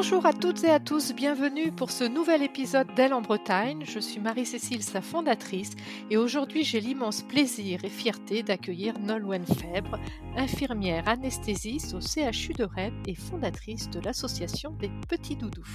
Bonjour 0.00 0.26
à 0.26 0.32
toutes 0.32 0.62
et 0.62 0.70
à 0.70 0.78
tous, 0.78 1.12
bienvenue 1.12 1.72
pour 1.72 1.90
ce 1.90 2.04
nouvel 2.04 2.44
épisode 2.44 2.86
d'Elle 2.94 3.12
en 3.12 3.20
Bretagne. 3.20 3.82
Je 3.84 3.98
suis 3.98 4.20
Marie-Cécile, 4.20 4.84
sa 4.84 5.00
fondatrice, 5.00 5.72
et 6.08 6.16
aujourd'hui 6.16 6.62
j'ai 6.62 6.78
l'immense 6.78 7.22
plaisir 7.22 7.84
et 7.84 7.88
fierté 7.88 8.44
d'accueillir 8.44 8.96
Nolwenn 9.00 9.44
Fèbre, 9.44 9.98
infirmière 10.36 11.08
anesthésiste 11.08 11.94
au 11.94 12.00
CHU 12.00 12.52
de 12.52 12.62
Rennes 12.62 13.02
et 13.08 13.16
fondatrice 13.16 13.90
de 13.90 13.98
l'association 13.98 14.70
des 14.70 14.90
Petits 15.08 15.34
Doudous. 15.34 15.66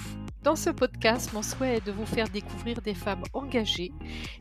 Dans 0.42 0.56
ce 0.56 0.70
podcast, 0.70 1.30
mon 1.34 1.42
souhait 1.42 1.76
est 1.76 1.86
de 1.86 1.92
vous 1.92 2.06
faire 2.06 2.28
découvrir 2.30 2.80
des 2.80 2.94
femmes 2.94 3.24
engagées, 3.34 3.92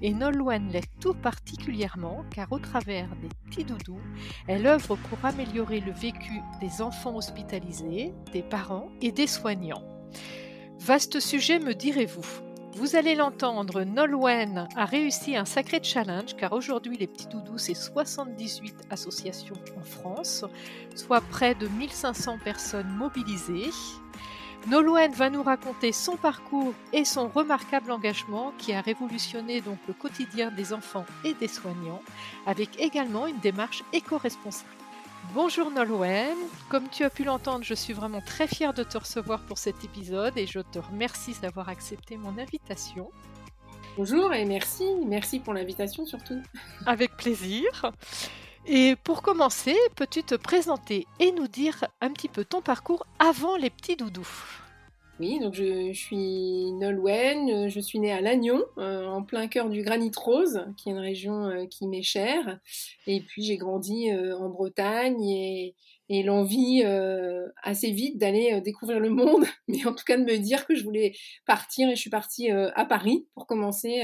et 0.01 0.13
Nolwenn 0.13 0.69
l'est 0.71 0.89
tout 1.01 1.13
particulièrement 1.13 2.23
car 2.33 2.49
au 2.53 2.59
travers 2.59 3.09
des 3.17 3.29
Petits 3.49 3.65
Doudous, 3.65 3.99
elle 4.47 4.65
œuvre 4.65 4.95
pour 4.95 5.25
améliorer 5.25 5.81
le 5.81 5.91
vécu 5.91 6.41
des 6.61 6.81
enfants 6.81 7.17
hospitalisés, 7.17 8.13
des 8.31 8.43
parents 8.43 8.89
et 9.01 9.11
des 9.11 9.27
soignants 9.27 9.72
Vaste 10.79 11.19
sujet, 11.19 11.59
me 11.59 11.73
direz-vous. 11.73 12.25
Vous 12.75 12.95
allez 12.95 13.13
l'entendre, 13.13 13.83
Nolwenn 13.83 14.67
a 14.75 14.85
réussi 14.85 15.37
un 15.37 15.45
sacré 15.45 15.79
challenge 15.83 16.35
car 16.35 16.53
aujourd'hui 16.53 16.97
les 16.97 17.05
petits 17.05 17.27
doudous 17.27 17.59
c'est 17.59 17.75
78 17.75 18.75
associations 18.89 19.55
en 19.77 19.83
France, 19.83 20.43
soit 20.95 21.21
près 21.21 21.53
de 21.53 21.67
1500 21.67 22.39
personnes 22.43 22.89
mobilisées. 22.97 23.69
Nolwenn 24.67 25.11
va 25.13 25.29
nous 25.29 25.43
raconter 25.43 25.91
son 25.91 26.17
parcours 26.17 26.73
et 26.93 27.05
son 27.05 27.27
remarquable 27.27 27.91
engagement 27.91 28.53
qui 28.57 28.73
a 28.73 28.81
révolutionné 28.81 29.61
donc 29.61 29.77
le 29.87 29.93
quotidien 29.93 30.49
des 30.51 30.73
enfants 30.73 31.05
et 31.23 31.33
des 31.35 31.47
soignants 31.47 32.01
avec 32.47 32.79
également 32.79 33.27
une 33.27 33.39
démarche 33.39 33.83
éco-responsable. 33.93 34.82
Bonjour 35.31 35.71
Nolwenn, 35.71 36.37
comme 36.69 36.89
tu 36.89 37.03
as 37.03 37.09
pu 37.09 37.23
l'entendre, 37.23 37.63
je 37.63 37.73
suis 37.73 37.93
vraiment 37.93 38.21
très 38.21 38.47
fière 38.47 38.73
de 38.73 38.83
te 38.83 38.97
recevoir 38.97 39.39
pour 39.41 39.57
cet 39.57 39.83
épisode 39.83 40.37
et 40.37 40.45
je 40.45 40.59
te 40.59 40.77
remercie 40.77 41.33
d'avoir 41.41 41.69
accepté 41.69 42.17
mon 42.17 42.37
invitation. 42.37 43.09
Bonjour 43.97 44.33
et 44.33 44.45
merci, 44.45 44.85
merci 45.07 45.39
pour 45.39 45.53
l'invitation 45.53 46.05
surtout. 46.05 46.41
Avec 46.85 47.17
plaisir. 47.17 47.91
Et 48.67 48.95
pour 49.03 49.21
commencer, 49.21 49.75
peux-tu 49.95 50.23
te 50.23 50.35
présenter 50.35 51.07
et 51.19 51.31
nous 51.31 51.47
dire 51.47 51.85
un 52.01 52.11
petit 52.11 52.29
peu 52.29 52.45
ton 52.45 52.61
parcours 52.61 53.05
avant 53.17 53.55
les 53.55 53.69
petits 53.69 53.95
doudous? 53.95 54.62
Oui, 55.19 55.39
donc 55.39 55.53
je, 55.53 55.93
suis 55.93 56.71
Nolwenn, 56.73 57.69
je 57.69 57.79
suis 57.79 57.99
née 57.99 58.11
à 58.11 58.19
Lannion, 58.19 58.63
euh, 58.79 59.05
en 59.05 59.21
plein 59.21 59.47
cœur 59.47 59.69
du 59.69 59.83
Granit 59.83 60.11
Rose, 60.17 60.65
qui 60.75 60.89
est 60.89 60.91
une 60.91 60.97
région 60.97 61.45
euh, 61.45 61.65
qui 61.67 61.87
m'est 61.87 62.01
chère. 62.01 62.59
Et 63.05 63.21
puis 63.21 63.43
j'ai 63.43 63.57
grandi 63.57 64.09
euh, 64.09 64.35
en 64.35 64.49
Bretagne 64.49 65.23
et, 65.23 65.75
l'envie 66.25 66.83
assez 67.63 67.89
vite 67.89 68.19
d'aller 68.19 68.61
découvrir 68.61 68.99
le 68.99 69.09
monde, 69.09 69.45
mais 69.67 69.83
en 69.87 69.95
tout 69.95 70.03
cas 70.05 70.15
de 70.15 70.23
me 70.23 70.37
dire 70.37 70.67
que 70.67 70.75
je 70.75 70.83
voulais 70.83 71.13
partir. 71.47 71.89
Et 71.89 71.95
je 71.95 72.01
suis 72.01 72.11
partie 72.11 72.51
à 72.51 72.85
Paris 72.85 73.25
pour 73.33 73.47
commencer 73.47 74.03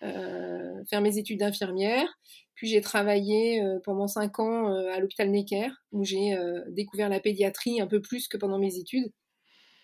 faire 0.00 1.00
mes 1.02 1.18
études 1.18 1.40
d'infirmière. 1.40 2.08
Puis 2.54 2.68
j'ai 2.68 2.80
travaillé 2.80 3.62
pendant 3.84 4.06
cinq 4.06 4.38
ans 4.38 4.72
à 4.72 4.98
l'hôpital 4.98 5.30
Necker, 5.30 5.68
où 5.90 6.04
j'ai 6.04 6.34
découvert 6.68 7.10
la 7.10 7.20
pédiatrie 7.20 7.82
un 7.82 7.86
peu 7.86 8.00
plus 8.00 8.28
que 8.28 8.38
pendant 8.38 8.58
mes 8.58 8.78
études 8.78 9.12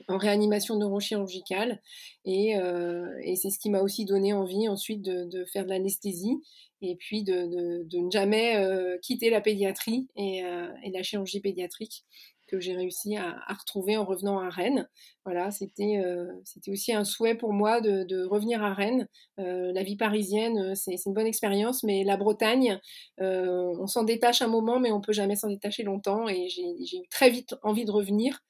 en 0.09 0.17
réanimation 0.17 0.77
neurochirurgicale. 0.77 1.81
Et, 2.25 2.57
euh, 2.57 3.07
et 3.23 3.37
c'est 3.37 3.51
ce 3.51 3.59
qui 3.59 3.71
m'a 3.71 3.81
aussi 3.81 4.05
donné 4.05 4.33
envie 4.33 4.69
ensuite 4.69 5.03
de, 5.03 5.45
faire 5.53 5.65
de 5.65 5.71
l'anesthésie 5.71 6.37
et 6.81 6.97
puis 6.97 7.23
de, 7.23 7.87
ne 7.97 8.11
jamais 8.11 8.57
euh, 8.57 8.99
quitter 9.03 9.31
la 9.31 9.41
pédiatrie 9.41 10.09
et, 10.17 10.45
euh, 10.45 10.69
et, 10.85 10.91
la 10.91 11.03
chirurgie 11.03 11.41
pédiatrique 11.41 12.05
que 12.49 12.59
j'ai 12.59 12.75
réussi 12.75 13.17
à, 13.17 13.39
retrouver 13.59 13.97
en 13.97 14.05
revenant 14.05 14.41
à 14.41 14.49
Rennes. 14.49 14.89
Voilà, 15.25 15.51
c'était 15.51 15.99
euh, 15.99 16.27
c'était 16.45 16.71
aussi 16.71 16.93
un 16.93 17.05
souhait 17.05 17.35
pour 17.35 17.53
moi 17.53 17.81
de, 17.81 18.25
revenir 18.25 18.63
à 18.63 18.75
Rennes. 18.75 19.07
Euh, 19.39 19.73
la 19.73 19.83
vie 19.83 19.97
parisienne, 19.97 20.59
euh, 20.59 20.75
c'est 20.75 20.97
une 21.07 21.13
bonne 21.13 21.27
expérience, 21.27 21.83
mais 21.83 22.03
la 22.03 22.17
Bretagne, 22.17 22.81
on 23.19 23.87
s'en 23.87 24.05
détache 24.05 24.43
un 24.43 24.49
moment, 24.49 24.81
mais 24.81 24.91
on 24.91 25.01
peut 25.01 25.13
jamais 25.13 25.37
s'en 25.37 25.49
détacher 25.49 25.83
longtemps. 25.83 26.29
Et 26.29 26.49
j'ai 26.49 26.99
eu 26.99 27.09
très 27.11 27.31
vite 27.31 27.55
envie 27.63 27.85
de 27.85 27.91
revenir. 27.91 28.41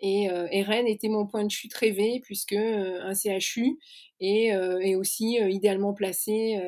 Et, 0.00 0.24
et, 0.24 0.62
Rennes 0.62 0.86
était 0.86 1.08
mon 1.08 1.26
point 1.26 1.44
de 1.44 1.50
chute 1.50 1.74
rêvé, 1.74 2.20
puisque 2.22 2.52
un 2.52 3.14
CHU 3.14 3.78
est, 4.20 4.48
est 4.48 4.94
aussi 4.96 5.36
idéalement 5.36 5.94
placé 5.94 6.60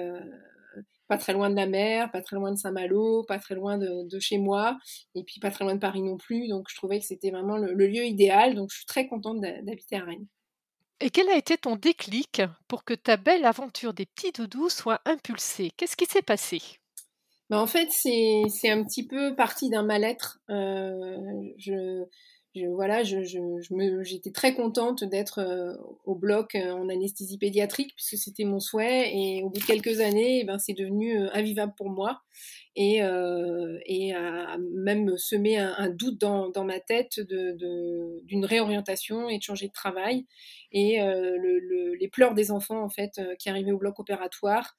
pas 1.09 1.19
très 1.19 1.33
loin 1.33 1.51
de 1.51 1.57
la 1.57 1.67
mer, 1.67 2.11
pas 2.11 2.23
très 2.23 2.37
loin 2.37 2.53
de 2.53 2.57
Saint-Malo, 2.57 3.25
pas 3.25 3.39
très 3.39 3.55
loin 3.55 3.79
de, 3.79 4.19
chez 4.19 4.39
moi, 4.39 4.77
et 5.15 5.23
puis 5.25 5.41
pas 5.41 5.51
très 5.51 5.65
loin 5.65 5.75
de 5.75 5.81
Paris 5.81 6.03
non 6.03 6.17
plus. 6.17 6.49
Donc 6.49 6.67
je 6.69 6.77
trouvais 6.77 6.99
que 6.99 7.07
c'était 7.07 7.31
vraiment 7.31 7.57
le, 7.57 7.73
lieu 7.75 8.05
idéal. 8.05 8.55
Donc 8.55 8.71
je 8.71 8.79
suis 8.79 8.87
très 8.87 9.07
contente 9.07 9.41
d'habiter 9.41 9.97
à 9.97 10.05
Rennes. 10.05 10.27
Et 11.01 11.11
quel 11.11 11.29
a 11.29 11.37
été 11.37 11.59
ton 11.59 11.77
déclic 11.77 12.43
pour 12.69 12.85
que 12.85 12.95
ta 12.95 13.17
belle 13.17 13.45
aventure 13.45 13.93
des 13.93 14.07
petits 14.07 14.33
doudous 14.33 14.71
soit 14.71 15.01
impulsée? 15.05 15.71
Qu'est-ce 15.77 15.97
qui 15.97 16.07
s'est 16.07 16.23
passé? 16.23 16.61
Ben 17.51 17.59
en 17.59 17.67
fait, 17.67 17.89
c'est 17.91 18.71
un 18.71 18.83
petit 18.83 19.07
peu 19.07 19.37
parti 19.37 19.69
d'un 19.69 19.85
mal-être. 19.85 20.41
Euh, 20.51 21.17
je, 21.59 22.05
voilà, 22.75 23.03
j'étais 23.03 24.31
très 24.31 24.55
contente 24.55 25.05
d'être 25.05 25.41
euh, 25.41 25.75
au 26.05 26.15
bloc 26.15 26.55
euh, 26.55 26.71
en 26.73 26.89
anesthésie 26.89 27.39
pédiatrique 27.39 27.95
puisque 27.95 28.17
c'était 28.17 28.45
mon 28.45 28.61
souhait. 28.61 29.13
Et 29.15 29.43
au 29.43 29.51
bout 29.51 29.61
de 29.61 29.65
quelques 29.65 30.01
années, 30.01 30.41
eh 30.41 30.45
ben, 30.45 30.59
c'est 30.59 30.73
devenu 30.73 31.19
euh, 31.19 31.29
invivable 31.33 31.75
pour 31.77 31.91
moi. 31.91 32.23
Et, 32.79 32.97
et 32.97 34.15
a 34.15 34.59
même 34.59 35.17
semé 35.17 35.57
un, 35.57 35.89
doute 35.89 36.21
dans, 36.21 36.51
dans, 36.51 36.65
ma 36.65 36.79
tête 36.79 37.21
de, 37.21 37.57
d'une 38.25 38.45
réorientation 38.45 39.31
et 39.31 39.39
de 39.39 39.43
changer 39.43 39.69
de 39.69 39.73
travail. 39.73 40.27
Et 40.73 40.99
le, 41.01 41.95
les 41.95 42.09
pleurs 42.09 42.35
des 42.35 42.51
enfants 42.51 42.83
en 42.83 42.91
fait 42.91 43.19
qui 43.39 43.49
arrivaient 43.49 43.73
au 43.73 43.79
bloc 43.79 43.99
opératoire, 43.99 44.77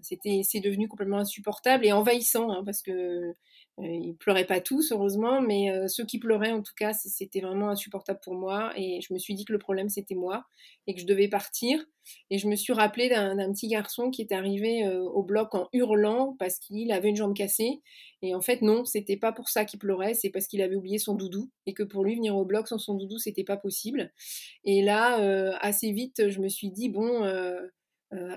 c'était 0.00 0.40
c'est 0.44 0.60
devenu 0.60 0.88
complètement 0.88 1.18
insupportable 1.18 1.84
et 1.84 1.92
envahissant 1.92 2.50
hein, 2.52 2.62
parce 2.64 2.80
que 2.80 3.34
ils 3.78 4.14
pleuraient 4.16 4.46
pas 4.46 4.60
tous, 4.60 4.92
heureusement, 4.92 5.40
mais 5.40 5.70
euh, 5.70 5.88
ceux 5.88 6.04
qui 6.04 6.18
pleuraient, 6.18 6.52
en 6.52 6.62
tout 6.62 6.74
cas, 6.76 6.92
c'était 6.92 7.40
vraiment 7.40 7.70
insupportable 7.70 8.20
pour 8.22 8.34
moi. 8.34 8.72
Et 8.76 9.00
je 9.00 9.12
me 9.12 9.18
suis 9.18 9.34
dit 9.34 9.44
que 9.44 9.52
le 9.52 9.58
problème, 9.58 9.88
c'était 9.88 10.14
moi 10.14 10.44
et 10.86 10.94
que 10.94 11.00
je 11.00 11.06
devais 11.06 11.28
partir. 11.28 11.84
Et 12.30 12.38
je 12.38 12.48
me 12.48 12.56
suis 12.56 12.72
rappelé 12.72 13.08
d'un 13.08 13.52
petit 13.52 13.68
garçon 13.68 14.10
qui 14.10 14.22
est 14.22 14.32
arrivé 14.32 14.84
euh, 14.84 15.02
au 15.02 15.22
bloc 15.22 15.54
en 15.54 15.68
hurlant 15.72 16.34
parce 16.38 16.58
qu'il 16.58 16.92
avait 16.92 17.08
une 17.08 17.16
jambe 17.16 17.34
cassée. 17.34 17.80
Et 18.22 18.34
en 18.34 18.40
fait, 18.40 18.62
non, 18.62 18.84
c'était 18.84 19.16
pas 19.16 19.32
pour 19.32 19.48
ça 19.48 19.64
qu'il 19.64 19.78
pleurait, 19.78 20.14
c'est 20.14 20.30
parce 20.30 20.46
qu'il 20.46 20.60
avait 20.60 20.76
oublié 20.76 20.98
son 20.98 21.14
doudou 21.14 21.50
et 21.66 21.72
que 21.72 21.82
pour 21.82 22.04
lui, 22.04 22.16
venir 22.16 22.36
au 22.36 22.44
bloc 22.44 22.68
sans 22.68 22.78
son 22.78 22.94
doudou, 22.94 23.18
c'était 23.18 23.44
pas 23.44 23.56
possible. 23.56 24.12
Et 24.64 24.82
là, 24.82 25.56
assez 25.60 25.92
vite, 25.92 26.28
je 26.28 26.40
me 26.40 26.48
suis 26.48 26.70
dit, 26.70 26.88
bon 26.88 27.24
euh, 27.24 27.66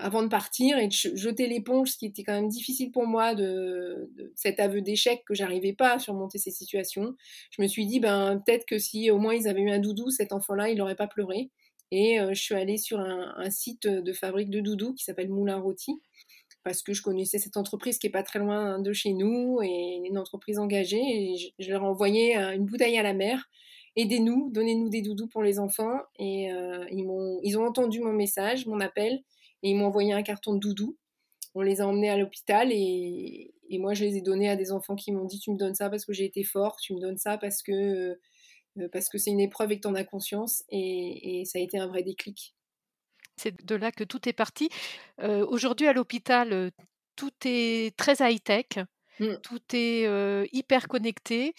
avant 0.00 0.22
de 0.22 0.28
partir 0.28 0.78
et 0.78 0.86
de 0.86 0.92
jeter 0.92 1.48
l'éponge, 1.48 1.90
ce 1.90 1.96
qui 1.96 2.06
était 2.06 2.22
quand 2.22 2.32
même 2.32 2.48
difficile 2.48 2.92
pour 2.92 3.06
moi 3.06 3.34
de, 3.34 4.08
cet 4.36 4.60
aveu 4.60 4.82
d'échec 4.82 5.24
que 5.26 5.34
j'arrivais 5.34 5.72
pas 5.72 5.94
à 5.94 5.98
surmonter 5.98 6.38
ces 6.38 6.52
situations. 6.52 7.16
Je 7.50 7.60
me 7.60 7.66
suis 7.66 7.86
dit 7.86 7.98
ben 7.98 8.40
peut-être 8.44 8.66
que 8.66 8.78
si 8.78 9.10
au 9.10 9.18
moins 9.18 9.34
ils 9.34 9.48
avaient 9.48 9.62
eu 9.62 9.70
un 9.70 9.80
doudou, 9.80 10.10
cet 10.10 10.32
enfant-là, 10.32 10.70
il 10.70 10.78
n'aurait 10.78 10.94
pas 10.94 11.08
pleuré. 11.08 11.50
Et 11.90 12.20
euh, 12.20 12.34
je 12.34 12.42
suis 12.42 12.54
allée 12.54 12.76
sur 12.76 13.00
un, 13.00 13.50
site 13.50 13.86
de 13.86 14.12
fabrique 14.12 14.50
de 14.50 14.60
doudous 14.60 14.94
qui 14.94 15.04
s'appelle 15.04 15.28
Moulin 15.28 15.58
Rôti 15.58 16.00
parce 16.62 16.82
que 16.82 16.94
je 16.94 17.02
connaissais 17.02 17.38
cette 17.38 17.58
entreprise 17.58 17.98
qui 17.98 18.06
est 18.06 18.10
pas 18.10 18.22
très 18.22 18.38
loin 18.38 18.78
de 18.80 18.92
chez 18.92 19.12
nous 19.12 19.60
et 19.62 20.00
une 20.06 20.16
entreprise 20.16 20.58
engagée 20.58 21.02
et 21.02 21.52
je, 21.58 21.70
leur 21.70 21.82
ai 21.82 21.86
envoyé 21.86 22.38
euh, 22.38 22.54
une 22.54 22.64
bouteille 22.64 22.96
à 22.96 23.02
la 23.02 23.12
mer 23.12 23.50
aidez-nous, 23.96 24.50
donnez-nous 24.50 24.88
des 24.88 25.02
doudous 25.02 25.28
pour 25.28 25.42
les 25.44 25.60
enfants. 25.60 26.00
Et 26.18 26.48
ils, 26.90 27.04
m'ont, 27.04 27.38
ils 27.44 27.56
ont 27.56 27.64
entendu 27.64 28.00
mon 28.00 28.12
message, 28.12 28.66
mon 28.66 28.80
appel, 28.80 29.22
et 29.64 29.70
ils 29.70 29.76
m'ont 29.76 29.86
envoyé 29.86 30.12
un 30.12 30.22
carton 30.22 30.54
de 30.54 30.60
doudou. 30.60 30.96
On 31.54 31.62
les 31.62 31.80
a 31.80 31.88
emmenés 31.88 32.10
à 32.10 32.16
l'hôpital 32.16 32.70
et, 32.70 33.50
moi 33.72 33.94
je 33.94 34.04
les 34.04 34.18
ai 34.18 34.20
donnés 34.20 34.48
à 34.48 34.54
des 34.54 34.70
enfants 34.70 34.94
qui 34.94 35.10
m'ont 35.10 35.24
dit 35.24 35.40
tu 35.40 35.50
me 35.50 35.56
donnes 35.56 35.74
ça 35.74 35.90
parce 35.90 36.04
que 36.04 36.12
j'ai 36.12 36.26
été 36.26 36.44
fort, 36.44 36.76
tu 36.76 36.94
me 36.94 37.00
donnes 37.00 37.18
ça 37.18 37.38
parce 37.38 37.60
que 37.60 38.16
euh, 38.78 38.88
parce 38.92 39.08
que 39.08 39.18
c'est 39.18 39.30
une 39.30 39.40
épreuve 39.40 39.72
et 39.72 39.76
que 39.76 39.82
tu 39.82 39.88
en 39.88 39.94
as 39.94 40.04
conscience 40.04 40.62
et, 40.68 41.42
ça 41.46 41.58
a 41.58 41.62
été 41.62 41.78
un 41.78 41.88
vrai 41.88 42.04
déclic. 42.04 42.54
C'est 43.36 43.64
de 43.64 43.74
là 43.74 43.90
que 43.90 44.04
tout 44.04 44.28
est 44.28 44.32
parti. 44.32 44.68
Euh, 45.20 45.44
aujourd'hui 45.46 45.88
à 45.88 45.92
l'hôpital, 45.92 46.52
euh, 46.52 46.70
tout 47.16 47.32
est 47.44 47.96
très 47.96 48.16
high-tech, 48.20 48.78
mmh. 49.18 49.34
tout 49.42 49.62
est 49.72 50.48
hyper 50.52 50.86
connecté 50.86 51.54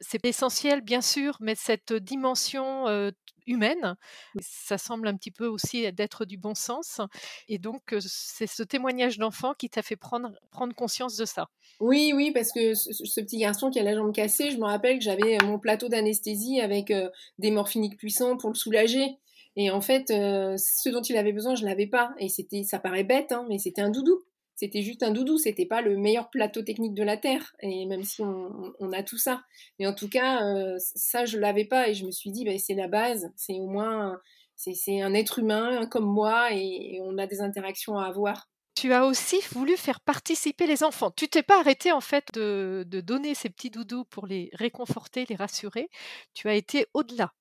c'est 0.00 0.24
essentiel, 0.24 0.80
bien 0.80 1.00
sûr, 1.00 1.36
mais 1.40 1.54
cette 1.54 1.92
dimension 1.92 3.12
humaine, 3.46 3.96
ça 4.40 4.78
semble 4.78 5.08
un 5.08 5.16
petit 5.16 5.30
peu 5.30 5.46
aussi 5.46 5.90
d'être 5.92 6.24
du 6.24 6.36
bon 6.36 6.54
sens. 6.54 7.00
Et 7.48 7.58
donc, 7.58 7.94
c'est 8.00 8.46
ce 8.46 8.62
témoignage 8.62 9.18
d'enfant 9.18 9.54
qui 9.54 9.68
t'a 9.68 9.82
fait 9.82 9.96
prendre, 9.96 10.32
prendre 10.50 10.74
conscience 10.74 11.16
de 11.16 11.24
ça. 11.24 11.48
Oui, 11.80 12.12
oui, 12.14 12.30
parce 12.32 12.52
que 12.52 12.74
ce, 12.74 13.20
petit 13.20 13.38
garçon 13.38 13.70
qui 13.70 13.78
a 13.80 13.82
la 13.82 13.94
jambe 13.94 14.14
cassée, 14.14 14.50
je 14.50 14.58
me 14.58 14.64
rappelle 14.64 14.98
que 14.98 15.04
j'avais 15.04 15.38
mon 15.44 15.58
plateau 15.58 15.88
d'anesthésie 15.88 16.60
avec 16.60 16.92
des 17.38 17.50
morphiniques 17.50 17.96
puissants 17.96 18.36
pour 18.36 18.50
le 18.50 18.56
soulager. 18.56 19.18
Et 19.56 19.70
en 19.70 19.80
fait, 19.80 20.08
ce 20.08 20.88
dont 20.88 21.02
il 21.02 21.16
avait 21.16 21.32
besoin, 21.32 21.54
je 21.54 21.64
l'avais 21.64 21.86
pas. 21.88 22.12
Et 22.18 22.28
c'était, 22.28 22.62
ça 22.62 22.78
paraît 22.78 23.04
bête, 23.04 23.32
hein, 23.32 23.44
mais 23.48 23.58
c'était 23.58 23.82
un 23.82 23.90
doudou 23.90 24.22
c'était 24.60 24.82
juste 24.82 25.02
un 25.02 25.10
doudou, 25.10 25.38
c'était 25.38 25.64
pas 25.64 25.80
le 25.80 25.96
meilleur 25.96 26.28
plateau 26.28 26.60
technique 26.60 26.92
de 26.92 27.02
la 27.02 27.16
terre. 27.16 27.54
Et 27.60 27.86
même 27.86 28.04
si 28.04 28.20
on, 28.22 28.92
a 28.92 29.02
tout 29.02 29.16
ça, 29.16 29.42
mais 29.78 29.86
en 29.86 29.94
tout 29.94 30.08
cas, 30.08 30.38
ça 30.78 31.24
je 31.24 31.38
l'avais 31.38 31.64
pas 31.64 31.88
et 31.88 31.94
je 31.94 32.04
me 32.04 32.10
suis 32.10 32.30
dit, 32.30 32.44
ben, 32.44 32.58
c'est 32.58 32.74
la 32.74 32.86
base, 32.86 33.32
c'est 33.36 33.54
au 33.54 33.66
moins 33.66 34.20
c'est 34.56 35.00
un 35.00 35.14
être 35.14 35.38
humain 35.38 35.86
comme 35.86 36.04
moi 36.04 36.52
et, 36.52 37.00
on 37.02 37.16
a 37.16 37.26
des 37.26 37.40
interactions 37.40 37.96
à 37.96 38.06
avoir. 38.06 38.48
Tu 38.74 38.92
as 38.92 39.06
aussi 39.06 39.40
voulu 39.52 39.76
faire 39.78 40.00
participer 40.00 40.66
les 40.66 40.82
enfants. 40.84 41.10
Tu 41.10 41.28
t'es 41.28 41.42
pas 41.42 41.58
arrêté 41.60 41.92
en 41.92 42.02
fait 42.02 42.26
de, 42.34 42.84
de 42.86 43.00
donner 43.00 43.34
ces 43.34 43.48
petits 43.48 43.70
doudous 43.70 44.04
pour 44.04 44.26
les 44.26 44.50
réconforter, 44.52 45.24
les 45.28 45.36
rassurer. 45.36 45.88
Tu 46.34 46.48
as 46.48 46.54
été 46.54 46.86
au-delà 46.92 47.32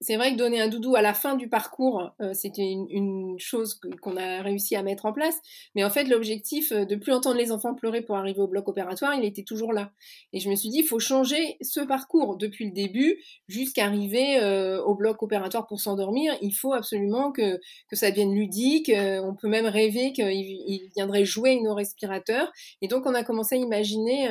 c'est 0.00 0.16
vrai 0.16 0.32
que 0.32 0.36
donner 0.36 0.60
un 0.60 0.68
doudou 0.68 0.96
à 0.96 1.02
la 1.02 1.14
fin 1.14 1.34
du 1.34 1.48
parcours, 1.48 2.10
euh, 2.20 2.32
c'était 2.34 2.62
une, 2.62 3.36
chose 3.38 3.80
qu'on 4.00 4.16
a 4.16 4.42
réussi 4.42 4.76
à 4.76 4.82
mettre 4.82 5.06
en 5.06 5.12
place. 5.12 5.36
Mais 5.74 5.84
en 5.84 5.90
fait, 5.90 6.04
l'objectif 6.04 6.72
euh, 6.72 6.84
de 6.84 6.94
plus 6.96 7.12
entendre 7.12 7.36
les 7.36 7.52
enfants 7.52 7.74
pleurer 7.74 8.02
pour 8.02 8.16
arriver 8.16 8.40
au 8.40 8.46
bloc 8.46 8.68
opératoire, 8.68 9.14
il 9.14 9.24
était 9.24 9.42
toujours 9.42 9.72
là. 9.72 9.92
Et 10.32 10.40
je 10.40 10.50
me 10.50 10.56
suis 10.56 10.68
dit, 10.68 10.78
il 10.78 10.86
faut 10.86 10.98
changer 10.98 11.56
ce 11.60 11.80
parcours 11.80 12.36
depuis 12.36 12.66
le 12.66 12.72
début 12.72 13.18
jusqu'à 13.48 13.86
arriver 13.86 14.38
euh, 14.42 14.82
au 14.82 14.94
bloc 14.94 15.22
opératoire 15.22 15.66
pour 15.66 15.80
s'endormir. 15.80 16.34
Il 16.42 16.52
faut 16.52 16.72
absolument 16.72 17.32
que, 17.32 17.58
que 17.88 17.96
ça 17.96 18.10
devienne 18.10 18.34
ludique. 18.34 18.90
on 18.94 19.34
peut 19.34 19.48
même 19.48 19.66
rêver 19.66 20.12
qu'il 20.12 20.90
viendrait 20.94 21.24
jouer 21.24 21.60
nos 21.60 21.74
respirateurs. 21.74 22.52
Et 22.82 22.88
donc, 22.88 23.06
on 23.06 23.14
a 23.14 23.24
commencé 23.24 23.54
à 23.54 23.58
imaginer 23.58 24.28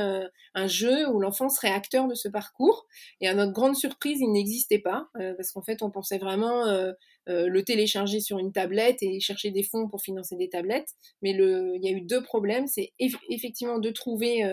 un 0.54 0.68
jeu 0.68 1.10
où 1.10 1.19
l'enfant 1.19 1.50
serait 1.50 1.71
acteur 1.71 2.07
de 2.07 2.15
ce 2.15 2.27
parcours. 2.27 2.86
Et 3.21 3.27
à 3.27 3.33
notre 3.33 3.54
grande 3.54 3.75
surprise, 3.75 4.19
il 4.21 4.31
n'existait 4.31 4.80
pas 4.80 5.07
qu'en 5.54 5.62
fait, 5.62 5.82
on 5.82 5.90
pensait 5.90 6.18
vraiment 6.18 6.66
euh, 6.66 6.92
euh, 7.30 7.48
le 7.48 7.64
télécharger 7.64 8.20
sur 8.20 8.40
une 8.40 8.52
tablette 8.52 9.02
et 9.02 9.20
chercher 9.20 9.52
des 9.52 9.64
fonds 9.64 9.88
pour 9.88 10.02
financer 10.02 10.36
des 10.36 10.50
tablettes. 10.50 10.90
Mais 11.22 11.32
il 11.32 11.80
y 11.82 11.88
a 11.88 11.92
eu 11.92 12.02
deux 12.02 12.24
problèmes. 12.24 12.68
C'est 12.68 12.94
effectivement 13.00 13.80
de 13.80 13.90
trouver 13.90 14.44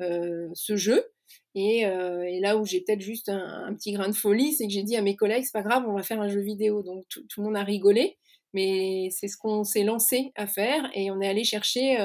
euh, 0.00 0.48
ce 0.54 0.76
jeu. 0.76 1.04
Et, 1.54 1.84
là 2.40 2.56
où 2.56 2.66
j'ai 2.66 2.80
peut-être 2.80 3.00
juste 3.00 3.28
un, 3.28 3.72
petit 3.74 3.92
grain 3.92 4.08
de 4.08 4.14
folie, 4.14 4.52
c'est 4.52 4.66
que 4.66 4.72
j'ai 4.72 4.82
dit 4.82 4.96
à 4.96 5.02
mes 5.02 5.16
collègues, 5.16 5.44
c'est 5.44 5.52
pas 5.52 5.62
grave, 5.62 5.84
on 5.86 5.94
va 5.94 6.02
faire 6.02 6.20
un 6.20 6.28
jeu 6.28 6.40
vidéo. 6.40 6.82
Donc 6.82 7.04
tout, 7.08 7.24
le 7.38 7.42
monde 7.44 7.56
a 7.56 7.64
rigolé 7.64 8.18
mais 8.54 9.08
c'est 9.10 9.28
ce 9.28 9.38
qu'on 9.38 9.64
s'est 9.64 9.82
lancé 9.82 10.30
à 10.34 10.46
faire 10.46 10.90
et 10.92 11.10
on 11.10 11.22
est 11.22 11.26
allé 11.26 11.42
chercher 11.42 11.96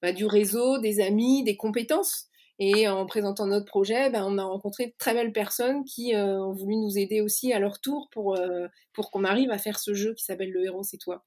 bah, 0.00 0.12
du 0.12 0.26
réseau, 0.26 0.78
des 0.78 1.00
amis, 1.00 1.44
des 1.44 1.56
compétences. 1.56 2.26
Et 2.58 2.86
en 2.88 3.06
présentant 3.06 3.46
notre 3.46 3.66
projet, 3.66 4.10
ben, 4.10 4.24
on 4.24 4.38
a 4.38 4.44
rencontré 4.44 4.86
de 4.86 4.94
très 4.98 5.14
belles 5.14 5.32
personnes 5.32 5.84
qui 5.84 6.14
euh, 6.14 6.38
ont 6.38 6.52
voulu 6.52 6.76
nous 6.76 6.98
aider 6.98 7.20
aussi 7.20 7.52
à 7.52 7.58
leur 7.58 7.80
tour 7.80 8.08
pour, 8.10 8.36
euh, 8.36 8.68
pour 8.92 9.10
qu'on 9.10 9.24
arrive 9.24 9.50
à 9.50 9.58
faire 9.58 9.78
ce 9.78 9.94
jeu 9.94 10.14
qui 10.14 10.24
s'appelle 10.24 10.50
Le 10.50 10.64
héros, 10.64 10.82
c'est 10.82 10.98
toi. 10.98 11.24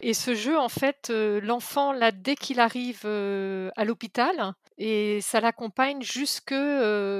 Et 0.00 0.14
ce 0.14 0.34
jeu, 0.34 0.58
en 0.58 0.70
fait, 0.70 1.08
euh, 1.10 1.40
l'enfant, 1.42 1.92
là, 1.92 2.10
dès 2.10 2.36
qu'il 2.36 2.58
arrive 2.58 3.04
à 3.04 3.84
l'hôpital, 3.84 4.54
et 4.82 5.20
ça 5.20 5.40
l'accompagne 5.40 6.00
jusque, 6.00 6.54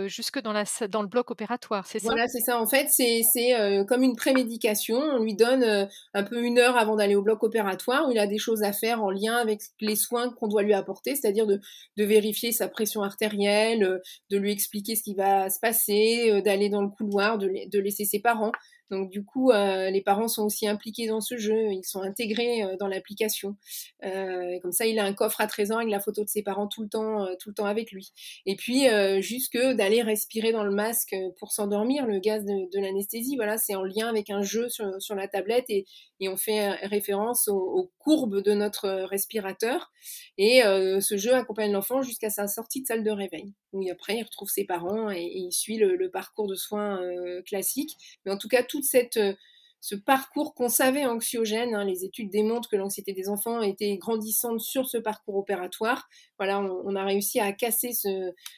jusque 0.07 0.41
dans, 0.41 0.55
la, 0.55 0.65
dans 0.89 1.03
le 1.03 1.09
bloc 1.09 1.31
opératoire, 1.31 1.87
c'est 1.87 1.99
ça? 1.99 2.07
Voilà, 2.07 2.27
c'est 2.27 2.41
ça. 2.41 2.59
En 2.59 2.67
fait, 2.67 2.89
c'est 2.89 3.85
comme 3.87 4.03
une 4.03 4.17
prémédication. 4.17 4.97
On 4.97 5.23
lui 5.23 5.35
donne 5.35 5.89
un 6.15 6.23
peu 6.23 6.43
une 6.43 6.59
heure 6.59 6.79
avant 6.79 6.97
d'aller 6.97 7.17
au 7.17 7.23
bloc 7.23 7.43
opératoire 7.43 8.09
où 8.09 8.13
il 8.13 8.19
a 8.19 8.27
des 8.27 8.39
choses 8.39 8.63
à 8.63 8.73
faire 8.73 9.03
en 9.03 9.11
lien 9.11 9.37
avec 9.37 9.61
les 9.79 9.95
soins 9.95 10.31
qu'on 10.31 10.49
doit 10.49 10.63
lui 10.63 10.73
apporter, 10.73 11.15
c'est-à-dire 11.15 11.47
de, 11.47 11.61
de, 11.99 12.05
vérifier 12.05 12.53
sa 12.53 12.67
pression 12.67 13.03
artérielle, 13.03 14.01
de 14.31 14.39
lui 14.39 14.53
expliquer 14.53 14.97
ce 14.97 15.03
qui 15.03 15.15
va 15.15 15.51
se 15.51 15.61
passer, 15.61 16.41
d'aller 16.41 16.71
dans 16.71 16.81
le 16.81 16.89
couloir, 16.89 17.37
de, 17.37 17.51
de 17.71 17.79
laisser 17.79 18.07
ses 18.07 18.21
parents. 18.21 18.53
Donc 18.91 19.11
du 19.11 19.25
coup, 19.25 19.51
euh, 19.51 19.91
les 19.91 20.01
parents 20.01 20.29
sont 20.29 20.45
aussi 20.45 20.67
impliqués 20.67 21.07
dans 21.07 21.21
ce 21.21 21.37
jeu, 21.37 21.73
ils 21.73 21.85
sont 21.85 22.03
intégrés 22.03 22.63
euh, 22.63 22.77
dans 22.77 22.89
l'application. 22.89 23.57
Euh, 24.05 24.59
comme 24.61 24.73
ça, 24.73 24.87
il 24.87 24.99
a 24.99 25.05
un 25.05 25.13
coffre 25.13 25.41
à 25.41 25.47
13 25.47 25.73
ans 25.73 25.77
avec 25.77 25.91
la 25.91 26.01
photo 26.01 26.25
de 26.25 26.29
ses 26.29 26.43
parents 26.43 26.67
tout 26.67 26.83
le 26.83 26.89
temps, 26.89 27.27
avec 27.65 27.93
lui. 27.93 28.13
Et 28.47 28.57
puis 28.57 28.87
jusque 29.21 29.59
d'aller 29.59 30.03
respirer 30.03 30.53
dans 30.53 30.65
le 30.65 30.71
masque 30.71 31.15
pour 31.39 31.53
s'endormir, 31.53 32.07
le 32.07 32.19
gaz 32.19 32.45
de, 32.45 32.81
l'anesthésie, 32.81 33.37
voilà, 33.37 33.59
c'est 33.59 33.75
en 33.75 33.83
lien 33.83 34.09
avec 34.09 34.31
un 34.31 34.43
jeu 34.43 34.69
sur, 34.69 35.15
la 35.15 35.29
tablette 35.29 35.67
et, 35.69 35.85
et 36.21 36.29
on 36.29 36.37
fait 36.37 36.71
référence 36.87 37.49
aux, 37.49 37.91
courbes 37.99 38.43
de 38.43 38.53
notre 38.53 38.89
respirateur. 39.05 39.93
Et 40.39 40.63
ce 40.63 41.17
jeu 41.17 41.35
accompagne 41.35 41.73
l'enfant 41.73 42.03
jusqu'à 42.03 42.31
sa 42.31 42.49
sortie 42.49 42.83
de 42.83 42.87
salle 42.87 43.05
de 43.05 43.11
réveil, 43.11 43.53
où 43.73 43.89
après 43.91 44.19
il 44.19 44.23
retrouve 44.23 44.49
ses 44.49 44.65
parents 44.65 45.11
et, 45.11 45.23
il 45.23 45.53
suit 45.53 45.77
le, 45.77 45.97
le 45.97 46.11
parcours 46.11 46.47
de 46.47 46.55
soins 46.55 47.01
classique. 47.43 47.97
Mais 48.25 48.33
en 48.33 48.39
tout 48.39 48.49
cas, 48.49 48.63
tout 48.63 48.83
cette, 48.83 49.17
euh, 49.17 49.35
ce 49.81 49.95
parcours 49.95 50.55
qu'on 50.55 50.69
savait 50.69 51.07
anxiogène. 51.07 51.75
Hein, 51.75 51.85
les 51.85 52.05
études 52.05 52.31
démontrent 52.31 52.69
que 52.69 52.77
l'anxiété 52.77 53.13
des 53.13 53.29
enfants 53.29 53.63
était 53.63 53.97
grandissante 53.97 54.61
sur 54.61 54.89
ce 54.89 54.99
parcours 54.99 55.37
opératoire. 55.37 56.09
Voilà, 56.39 56.61
on, 56.61 56.95
a 56.97 57.05
réussi 57.05 57.41
à 57.41 57.53
casser 57.53 57.91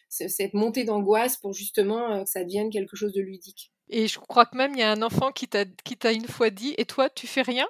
cette 0.09 0.55
montée 0.55 0.85
d'angoisse 0.85 1.37
pour 1.37 1.53
justement 1.53 2.13
euh, 2.13 2.25
que 2.25 2.31
ça 2.31 2.45
devienne 2.45 2.71
quelque 2.71 2.97
chose 2.97 3.13
de 3.13 3.21
ludique. 3.21 3.73
Et 3.89 4.09
je 4.09 4.19
crois 4.19 4.47
que 4.47 4.57
même 4.57 4.73
il 4.75 4.81
y 4.81 4.83
a 4.83 4.91
un 4.91 5.03
enfant 5.03 5.33
qui 5.33 5.49
t'a 5.49 6.13
une 6.13 6.27
fois 6.27 6.51
dit 6.51 6.75
Et 6.79 6.87
toi, 6.87 7.11
tu 7.11 7.27
fais 7.27 7.43
rien? 7.43 7.67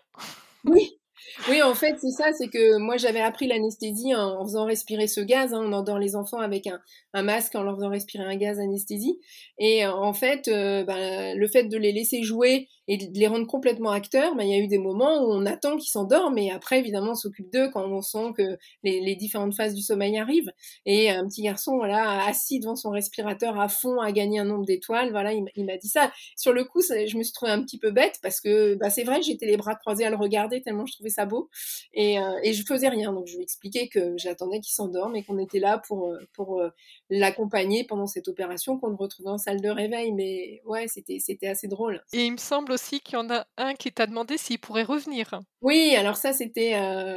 Oui, 0.65 1.01
oui, 1.49 1.63
en 1.63 1.75
fait, 1.75 1.97
c'est 2.01 2.11
ça, 2.11 2.33
c'est 2.33 2.49
que 2.49 2.79
moi 2.79 2.97
j'avais 2.97 3.21
appris 3.21 3.47
l'anesthésie 3.47 4.15
en, 4.15 4.45
faisant 4.45 4.67
respirer 4.67 5.07
ce 5.07 5.21
gaz. 5.21 5.55
Hein, 5.55 5.63
on 5.65 5.73
endort 5.73 5.99
les 5.99 6.15
enfants 6.17 6.39
avec 6.39 6.67
un, 6.67 7.23
masque 7.23 7.55
en 7.55 7.63
leur 7.63 7.77
faisant 7.77 7.91
respirer 7.91 8.25
un 8.25 8.37
gaz 8.37 8.59
anesthésie. 8.59 9.19
Et 9.59 9.87
en 9.87 10.13
fait, 10.13 10.49
euh, 10.49 10.85
ben, 10.85 11.37
le 11.37 11.49
fait 11.49 11.65
de 11.65 11.77
les 11.77 11.93
laisser 11.93 12.23
jouer 12.23 12.69
et 12.89 12.97
de 12.97 13.19
les 13.19 13.27
rendre 13.27 13.47
complètement 13.47 13.91
acteurs, 13.91 14.35
ben, 14.35 14.45
il 14.45 14.51
y 14.51 14.55
a 14.55 14.59
eu 14.59 14.69
des 14.69 14.79
moments 14.79 15.23
où 15.23 15.33
on 15.33 15.47
attend 15.47 15.77
qu'ils 15.77 15.91
s'endorment 15.91 16.39
et 16.39 16.51
après, 16.51 16.79
évidemment, 16.79 17.13
on 17.13 17.15
s'occupe 17.15 17.51
d'eux 17.53 17.71
quand 17.71 17.85
on 17.85 18.03
sent 18.03 18.33
que 18.37 18.59
les, 18.83 19.17
différentes 19.17 19.55
phases 19.55 19.75
du 19.75 19.83
sommeil 19.83 20.19
arrivent. 20.19 20.53
Et 20.87 21.11
un 21.11 21.27
petit 21.27 21.43
garçon, 21.43 21.77
voilà, 21.77 22.25
assis 22.25 22.61
devant 22.61 22.77
son 22.77 22.91
respirateur 22.91 23.61
à 23.61 23.69
fond, 23.69 24.01
a 24.01 24.11
gagné 24.11 24.39
un 24.39 24.45
nombre 24.45 24.65
d'étoiles, 24.65 25.11
voilà, 25.11 25.33
il, 25.33 25.65
m'a 25.65 25.77
dit 25.77 25.89
ça. 25.89 26.11
Sur 26.37 26.53
le 26.53 26.65
coup, 26.65 26.81
je 26.83 27.17
me 27.17 27.23
suis 27.23 27.33
trouvée 27.33 27.53
un 27.53 27.63
petit 27.63 27.79
peu 27.79 27.91
bête 27.91 28.19
parce 28.23 28.41
que 28.41 28.75
ben, 28.75 28.91
c'est 28.91 29.05
vrai, 29.05 29.23
j'étais 29.23 29.47
les 29.47 29.57
bras 29.57 29.75
croisés 29.75 30.05
à 30.05 30.11
le 30.11 30.17
regarder 30.17 30.61
tellement 30.61 30.83
je 30.87 30.95
trouvais 30.95 31.11
ça 31.11 31.27
beau. 31.27 31.49
Et, 31.95 32.19
euh, 32.19 32.39
et 32.43 32.53
je 32.53 32.65
faisais 32.65 32.89
rien. 32.89 33.13
Donc, 33.13 33.27
je 33.27 33.37
lui 33.37 33.43
expliquais 33.43 33.89
que 33.89 34.17
j'attendais 34.17 34.61
qu'il 34.61 34.73
s'endorme 34.73 35.17
et 35.17 35.23
qu'on 35.23 35.39
était 35.39 35.59
là 35.59 35.79
pour, 35.79 36.09
euh, 36.09 36.19
pour 36.33 36.61
euh, 36.61 36.71
l'accompagner 37.11 37.85
pendant 37.85 38.07
cette 38.07 38.29
opération, 38.29 38.79
qu'on 38.79 38.89
le 38.89 38.97
retrouvait 38.97 39.31
en 39.31 39.39
salle 39.39 39.61
de 39.61 39.69
réveil. 39.69 40.13
Mais 40.13 40.63
ouais, 40.65 40.89
c'était, 40.89 41.19
c'était 41.19 41.49
assez 41.49 41.69
drôle. 41.69 42.03
Et 42.13 42.25
il 42.25 42.33
me 42.33 42.39
semble 42.39 42.72
aussi 42.73 43.01
qu'il 43.01 43.15
y 43.15 43.21
en 43.21 43.31
a 43.31 43.47
un 43.57 43.75
qui 43.75 43.93
t'a 43.93 44.07
demandé 44.07 44.37
s'il 44.39 44.59
pourrait 44.59 44.83
revenir. 44.83 45.41
Oui, 45.61 45.95
alors 45.97 46.17
ça, 46.17 46.33
c'était, 46.33 46.77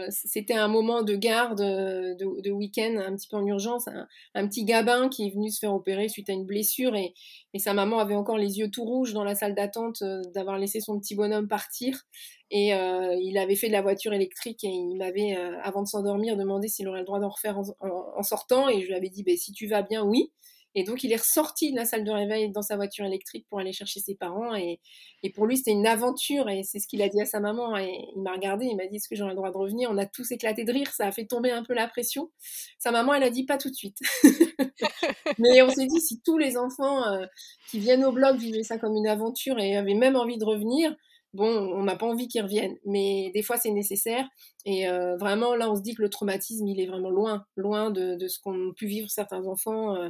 c'était 0.10 0.54
un 0.54 0.68
moment 0.68 1.02
de 1.02 1.16
garde 1.16 1.60
de, 1.60 2.42
de 2.42 2.52
week-end, 2.52 2.96
un 2.98 3.16
petit 3.16 3.28
peu 3.28 3.38
en 3.38 3.46
urgence. 3.46 3.88
Un, 4.36 4.48
petit 4.48 4.66
gabin 4.66 5.10
qui 5.10 5.28
est 5.28 5.32
venu 5.32 5.50
se 5.50 5.60
faire 5.60 5.74
opérer 5.74 6.10
suite 6.10 6.30
à 6.30 6.34
une 6.34 6.46
blessure 6.46 6.96
et, 6.96 7.14
sa 7.58 7.74
maman 7.74 8.00
avait 8.00 8.16
encore 8.16 8.38
les 8.38 8.60
yeux 8.60 8.70
tout 8.70 8.84
rouges 8.84 9.14
dans 9.14 9.24
la 9.24 9.34
salle 9.34 9.56
d'attente 9.56 10.04
d'avoir 10.34 10.60
laissé 10.60 10.82
son 10.82 11.00
petit 11.00 11.16
bonhomme 11.16 11.48
partir. 11.48 12.04
Et 12.52 12.76
euh, 12.76 13.18
il 13.22 13.38
avait 13.38 13.56
fait 13.56 13.68
de 13.68 13.74
la 13.74 13.82
voiture 13.82 14.14
électrique 14.14 14.64
et 14.64 14.70
il 14.70 14.98
m'avait, 14.98 15.36
euh, 15.36 15.60
avant 15.64 15.82
de 15.82 15.88
s'endormir, 15.88 16.38
demandé 16.38 16.68
s'il 16.68 16.88
aurait 16.88 17.00
le 17.00 17.06
droit 17.06 17.20
d'en 17.20 17.30
refaire 17.30 17.60
en, 17.80 18.24
sortant. 18.24 18.70
Et 18.70 18.82
je 18.82 18.88
lui 18.88 18.94
avais 18.94 19.10
dit, 19.10 19.24
ben, 19.24 19.36
si 19.36 19.52
tu 19.52 19.68
vas 19.68 19.82
bien, 19.82 20.04
oui. 20.04 20.32
Et 20.76 20.84
donc, 20.84 21.04
il 21.04 21.12
est 21.12 21.18
ressorti 21.18 21.72
de 21.72 21.78
la 21.78 21.86
salle 21.86 22.04
de 22.04 22.12
réveil 22.12 22.52
dans 22.52 22.62
sa 22.62 22.76
voiture 22.76 23.06
électrique 23.06 23.48
pour 23.50 23.60
aller 23.60 23.72
chercher 23.72 24.02
ses 24.02 24.16
parents. 24.16 24.54
Et, 24.56 24.82
et 25.24 25.32
pour 25.32 25.46
lui, 25.46 25.58
c'était 25.58 25.72
une 25.72 25.88
aventure. 25.88 26.50
Et 26.50 26.64
c'est 26.64 26.80
ce 26.80 26.88
qu'il 26.88 27.02
a 27.02 27.08
dit 27.08 27.22
à 27.22 27.26
sa 27.26 27.40
maman. 27.40 27.78
Et 27.78 28.10
il 28.16 28.22
m'a 28.22 28.34
regardé, 28.34 28.66
il 28.66 28.76
m'a 28.76 28.86
dit, 28.86 28.98
est-ce 28.98 29.08
que 29.08 29.16
j'aurais 29.16 29.32
le 29.32 29.38
droit 29.38 29.52
de 29.52 29.58
revenir? 29.58 29.90
On 29.90 29.98
a 29.98 30.06
tous 30.06 30.32
éclaté 30.32 30.66
de 30.66 30.72
rire. 30.72 30.92
Ça 30.92 31.08
a 31.08 31.12
fait 31.12 31.26
tomber 31.26 31.52
un 31.52 31.64
peu 31.64 31.74
la 31.74 31.88
pression. 31.88 32.30
Sa 32.78 32.92
maman, 32.92 33.14
elle 33.14 33.24
a 33.24 33.30
dit, 33.30 33.46
pas 33.46 33.58
tout 33.58 33.70
de 33.70 33.76
suite. 33.76 33.98
Mais 35.40 35.62
on 35.62 35.70
s'est 35.70 35.88
dit, 35.88 36.02
si 36.02 36.22
tous 36.22 36.38
les 36.38 36.58
enfants 36.58 37.04
euh, 37.08 37.26
qui 37.70 37.80
viennent 37.80 38.06
au 38.06 38.12
blog 38.12 38.38
vivaient 38.38 38.64
ça 38.64 38.78
comme 38.78 38.96
une 38.96 39.08
aventure 39.08 39.60
et 39.60 39.78
avaient 39.78 39.94
même 39.94 40.18
envie 40.18 40.38
de 40.38 40.46
revenir, 40.46 40.96
bon, 41.36 41.48
on 41.48 41.84
n'a 41.84 41.96
pas 41.96 42.08
envie 42.08 42.28
qu'ils 42.28 42.42
reviennent, 42.42 42.78
mais 42.86 43.30
des 43.34 43.44
fois 43.44 43.58
c'est 43.58 43.72
nécessaire. 43.72 44.28
Et 44.66 44.88
euh, 44.88 45.18
vraiment, 45.18 45.56
là, 45.56 45.70
on 45.70 45.76
se 45.76 45.82
dit 45.82 45.94
que 45.94 46.02
le 46.02 46.10
traumatisme, 46.10 46.66
il 46.68 46.80
est 46.80 46.88
vraiment 46.88 47.10
loin, 47.10 47.46
loin 47.56 47.92
de, 47.92 48.18
ce 48.28 48.40
qu'ont 48.40 48.74
pu 48.76 48.88
vivre 48.88 49.10
certains 49.10 49.46
enfants 49.46 49.96
euh, 49.96 50.10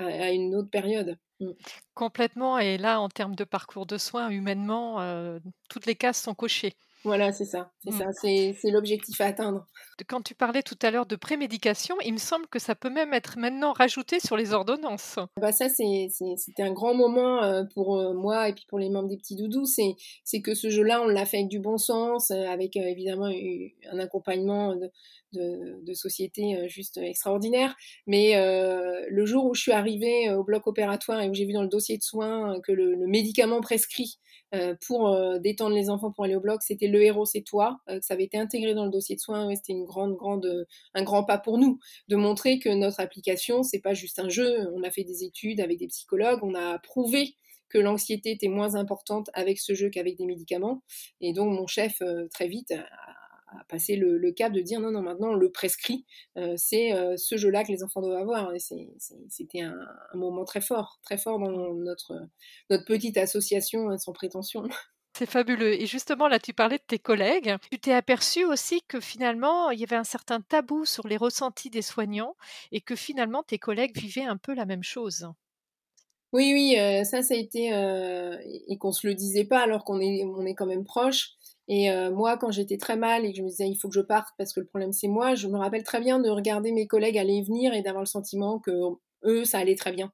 à, 0.00 0.30
une 0.32 0.54
autre 0.54 0.70
période. 0.70 1.18
Mm. 1.40 1.50
Complètement. 1.94 2.58
Et 2.58 2.78
là, 2.78 3.00
en 3.00 3.08
termes 3.08 3.34
de 3.34 3.44
parcours 3.44 3.86
de 3.86 3.98
soins, 3.98 4.30
humainement, 4.30 5.00
euh, 5.00 5.38
toutes 5.68 5.86
les 5.86 5.96
cases 5.96 6.22
sont 6.22 6.34
cochées. 6.34 6.74
Voilà, 7.04 7.32
c'est 7.32 7.46
ça, 7.46 7.72
c'est 7.82 7.90
mmh. 7.90 7.98
ça, 7.98 8.12
c'est 8.60 8.70
l'objectif 8.70 9.20
à 9.22 9.26
atteindre. 9.26 9.66
Quand 10.06 10.20
tu 10.20 10.34
parlais 10.34 10.62
tout 10.62 10.78
à 10.82 10.90
l'heure 10.90 11.06
de 11.06 11.16
prémédication, 11.16 11.96
il 12.04 12.12
me 12.12 12.18
semble 12.18 12.46
que 12.46 12.58
ça 12.58 12.74
peut 12.74 12.90
même 12.90 13.14
être 13.14 13.38
maintenant 13.38 13.72
rajouté 13.72 14.20
sur 14.20 14.36
les 14.36 14.52
ordonnances. 14.52 15.18
Bah 15.38 15.52
ça, 15.52 15.68
c'était 15.68 16.62
un 16.62 16.72
grand 16.72 16.94
moment 16.94 17.42
euh, 17.42 17.64
pour 17.74 17.98
euh, 17.98 18.12
moi 18.12 18.48
et 18.48 18.52
puis 18.52 18.64
pour 18.68 18.78
les 18.78 18.90
membres 18.90 19.08
des 19.08 19.16
petits 19.16 19.36
doudous, 19.36 19.66
c'est 20.24 20.42
que 20.42 20.54
ce 20.54 20.68
jeu-là, 20.68 21.00
on 21.02 21.06
l'a 21.06 21.24
fait 21.24 21.38
avec 21.38 21.48
du 21.48 21.58
bon 21.58 21.78
sens, 21.78 22.30
euh, 22.30 22.46
avec 22.46 22.76
évidemment 22.76 23.30
un 23.90 23.98
accompagnement 23.98 24.74
de, 25.32 25.94
société 25.94 26.68
juste 26.68 26.98
extraordinaire. 26.98 27.74
Mais 28.06 28.34
le 28.36 29.24
jour 29.24 29.46
où 29.46 29.54
je 29.54 29.62
suis 29.62 29.72
arrivée 29.72 30.30
au 30.30 30.44
bloc 30.44 30.66
opératoire 30.66 31.20
et 31.20 31.28
où 31.28 31.34
j'ai 31.34 31.46
vu 31.46 31.52
dans 31.52 31.62
le 31.62 31.68
dossier 31.68 31.96
de 31.96 32.02
soins 32.02 32.60
que 32.60 32.72
le, 32.72 32.96
médicament 33.06 33.60
prescrit 33.60 34.18
pour 34.86 35.16
détendre 35.40 35.74
les 35.74 35.90
enfants 35.90 36.10
pour 36.10 36.24
aller 36.24 36.34
au 36.34 36.40
bloc, 36.40 36.62
c'était 36.62 36.88
le 36.88 37.02
héros, 37.02 37.24
c'est 37.24 37.42
toi. 37.42 37.78
ça 38.00 38.14
avait 38.14 38.24
été 38.24 38.38
intégré 38.38 38.74
dans 38.74 38.84
le 38.84 38.90
dossier 38.90 39.14
de 39.14 39.20
soins. 39.20 39.54
c'était 39.54 39.72
une 39.72 39.84
grande, 39.84 40.16
grande, 40.16 40.66
un 40.94 41.02
grand 41.02 41.24
pas 41.24 41.38
pour 41.38 41.58
nous 41.58 41.78
de 42.08 42.16
montrer 42.16 42.58
que 42.58 42.68
notre 42.68 43.00
application, 43.00 43.62
c'est 43.62 43.80
pas 43.80 43.94
juste 43.94 44.18
un 44.18 44.28
jeu. 44.28 44.68
On 44.74 44.82
a 44.82 44.90
fait 44.90 45.04
des 45.04 45.24
études 45.24 45.60
avec 45.60 45.78
des 45.78 45.86
psychologues, 45.86 46.40
on 46.42 46.54
a 46.54 46.78
prouvé 46.78 47.36
que 47.70 47.78
l'anxiété 47.78 48.32
était 48.32 48.48
moins 48.48 48.74
importante 48.74 49.30
avec 49.32 49.58
ce 49.58 49.74
jeu 49.74 49.88
qu'avec 49.88 50.18
des 50.18 50.26
médicaments. 50.26 50.82
Et 51.20 51.32
donc 51.32 51.52
mon 51.52 51.66
chef, 51.66 52.02
euh, 52.02 52.26
très 52.28 52.48
vite, 52.48 52.74
a, 53.50 53.64
passé 53.64 53.96
le, 53.96 54.32
cap 54.32 54.52
de 54.52 54.60
dire 54.60 54.80
non, 54.80 54.90
non, 54.90 55.02
maintenant 55.02 55.30
on 55.30 55.34
le 55.34 55.50
prescrit, 55.50 56.04
euh, 56.36 56.54
c'est 56.56 56.92
euh, 56.92 57.16
ce 57.16 57.36
jeu-là 57.36 57.64
que 57.64 57.72
les 57.72 57.82
enfants 57.82 58.00
doivent 58.00 58.20
avoir. 58.20 58.54
Et 58.54 58.58
c'était 59.28 59.60
un, 59.60 59.76
moment 60.14 60.44
très 60.44 60.60
fort, 60.60 60.98
très 61.02 61.18
fort 61.18 61.38
dans 61.38 61.74
notre, 61.74 62.28
notre 62.68 62.84
petite 62.84 63.16
association 63.16 63.96
sans 63.98 64.12
prétention. 64.12 64.64
C'est 65.18 65.26
fabuleux. 65.26 65.74
Et 65.74 65.86
justement, 65.86 66.28
là, 66.28 66.38
tu 66.38 66.54
parlais 66.54 66.78
de 66.78 66.84
tes 66.86 66.98
collègues. 66.98 67.56
Tu 67.70 67.78
t'es 67.78 67.92
aperçu 67.92 68.44
aussi 68.44 68.80
que 68.86 69.00
finalement, 69.00 69.70
il 69.70 69.80
y 69.80 69.82
avait 69.82 69.96
un 69.96 70.04
certain 70.04 70.40
tabou 70.40 70.84
sur 70.84 71.08
les 71.08 71.16
ressentis 71.16 71.68
des 71.68 71.82
soignants 71.82 72.36
et 72.70 72.80
que 72.80 72.94
finalement, 72.94 73.42
tes 73.42 73.58
collègues 73.58 73.96
vivaient 73.98 74.24
un 74.24 74.36
peu 74.36 74.54
la 74.54 74.66
même 74.66 74.84
chose. 74.84 75.28
Oui, 76.32 76.52
oui, 76.54 76.76
euh, 76.78 77.02
ça, 77.02 77.22
ça 77.22 77.34
a 77.34 77.36
été 77.36 77.74
euh, 77.74 78.36
et 78.68 78.78
qu'on 78.78 78.92
se 78.92 79.06
le 79.06 79.14
disait 79.14 79.44
pas 79.44 79.60
alors 79.60 79.84
qu'on 79.84 80.00
est, 80.00 80.22
on 80.24 80.46
est 80.46 80.54
quand 80.54 80.66
même 80.66 80.84
proche. 80.84 81.32
Et 81.70 81.88
euh, 81.92 82.10
moi, 82.10 82.36
quand 82.36 82.50
j'étais 82.50 82.78
très 82.78 82.96
mal 82.96 83.24
et 83.24 83.30
que 83.30 83.38
je 83.38 83.42
me 83.42 83.48
disais 83.48 83.68
il 83.68 83.76
faut 83.76 83.88
que 83.88 83.94
je 83.94 84.00
parte 84.00 84.30
parce 84.36 84.52
que 84.52 84.58
le 84.58 84.66
problème 84.66 84.92
c'est 84.92 85.06
moi, 85.06 85.36
je 85.36 85.46
me 85.46 85.56
rappelle 85.56 85.84
très 85.84 86.00
bien 86.00 86.18
de 86.18 86.28
regarder 86.28 86.72
mes 86.72 86.88
collègues 86.88 87.16
aller 87.16 87.36
et 87.36 87.42
venir 87.42 87.72
et 87.72 87.80
d'avoir 87.80 88.02
le 88.02 88.08
sentiment 88.08 88.58
que 88.58 88.72
eux, 89.24 89.44
ça 89.44 89.58
allait 89.58 89.76
très 89.76 89.92
bien 89.92 90.12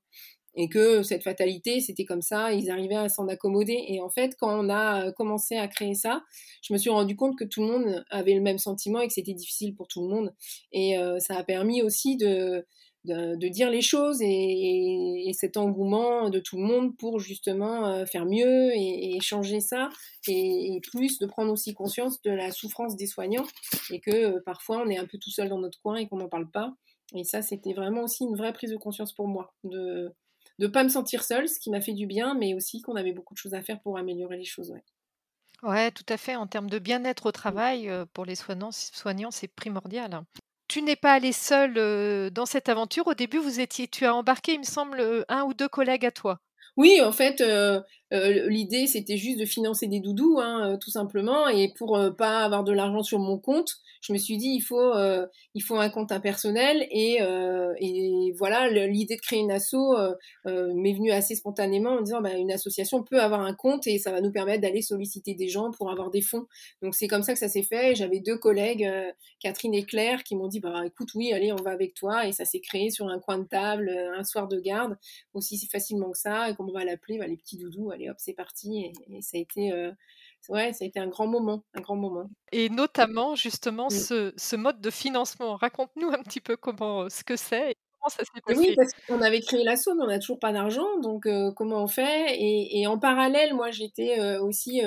et 0.58 0.68
que 0.68 1.02
cette 1.02 1.22
fatalité, 1.22 1.80
c'était 1.80 2.04
comme 2.04 2.22
ça, 2.22 2.52
ils 2.52 2.70
arrivaient 2.70 2.96
à 2.96 3.08
s'en 3.10 3.28
accommoder. 3.28 3.84
Et 3.88 4.00
en 4.00 4.08
fait, 4.08 4.36
quand 4.38 4.58
on 4.58 4.70
a 4.70 5.12
commencé 5.12 5.56
à 5.56 5.68
créer 5.68 5.94
ça, 5.94 6.22
je 6.62 6.72
me 6.72 6.78
suis 6.78 6.88
rendu 6.90 7.14
compte 7.14 7.38
que 7.38 7.44
tout 7.44 7.60
le 7.60 7.68
monde 7.68 8.04
avait 8.10 8.34
le 8.34 8.40
même 8.40 8.58
sentiment 8.58 9.00
et 9.00 9.06
que 9.06 9.12
c'était 9.12 9.34
difficile 9.34 9.74
pour 9.74 9.86
tout 9.86 10.00
le 10.00 10.08
monde. 10.08 10.34
Et 10.72 10.96
ça 11.18 11.36
a 11.36 11.44
permis 11.44 11.82
aussi 11.82 12.16
de 12.16 12.66
de, 13.06 13.48
dire 13.48 13.70
les 13.70 13.82
choses 13.82 14.20
et, 14.20 15.30
cet 15.32 15.56
engouement 15.56 16.30
de 16.30 16.38
tout 16.38 16.56
le 16.56 16.62
monde 16.62 16.96
pour 16.96 17.18
justement 17.18 17.86
euh, 17.86 18.06
faire 18.06 18.24
mieux 18.26 18.72
et, 18.74 19.18
changer 19.20 19.60
ça 19.60 19.88
et, 20.28 20.80
plus 20.90 21.18
de 21.18 21.26
prendre 21.26 21.52
aussi 21.52 21.74
conscience 21.74 22.20
de 22.22 22.30
la 22.30 22.50
souffrance 22.50 22.96
des 22.96 23.06
soignants 23.06 23.46
et 23.90 24.00
que 24.00 24.10
euh, 24.10 24.42
parfois 24.44 24.82
on 24.84 24.88
est 24.88 24.98
un 24.98 25.06
peu 25.06 25.18
tout 25.18 25.30
seul 25.30 25.48
dans 25.48 25.58
notre 25.58 25.80
coin 25.80 25.96
et 25.96 26.08
qu'on 26.08 26.18
n'en 26.18 26.28
parle 26.28 26.50
pas. 26.50 26.74
Et 27.14 27.24
ça, 27.24 27.40
c'était 27.40 27.72
vraiment 27.72 28.02
aussi 28.02 28.24
une 28.24 28.36
vraie 28.36 28.52
prise 28.52 28.70
de 28.70 28.76
conscience 28.76 29.12
pour 29.12 29.28
moi 29.28 29.54
de 29.62 30.12
ne 30.58 30.66
pas 30.66 30.82
me 30.82 30.88
sentir 30.88 31.22
seule, 31.22 31.48
ce 31.48 31.60
qui 31.60 31.70
m'a 31.70 31.80
fait 31.80 31.92
du 31.92 32.06
bien, 32.06 32.34
mais 32.34 32.54
aussi 32.54 32.80
qu'on 32.80 32.96
avait 32.96 33.12
beaucoup 33.12 33.34
de 33.34 33.38
choses 33.38 33.54
à 33.54 33.62
faire 33.62 33.80
pour 33.80 33.98
améliorer 33.98 34.36
les 34.36 34.44
choses. 34.44 34.70
Ouais. 34.70 34.82
Ouais, 35.62 35.90
tout 35.90 36.04
à 36.08 36.16
fait. 36.16 36.36
En 36.36 36.46
termes 36.46 36.68
de 36.68 36.78
bien-être 36.78 37.26
au 37.26 37.32
travail, 37.32 37.88
euh, 37.88 38.04
pour 38.12 38.24
les 38.24 38.34
soignants, 38.34 38.72
soignants 38.72 39.30
c'est 39.30 39.48
primordial 39.48 40.22
tu 40.68 40.82
n'es 40.82 40.96
pas 40.96 41.12
allé 41.12 41.32
seul 41.32 42.30
dans 42.30 42.46
cette 42.46 42.68
aventure. 42.68 43.06
Au 43.06 43.14
début, 43.14 43.38
vous 43.38 43.60
étiez, 43.60 43.88
tu 43.88 44.04
as 44.06 44.14
embarqué, 44.14 44.54
il 44.54 44.60
me 44.60 44.64
semble, 44.64 45.24
un 45.28 45.42
ou 45.44 45.54
deux 45.54 45.68
collègues 45.68 46.06
à 46.06 46.10
toi. 46.10 46.40
Oui, 46.76 47.00
en 47.02 47.12
fait, 47.12 47.42
l'idée 48.10 48.86
c'était 48.86 49.16
juste 49.16 49.40
de 49.40 49.44
financer 49.44 49.86
des 49.86 50.00
doudous, 50.00 50.38
hein, 50.40 50.78
tout 50.80 50.90
simplement, 50.90 51.48
et 51.48 51.72
pour 51.76 51.98
pas 52.16 52.44
avoir 52.44 52.64
de 52.64 52.72
l'argent 52.72 53.02
sur 53.02 53.18
mon 53.18 53.38
compte, 53.38 53.80
je 54.06 54.12
me 54.12 54.18
suis 54.18 54.36
dit 54.36 54.48
il 54.48 54.60
faut 54.60 54.94
euh, 54.94 55.26
il 55.54 55.62
faut 55.62 55.76
un 55.76 55.90
compte 55.90 56.12
impersonnel. 56.12 56.86
Et, 56.90 57.20
euh, 57.22 57.74
voilà 58.38 58.68
l'idée 58.68 59.16
de 59.16 59.20
créer 59.20 59.40
une 59.40 59.50
asso 59.50 59.74
euh, 59.74 60.14
m'est 60.74 60.92
venue 60.92 61.10
assez 61.10 61.34
spontanément 61.34 61.90
en 61.90 62.02
disant 62.02 62.20
bah, 62.20 62.34
une 62.34 62.52
association 62.52 63.02
peut 63.02 63.20
avoir 63.20 63.40
un 63.40 63.54
compte 63.54 63.86
et 63.86 63.98
ça 63.98 64.12
va 64.12 64.20
nous 64.20 64.30
permettre 64.30 64.60
d'aller 64.60 64.82
solliciter 64.82 65.34
des 65.34 65.48
gens 65.48 65.70
pour 65.70 65.90
avoir 65.90 66.10
des 66.10 66.20
fonds. 66.20 66.46
Donc 66.82 66.94
c'est 66.94 67.08
comme 67.08 67.22
ça 67.22 67.32
que 67.32 67.38
ça 67.38 67.48
s'est 67.48 67.62
fait. 67.62 67.94
J'avais 67.94 68.20
deux 68.20 68.38
collègues 68.38 68.88
Catherine 69.40 69.74
et 69.74 69.84
Claire 69.84 70.22
qui 70.22 70.36
m'ont 70.36 70.48
dit 70.48 70.60
bah 70.60 70.82
écoute 70.84 71.08
oui 71.14 71.32
allez 71.32 71.52
on 71.52 71.56
va 71.56 71.70
avec 71.70 71.94
toi. 71.94 72.26
Et 72.26 72.32
ça 72.32 72.44
s'est 72.44 72.60
créé 72.60 72.90
sur 72.90 73.08
un 73.08 73.18
coin 73.18 73.38
de 73.38 73.44
table 73.44 73.90
un 74.16 74.24
soir 74.24 74.48
de 74.48 74.60
garde 74.60 74.96
aussi 75.34 75.58
facilement 75.66 76.10
que 76.10 76.18
ça. 76.18 76.50
Et 76.50 76.54
comme 76.54 76.68
on 76.68 76.72
va 76.72 76.84
l'appeler 76.84 77.18
bah, 77.18 77.26
les 77.26 77.36
petits 77.36 77.58
doudous 77.58 77.90
allez 77.96 78.08
hop 78.10 78.16
c'est 78.18 78.34
parti 78.34 78.84
et, 78.84 78.92
et, 79.16 79.22
ça 79.22 79.36
a 79.36 79.40
été 79.40 79.72
ouais, 80.48 80.72
ça 80.72 80.84
a 80.84 80.88
été 80.88 81.00
un 81.00 81.08
grand 81.08 81.26
moment, 81.26 81.64
un 81.74 81.80
grand 81.80 81.96
moment. 81.96 82.30
Et 82.52 82.68
notamment, 82.68 83.34
justement, 83.34 83.90
ce, 83.90 84.32
ce, 84.36 84.56
mode 84.56 84.80
de 84.80 84.90
financement. 84.90 85.56
Raconte-nous 85.56 86.08
un 86.08 86.22
petit 86.22 86.40
peu 86.40 86.56
comment, 86.56 87.08
ce 87.08 87.24
que 87.24 87.36
c'est 87.36 87.72
et 87.72 87.76
comment 87.98 88.08
ça 88.08 88.24
s'est 88.24 88.40
passé. 88.46 88.58
Oui, 88.58 88.74
parce 88.76 88.92
qu'on 89.06 89.22
avait 89.22 89.40
créé 89.40 89.64
l'assaut, 89.64 89.94
mais 89.94 90.04
on 90.04 90.08
n'a 90.08 90.18
toujours 90.18 90.38
pas 90.38 90.52
d'argent, 90.52 90.98
donc 91.00 91.28
comment 91.56 91.82
on 91.82 91.88
fait? 91.88 92.36
Et, 92.38 92.80
et, 92.80 92.86
en 92.86 92.98
parallèle, 92.98 93.54
moi, 93.54 93.70
j'étais 93.70 94.38
aussi 94.38 94.82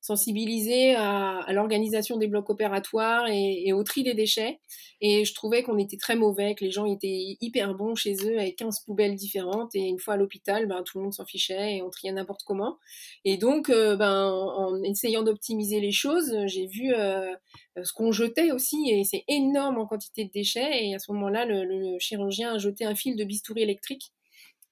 sensibilisée 0.00 0.94
à, 0.94 1.44
l'organisation 1.50 2.16
des 2.16 2.26
blocs 2.26 2.48
opératoires 2.50 3.26
et, 3.28 3.72
au 3.72 3.82
tri 3.82 4.02
des 4.02 4.14
déchets. 4.14 4.58
Et 5.02 5.24
je 5.24 5.34
trouvais 5.34 5.62
qu'on 5.62 5.78
était 5.78 5.96
très 5.96 6.16
mauvais, 6.16 6.54
que 6.54 6.64
les 6.64 6.70
gens 6.70 6.84
étaient 6.84 7.36
hyper 7.40 7.74
bons 7.74 7.94
chez 7.94 8.14
eux 8.24 8.38
avec 8.38 8.56
15 8.56 8.80
poubelles 8.84 9.14
différentes. 9.14 9.74
Et 9.74 9.80
une 9.80 9.98
fois 9.98 10.14
à 10.14 10.16
l'hôpital, 10.16 10.66
ben, 10.66 10.82
tout 10.84 10.98
le 10.98 11.04
monde 11.04 11.14
s'en 11.14 11.24
fichait 11.24 11.76
et 11.76 11.82
on 11.82 11.90
triait 11.90 12.12
n'importe 12.12 12.42
comment. 12.44 12.76
Et 13.24 13.36
donc, 13.36 13.70
euh, 13.70 13.96
ben, 13.96 14.30
en 14.30 14.82
essayant 14.82 15.22
d'optimiser 15.22 15.80
les 15.80 15.92
choses, 15.92 16.34
j'ai 16.46 16.66
vu 16.66 16.92
euh, 16.94 17.34
ce 17.82 17.92
qu'on 17.92 18.12
jetait 18.12 18.52
aussi. 18.52 18.90
Et 18.90 19.04
c'est 19.04 19.24
énorme 19.28 19.78
en 19.78 19.86
quantité 19.86 20.24
de 20.24 20.30
déchets. 20.30 20.86
Et 20.86 20.94
à 20.94 20.98
ce 20.98 21.12
moment-là, 21.12 21.46
le, 21.46 21.98
chirurgien 21.98 22.54
a 22.54 22.58
jeté 22.58 22.84
un 22.84 22.94
fil 22.94 23.16
de 23.16 23.24
bistouri 23.24 23.62
électrique 23.62 24.12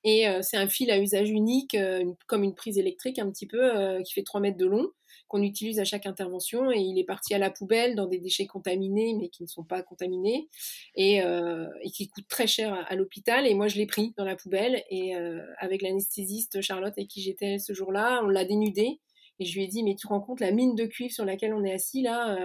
et 0.04 0.28
euh, 0.28 0.40
c'est 0.42 0.56
un 0.56 0.68
fil 0.68 0.90
à 0.90 0.98
usage 0.98 1.30
unique, 1.30 1.74
euh, 1.74 2.04
comme 2.26 2.42
une 2.42 2.54
prise 2.54 2.78
électrique 2.78 3.18
un 3.18 3.30
petit 3.30 3.46
peu, 3.46 3.76
euh, 3.76 4.02
qui 4.02 4.12
fait 4.14 4.22
3 4.22 4.40
mètres 4.40 4.56
de 4.56 4.66
long, 4.66 4.88
qu'on 5.28 5.42
utilise 5.42 5.78
à 5.78 5.84
chaque 5.84 6.06
intervention. 6.06 6.70
Et 6.72 6.80
il 6.80 6.98
est 6.98 7.04
parti 7.04 7.34
à 7.34 7.38
la 7.38 7.50
poubelle 7.50 7.94
dans 7.94 8.06
des 8.06 8.18
déchets 8.18 8.46
contaminés, 8.46 9.14
mais 9.14 9.28
qui 9.28 9.42
ne 9.42 9.48
sont 9.48 9.64
pas 9.64 9.82
contaminés, 9.82 10.48
et, 10.96 11.18
et 11.18 11.90
qui 11.90 12.08
coûtent 12.08 12.28
très 12.28 12.46
cher 12.46 12.74
à, 12.88 12.94
l'hôpital. 12.96 13.46
Et 13.46 13.54
moi, 13.54 13.68
je 13.68 13.76
l'ai 13.76 13.86
pris 13.86 14.14
dans 14.16 14.24
la 14.24 14.36
poubelle. 14.36 14.82
Et 14.90 15.14
avec 15.58 15.82
l'anesthésiste 15.82 16.60
Charlotte 16.60 16.94
avec 16.96 17.08
qui 17.08 17.22
j'étais 17.22 17.58
ce 17.58 17.72
jour-là, 17.72 18.22
on 18.24 18.28
l'a 18.28 18.44
dénudé. 18.44 19.00
Et 19.40 19.44
je 19.44 19.54
lui 19.54 19.64
ai 19.64 19.68
dit, 19.68 19.84
mais 19.84 19.94
tu 19.94 20.06
rends 20.08 20.20
compte 20.20 20.40
la 20.40 20.50
mine 20.50 20.74
de 20.74 20.84
cuivre 20.84 21.12
sur 21.12 21.24
laquelle 21.24 21.54
on 21.54 21.64
est 21.64 21.72
assis 21.72 22.02
là 22.02 22.36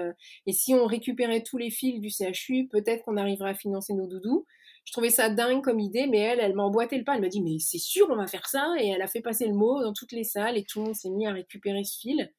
Et 0.45 0.53
si 0.53 0.73
on 0.75 0.85
récupérait 0.85 1.41
tous 1.41 1.57
les 1.57 1.71
fils 1.71 1.99
du 1.99 2.09
CHU, 2.09 2.67
peut-être 2.67 3.03
qu'on 3.03 3.17
arriverait 3.17 3.51
à 3.51 3.55
financer 3.55 3.93
nos 3.93 4.07
doudous. 4.07 4.45
Je 4.85 4.91
trouvais 4.91 5.09
ça 5.09 5.29
dingue 5.29 5.63
comme 5.63 5.79
idée, 5.79 6.07
mais 6.07 6.19
elle, 6.19 6.39
elle 6.39 6.53
m'a 6.53 6.63
emboîté 6.63 6.97
le 6.97 7.03
pas. 7.03 7.15
Elle 7.15 7.21
m'a 7.21 7.29
dit, 7.29 7.41
mais 7.41 7.57
c'est 7.59 7.77
sûr, 7.77 8.07
on 8.09 8.15
va 8.15 8.27
faire 8.27 8.47
ça. 8.47 8.73
Et 8.79 8.89
elle 8.89 9.01
a 9.01 9.07
fait 9.07 9.21
passer 9.21 9.47
le 9.47 9.53
mot 9.53 9.81
dans 9.81 9.93
toutes 9.93 10.11
les 10.11 10.23
salles 10.23 10.57
et 10.57 10.63
tout 10.63 10.79
le 10.79 10.85
monde 10.85 10.95
s'est 10.95 11.09
mis 11.09 11.25
à 11.25 11.31
récupérer 11.31 11.83
ce 11.83 11.99
fil. 11.99 12.31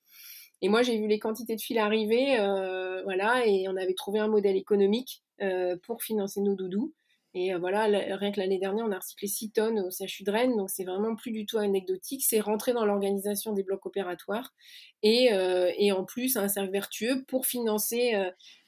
Et 0.64 0.70
moi, 0.70 0.82
j'ai 0.82 0.96
vu 0.96 1.06
les 1.06 1.18
quantités 1.18 1.56
de 1.56 1.60
fils 1.60 1.76
arriver, 1.76 2.40
euh, 2.40 3.02
voilà, 3.02 3.46
et 3.46 3.68
on 3.68 3.76
avait 3.76 3.92
trouvé 3.92 4.18
un 4.18 4.28
modèle 4.28 4.56
économique 4.56 5.22
euh, 5.42 5.76
pour 5.82 6.02
financer 6.02 6.40
nos 6.40 6.54
doudous. 6.54 6.94
Et 7.34 7.52
euh, 7.52 7.58
voilà, 7.58 7.82
rien 8.16 8.32
que 8.32 8.40
l'année 8.40 8.58
dernière, 8.58 8.86
on 8.86 8.90
a 8.90 8.96
recyclé 8.96 9.28
6 9.28 9.50
tonnes 9.50 9.78
au 9.80 9.90
CHU 9.90 10.24
de 10.24 10.30
Rennes, 10.30 10.56
donc 10.56 10.70
c'est 10.70 10.84
vraiment 10.84 11.16
plus 11.16 11.32
du 11.32 11.44
tout 11.44 11.58
anecdotique. 11.58 12.24
C'est 12.26 12.40
rentré 12.40 12.72
dans 12.72 12.86
l'organisation 12.86 13.52
des 13.52 13.62
blocs 13.62 13.84
opératoires 13.84 14.54
et, 15.02 15.32
et, 15.76 15.92
en 15.92 16.04
plus 16.06 16.38
un 16.38 16.48
cercle 16.48 16.72
vertueux 16.72 17.26
pour 17.28 17.44
financer 17.44 18.14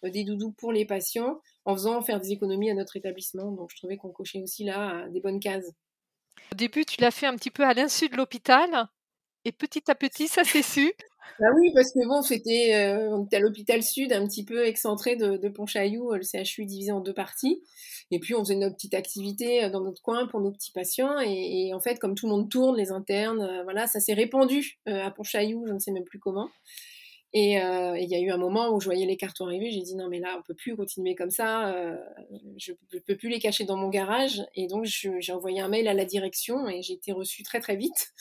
des 0.03 0.25
doudous 0.25 0.53
pour 0.53 0.73
les 0.73 0.85
patients 0.85 1.41
en 1.65 1.73
faisant 1.73 2.03
faire 2.03 2.21
des 2.21 2.31
économies 2.31 2.71
à 2.71 2.75
notre 2.75 2.99
établissement. 2.99 3.53
Donc 3.53 3.71
je 3.71 3.77
trouvais 3.77 3.97
qu'on 3.97 4.11
cochait 4.11 4.43
aussi 4.43 4.65
là 4.65 5.09
des 5.09 5.21
bonnes 5.21 5.41
cases. 5.41 5.73
Au 6.53 6.57
début, 6.57 6.85
tu 6.85 7.01
l'as 7.01 7.11
fait 7.11 7.27
un 7.27 7.37
petit 7.37 7.51
peu 7.51 7.65
à 7.65 7.73
l'insu 7.73 8.11
de 8.11 8.17
l'hôpital 8.17 8.87
et 9.47 9.53
petit 9.53 9.89
à 9.91 9.95
petit, 9.95 10.29
ça 10.29 10.45
s'est 10.45 10.61
su. 10.61 10.93
Bah 11.39 11.49
oui, 11.55 11.71
parce 11.75 11.93
que 11.93 12.07
bon, 12.07 12.23
c'était, 12.23 12.75
euh, 12.75 13.23
à 13.31 13.39
l'hôpital 13.39 13.83
sud, 13.83 14.13
un 14.13 14.27
petit 14.27 14.45
peu 14.45 14.65
excentré 14.65 15.17
de, 15.17 15.37
de 15.37 15.49
Pontchaillou, 15.49 16.13
le 16.13 16.23
CHU 16.23 16.65
divisé 16.65 16.93
en 16.93 17.01
deux 17.01 17.13
parties. 17.13 17.63
Et 18.11 18.19
puis, 18.19 18.35
on 18.35 18.41
faisait 18.41 18.57
notre 18.57 18.77
petite 18.77 18.95
activité 18.95 19.65
euh, 19.65 19.71
dans 19.71 19.81
notre 19.83 20.01
coin 20.01 20.27
pour 20.27 20.41
nos 20.41 20.51
petits 20.51 20.73
patients. 20.73 21.19
Et, 21.21 21.73
en 21.75 21.81
fait, 21.81 21.99
comme 21.99 22.15
tout 22.15 22.27
le 22.27 22.33
monde 22.33 22.51
tourne, 22.51 22.77
les 22.77 22.91
internes, 22.91 23.43
euh, 23.43 23.63
voilà, 23.65 23.87
ça 23.87 24.01
s'est 24.01 24.15
répandu 24.15 24.79
à 24.87 25.11
Pontchaillou, 25.11 25.67
je 25.67 25.73
ne 25.73 25.79
sais 25.79 25.93
même 25.93 26.05
plus 26.05 26.19
comment. 26.19 26.49
Et 27.33 27.57
il 27.57 28.09
y 28.09 28.15
a 28.15 28.21
eu 28.21 28.31
un 28.31 28.39
moment 28.39 28.71
où 28.71 28.81
je 28.81 28.87
voyais 28.87 29.05
les 29.05 29.19
cartons 29.19 29.47
arriver, 29.47 29.71
j'ai 29.71 29.83
dit 29.83 29.95
non 29.95 30.09
mais 30.09 30.21
là 30.21 30.37
on 30.39 30.43
peut 30.43 30.55
plus 30.55 30.75
continuer 30.75 31.15
comme 31.15 31.29
ça, 31.29 31.75
je, 32.57 32.73
ne 32.73 32.99
peux 33.01 33.17
plus 33.17 33.29
les 33.29 33.41
cacher 33.41 33.65
dans 33.65 33.77
mon 33.77 33.91
garage. 33.91 34.43
Et 34.55 34.69
donc 34.69 34.85
j'ai 34.85 35.33
envoyé 35.33 35.61
un 35.61 35.69
mail 35.69 35.87
à 35.87 35.93
la 35.93 36.07
direction 36.07 36.67
et 36.67 36.81
j'ai 36.81 36.95
été 36.95 37.13
reçue 37.13 37.43
très 37.43 37.61
très 37.61 37.77
vite. 37.77 38.15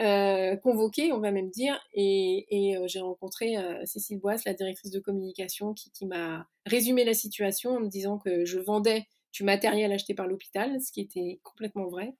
Euh, 0.00 0.56
convoquée, 0.56 1.12
on 1.12 1.20
va 1.20 1.30
même 1.30 1.50
dire, 1.50 1.78
et, 1.92 2.76
euh, 2.76 2.86
j'ai 2.86 3.00
rencontré 3.00 3.56
euh, 3.56 3.84
Cécile 3.84 4.18
Boisse, 4.20 4.44
la 4.44 4.54
directrice 4.54 4.90
de 4.90 5.00
communication, 5.00 5.74
qui, 5.74 6.06
m'a 6.06 6.46
résumé 6.66 7.04
la 7.04 7.14
situation 7.14 7.76
en 7.76 7.80
me 7.80 7.88
disant 7.88 8.18
que 8.18 8.44
je 8.44 8.58
vendais 8.58 9.06
du 9.32 9.44
matériel 9.44 9.92
acheté 9.92 10.14
par 10.14 10.26
l'hôpital, 10.26 10.80
ce 10.80 10.92
qui 10.92 11.00
était 11.00 11.40
complètement 11.42 11.88
vrai. 11.88 12.14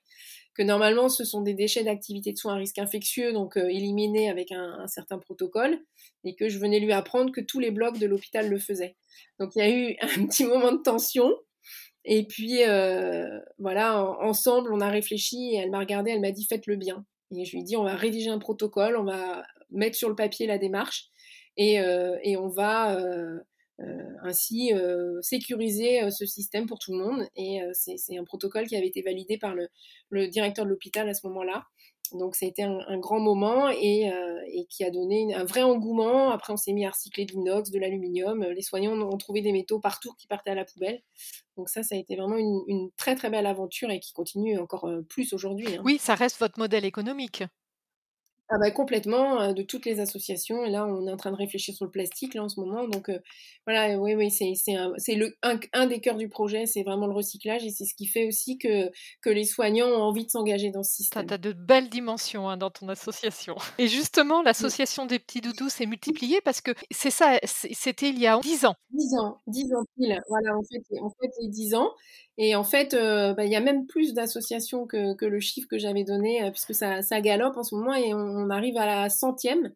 Que 0.55 0.63
normalement, 0.63 1.09
ce 1.09 1.25
sont 1.25 1.43
des 1.43 1.55
déchets 1.55 1.85
d'activité 1.85 2.33
de 2.33 2.39
soins 2.39 2.55
à 2.55 2.57
risque 2.57 2.79
infectieux, 2.79 3.33
donc 3.33 3.57
euh, 3.57 3.69
éliminés 3.69 4.29
avec 4.29 4.53
un, 4.53 4.87
certain 4.87 5.19
protocole, 5.19 5.79
et 6.25 6.35
que 6.35 6.49
je 6.49 6.59
venais 6.59 6.81
lui 6.81 6.93
apprendre 6.93 7.33
que 7.33 7.41
tous 7.41 7.61
les 7.61 7.71
blocs 7.71 7.99
de 7.99 8.07
l'hôpital 8.07 8.49
le 8.49 8.59
faisaient. 8.59 8.97
Donc 9.39 9.55
il 9.55 9.59
y 9.59 9.63
a 9.63 9.71
eu 9.71 9.97
un 10.21 10.27
petit 10.27 10.45
moment 10.45 10.73
de 10.73 10.83
tension. 10.83 11.31
Et 12.05 12.27
puis, 12.27 12.65
euh, 12.65 13.39
voilà, 13.59 14.05
ensemble, 14.21 14.73
on 14.73 14.81
a 14.81 14.89
réfléchi 14.89 15.53
et 15.53 15.57
elle 15.57 15.71
m'a 15.71 15.79
regardé, 15.79 16.11
elle 16.11 16.21
m'a 16.21 16.33
dit 16.33 16.47
faites-le 16.47 16.77
bien. 16.77 17.05
Et 17.35 17.45
je 17.45 17.57
lui 17.57 17.65
dit 17.65 17.77
on 17.77 17.85
va 17.85 17.95
rédiger 17.95 18.31
un 18.31 18.39
protocole, 18.39 18.97
on 18.97 19.05
va 19.05 19.45
mettre 19.71 19.97
sur 19.97 20.09
le 20.09 20.15
papier 20.15 20.47
la 20.47 20.59
démarche 20.59 21.11
et, 21.57 21.81
euh, 21.81 22.17
on 22.39 22.49
va 22.49 22.99
euh, 22.99 23.39
euh, 23.81 23.85
ainsi 24.23 24.73
sécuriser 25.23 26.11
ce 26.11 26.27
système 26.27 26.67
pour 26.67 26.79
tout 26.79 26.93
le 26.93 26.99
monde. 26.99 27.27
Et 27.37 27.61
c'est 27.73 28.17
un 28.17 28.25
protocole 28.25 28.67
qui 28.67 28.77
avait 28.77 28.87
été 28.87 29.03
validé 29.03 29.39
par 29.39 29.55
le 30.11 30.29
directeur 30.29 30.65
de 30.65 30.71
l'hôpital 30.71 31.09
à 31.09 31.15
ce 31.15 31.27
moment-là. 31.27 31.65
Donc 32.15 32.35
ça 32.35 32.47
a 32.47 32.49
été 32.49 32.63
un, 32.63 32.99
grand 32.99 33.21
moment 33.21 33.69
et, 33.71 34.11
et, 34.53 34.67
qui 34.67 34.85
a 34.85 34.91
donné 34.91 35.35
un 35.35 35.45
vrai 35.45 35.63
engouement. 35.63 36.31
Après, 36.31 36.53
on 36.53 36.57
s'est 36.57 36.73
mis 36.73 36.87
à 36.87 36.91
recycler 36.91 37.25
de 37.25 37.33
l'inox, 37.33 37.71
de 37.71 37.79
l'aluminium. 37.79 38.45
Les 38.45 38.63
soignants 38.63 38.93
ont 38.93 39.17
trouvé 39.17 39.41
des 39.41 39.53
métaux 39.53 39.81
partout 39.81 40.13
qui 40.19 40.27
partaient 40.27 40.51
à 40.51 40.55
la 40.55 40.65
poubelle. 40.65 41.03
Donc 41.57 41.69
ça, 41.69 41.83
ça 41.83 41.95
a 41.95 41.99
été 41.99 42.17
vraiment 42.17 42.37
une, 42.37 42.91
très 42.97 43.15
très 43.15 43.31
belle 43.31 43.47
aventure 43.47 43.91
et 43.91 44.01
qui 44.01 44.13
continue 44.13 44.59
encore 44.59 44.89
plus 45.09 45.33
aujourd'hui. 45.33 45.77
Hein. 45.77 45.83
Oui, 45.85 45.99
ça 45.99 46.15
reste 46.15 46.39
votre 46.39 46.59
modèle 46.59 46.85
économique. 46.85 47.45
Ah 48.55 48.59
bah 48.59 48.71
complètement, 48.71 49.53
de 49.55 49.63
toutes 49.63 49.87
les 49.87 49.99
associations. 49.99 50.65
Et 50.65 50.71
là, 50.71 50.87
on 50.87 51.07
est 51.07 51.13
en 51.13 51.17
train 51.17 51.31
de 51.31 51.37
réfléchir 51.37 51.75
sur 51.75 51.87
le 51.87 51.91
plastique 51.91 52.35
là 52.35 52.43
en 52.43 52.49
ce 52.51 52.61
moment. 52.61 52.87
Donc 52.87 53.11
voilà, 53.67 53.99
oui, 53.99 54.15
oui, 54.15 54.31
c'est 54.31 55.15
le 55.15 55.35
un, 55.43 55.59
un, 55.73 55.87
des 55.87 56.01
cœurs 56.01 56.17
du 56.17 56.29
projet, 56.29 56.67
c'est 56.67 56.83
vraiment 56.83 57.07
le 57.07 57.15
recyclage 57.15 57.65
et 57.65 57.71
c'est 57.71 57.85
ce 57.85 57.95
qui 57.95 58.07
fait 58.07 58.27
aussi 58.27 58.59
que 58.59 58.91
que 59.21 59.31
les 59.31 59.45
soignants 59.45 59.87
ont 59.87 60.03
envie 60.03 60.25
de 60.25 60.31
s'engager 60.31 60.71
dans 60.71 60.83
ce 60.83 60.93
système. 60.93 61.27
Tu 61.27 61.35
as 61.35 61.39
de 61.39 61.53
belles 61.53 61.89
dimensions 61.89 62.49
hein, 62.49 62.57
dans 62.57 62.71
ton 62.71 62.89
association. 62.89 63.57
Et 63.79 63.89
justement, 63.89 64.43
l'association 64.43 65.07
des 65.07 65.19
petits 65.19 65.41
doudous 65.41 65.69
s'est 65.69 65.87
multipliée 65.87 66.41
parce 66.41 66.61
que 66.61 66.73
c'est 66.91 67.11
ça, 67.11 67.39
c'était 67.45 68.09
il 68.09 68.19
y 68.19 68.27
a 68.27 68.39
10 68.41 68.67
ans. 68.67 68.75
10 68.91 69.15
ans, 69.19 69.41
10 69.47 69.75
ans 69.75 69.85
pile. 69.97 70.21
Voilà, 70.29 70.57
en 70.57 70.63
fait, 70.63 71.01
en 71.01 71.11
fait, 71.11 71.31
les 71.41 71.49
10 71.49 71.75
ans. 71.75 71.91
Et 72.39 72.55
en 72.55 72.65
fait, 72.65 72.95
euh, 72.95 73.35
bah, 73.35 73.45
il 73.45 73.53
y 73.53 73.57
a 73.57 73.61
même 73.61 73.87
plus 73.87 74.15
d'associations 74.15 74.87
que, 74.87 75.25
le 75.25 75.41
chiffre 75.41 75.69
que 75.69 75.79
j'avais 75.79 76.05
donné, 76.05 76.43
euh, 76.43 76.51
puisque 76.51 76.75
ça, 76.75 77.21
galope 77.21 77.57
en 77.57 77.63
ce 77.63 77.75
moment 77.75 77.95
et 77.95 78.15
on, 78.15 78.51
arrive 78.51 78.77
à 78.77 78.87
la 78.87 79.11
centième. 79.11 79.73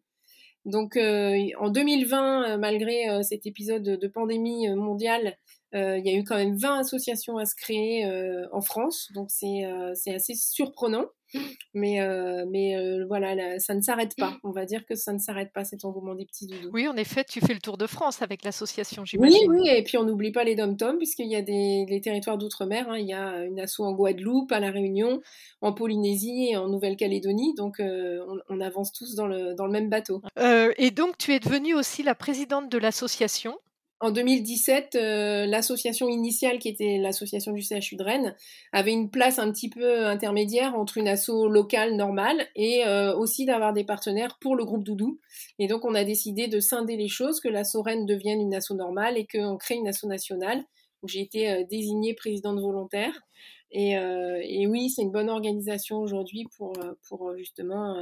Donc 0.65 0.97
euh, 0.97 1.39
en 1.61 1.71
2020, 1.71 2.57
malgré 2.59 3.23
cet 3.23 3.47
épisode 3.47 3.83
de 3.85 4.09
pandémie 4.09 4.69
mondiale, 4.71 5.37
il 5.77 6.03
y 6.05 6.11
a 6.11 6.19
eu 6.19 6.25
quand 6.25 6.37
même 6.37 6.57
20 6.57 6.81
associations 6.81 7.37
à 7.39 7.45
se 7.45 7.55
créer 7.55 8.05
en 8.53 8.61
France. 8.61 9.11
Donc 9.15 9.31
c'est 9.31 9.65
assez 10.15 10.35
surprenant. 10.35 11.07
Mais, 11.75 12.01
euh, 12.01 12.47
mais 12.51 12.77
euh, 12.77 13.05
voilà, 13.07 13.59
ça 13.59 13.75
ne 13.75 13.83
s'arrête 13.83 14.17
pas. 14.17 14.37
On 14.45 14.51
va 14.51 14.65
dire 14.65 14.87
que 14.87 14.95
ça 14.95 15.13
ne 15.13 15.19
s'arrête 15.19 15.53
pas 15.53 15.65
cet 15.65 15.85
engouement 15.85 16.15
des 16.15 16.25
petits 16.25 16.47
doudous. 16.47 16.71
Oui, 16.73 16.89
en 16.89 16.97
effet, 16.97 17.25
tu 17.25 17.41
fais 17.41 17.53
le 17.53 17.61
tour 17.61 17.77
de 17.77 17.87
France 17.87 18.23
avec 18.23 18.45
l'association, 18.45 19.05
j'imagine. 19.05 19.51
Oui, 19.51 19.61
oui, 19.61 19.69
et 19.69 19.83
puis 19.83 19.99
on 19.99 20.05
n'oublie 20.05 20.33
pas 20.33 20.45
les 20.45 20.55
dom-toms, 20.55 20.97
puisqu'il 20.97 21.29
y 21.29 21.37
a 21.37 21.43
des 21.43 22.01
territoires 22.03 22.39
d'outre-mer. 22.39 22.89
Hein. 22.89 22.99
Il 22.99 23.07
y 23.07 23.13
a 23.13 23.45
une 23.45 23.61
asso 23.61 23.81
en 23.81 23.93
Guadeloupe, 23.93 24.53
à 24.53 24.61
La 24.61 24.71
Réunion, 24.71 25.21
en 25.61 25.73
Polynésie 25.73 26.49
et 26.51 26.57
en 26.57 26.69
Nouvelle-Calédonie. 26.69 27.55
Donc 27.57 27.81
euh, 27.81 28.25
on, 28.49 28.61
avance 28.61 28.93
tous 28.93 29.15
dans 29.15 29.27
le, 29.27 29.55
dans 29.55 29.67
le 29.67 29.73
même 29.73 29.91
bateau. 29.91 30.23
et 30.79 30.91
donc 30.91 31.19
tu 31.19 31.35
es 31.35 31.41
devenue 31.41 31.75
aussi 31.75 32.03
la 32.03 32.15
présidente 32.15 32.71
de 32.71 32.79
l'association 32.79 33.59
en 34.01 34.11
2017, 34.11 34.95
euh, 34.95 35.47
l'association 35.47 36.09
initiale, 36.09 36.59
qui 36.59 36.69
était 36.69 36.99
l'association 36.99 37.53
du 37.53 37.63
CHU 37.63 37.97
de 37.97 38.05
Rennes, 38.05 38.35
avait 38.73 38.93
une 38.93 39.11
place 39.11 39.39
un 39.39 39.51
petit 39.51 39.71
peu 39.71 40.07
intermédiaire 40.07 40.75
entre 40.75 40.99
une 40.99 41.09
asso 41.09 41.49
locale 41.49 41.97
normale 41.97 42.47
et 42.55 42.85
euh, 42.87 43.17
aussi 43.17 43.47
d'avoir 43.47 43.73
des 43.73 43.85
partenaires 43.85 44.37
pour 44.39 44.55
le 44.55 44.67
groupe 44.67 44.85
Doudou. 44.85 45.19
Et 45.59 45.67
donc, 45.67 45.85
on 45.87 45.95
a 45.95 46.05
décidé 46.05 46.47
de 46.47 46.61
scinder 46.61 46.97
les 46.97 47.09
choses, 47.09 47.41
que 47.41 47.49
l'asso 47.49 47.81
Rennes 47.83 48.05
devienne 48.05 48.41
une 48.41 48.55
asso 48.55 48.75
normale 48.75 49.17
et 49.17 49.27
qu'on 49.27 49.57
crée 49.57 49.77
une 49.77 49.89
asso 49.89 50.07
nationale, 50.07 50.65
où 51.03 51.09
j'ai 51.09 51.21
été 51.21 51.51
euh, 51.51 51.65
désignée 51.69 52.15
présidente 52.15 52.61
volontaire. 52.61 53.13
Euh, 53.75 54.39
et, 54.43 54.67
oui, 54.67 54.91
c'est 54.91 55.03
une 55.03 55.11
bonne 55.11 55.29
organisation 55.29 55.99
aujourd'hui 55.99 56.47
pour, 56.57 56.73
euh, 56.79 56.95
euh, 57.13 57.37
justement 57.37 57.97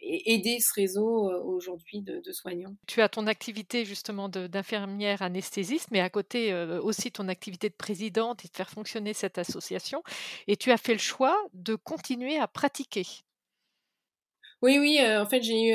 aider 0.00 0.58
ce 0.60 0.72
réseau 0.74 1.30
aujourd'hui 1.42 2.02
de, 2.02 2.32
soignants. 2.32 2.74
Tu 2.86 3.00
as 3.00 3.08
ton 3.08 3.26
activité 3.26 3.84
justement 3.84 4.28
d'infirmière 4.28 5.22
anesthésiste, 5.22 5.88
mais 5.90 6.00
à 6.00 6.10
côté 6.10 6.54
aussi 6.82 7.10
ton 7.10 7.28
activité 7.28 7.68
de 7.68 7.74
présidente 7.74 8.44
et 8.44 8.48
de 8.48 8.56
faire 8.56 8.70
fonctionner 8.70 9.14
cette 9.14 9.38
association. 9.38 10.02
Et 10.46 10.56
tu 10.56 10.70
as 10.70 10.76
fait 10.76 10.92
le 10.92 11.00
choix 11.00 11.36
de 11.54 11.74
continuer 11.74 12.38
à 12.38 12.46
pratiquer. 12.46 13.06
Oui, 14.62 14.78
oui, 14.78 15.00
en 15.02 15.26
fait 15.26 15.42
j'ai 15.42 15.70
eu 15.70 15.74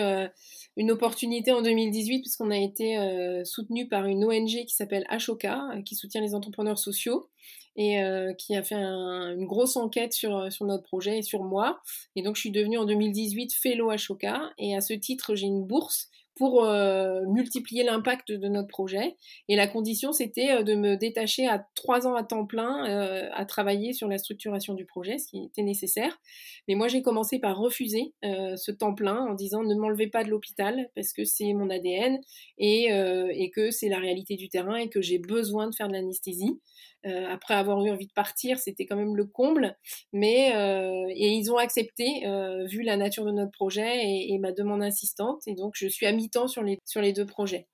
une 0.78 0.92
opportunité 0.92 1.52
en 1.52 1.62
2018 1.62 2.22
puisqu'on 2.22 2.52
a 2.52 2.58
été 2.58 2.98
soutenu 3.46 3.88
par 3.88 4.06
une 4.06 4.26
ONG 4.26 4.66
qui 4.66 4.76
s'appelle 4.76 5.06
Ashoka, 5.10 5.62
qui 5.86 5.96
soutient 5.96 6.22
les 6.22 6.36
entrepreneurs 6.36 6.80
sociaux 6.80 7.30
et 7.76 8.02
euh, 8.02 8.34
qui 8.34 8.56
a 8.56 8.64
fait 8.64 8.76
une 8.76 9.46
grosse 9.46 9.76
enquête 9.76 10.14
sur, 10.14 10.38
euh, 10.38 10.50
sur 10.50 10.66
notre 10.66 10.84
projet 10.84 11.20
et 11.20 11.22
sur 11.22 11.44
moi. 11.44 11.82
Et 12.16 12.22
donc, 12.22 12.36
je 12.36 12.42
suis 12.42 12.52
devenue 12.52 12.78
en 12.78 12.86
2018 12.86 13.54
fellow 13.54 13.90
Ashoka. 13.90 14.54
Et 14.58 14.76
à 14.76 14.82
ce 14.82 14.94
titre, 14.94 15.36
j'ai 15.36 15.48
une 15.48 15.66
bourse 15.66 16.10
pour 16.36 16.64
euh, 16.64 17.22
multiplier 17.28 17.84
l'impact 17.84 18.32
de 18.32 18.48
notre 18.48 18.68
projet. 18.68 19.16
Et 19.48 19.56
la 19.56 19.68
condition, 19.68 20.12
c'était 20.12 20.64
de 20.64 20.76
me 20.76 20.96
détacher 20.96 21.48
à 21.48 21.66
trois 21.76 22.08
ans 22.08 22.16
à 22.16 22.24
temps 22.24 22.46
plein 22.46 22.84
à 23.32 23.46
travailler 23.46 23.94
sur 23.94 24.08
la 24.08 24.18
structuration 24.18 24.74
du 24.74 24.86
projet, 24.86 25.18
ce 25.18 25.28
qui 25.28 25.46
était 25.46 25.64
nécessaire. 25.64 26.20
Mais 26.68 26.76
moi, 26.76 26.88
j'ai 26.88 27.02
commencé 27.02 27.40
par 27.40 27.58
refuser 27.58 28.14
ce 28.24 28.72
temps 28.72 28.94
plein 28.94 29.18
en 29.18 29.34
disant 29.34 29.64
ne 29.64 29.76
m'enlevez 29.76 30.08
pas 30.08 30.24
de 30.24 30.30
l'hôpital 30.30 30.90
parce 30.96 31.14
que 31.14 31.24
c'est 31.24 31.54
mon 31.54 31.70
ADN 31.70 32.20
et, 32.58 32.90
et 32.90 33.52
que 33.52 33.72
c'est 33.72 33.90
la 33.90 34.00
réalité 34.00 34.36
du 34.36 34.50
terrain 34.50 34.76
et 34.76 34.90
que 34.90 35.02
j'ai 35.02 35.20
besoin 35.20 35.70
de 35.70 35.76
faire 35.76 35.88
de 35.88 35.94
l'anesthésie. 35.94 36.60
Euh, 37.06 37.28
après 37.30 37.54
avoir 37.54 37.84
eu 37.86 37.92
envie 37.92 38.08
de 38.08 38.14
partir, 38.14 38.58
c'était 38.58 38.86
quand 38.86 38.96
même 38.96 39.16
le 39.16 39.26
comble. 39.26 39.78
Mais 40.12 40.56
euh, 40.56 41.06
et 41.10 41.30
ils 41.30 41.52
ont 41.52 41.58
accepté 41.58 42.26
euh, 42.26 42.66
vu 42.66 42.82
la 42.82 42.98
nature 42.98 43.26
de 43.26 43.32
notre 43.32 43.52
projet 43.52 44.02
et, 44.04 44.38
ma 44.40 44.52
demande 44.52 44.82
insistante. 44.82 45.44
Et 45.48 45.56
donc 45.56 45.74
je 45.76 45.88
suis 45.88 46.06
à 46.06 46.12
mi-temps 46.12 46.48
sur 46.48 46.64
les 46.64 46.80
sur 46.86 47.02
les 47.02 47.14
deux 47.14 47.26
projets. 47.26 47.68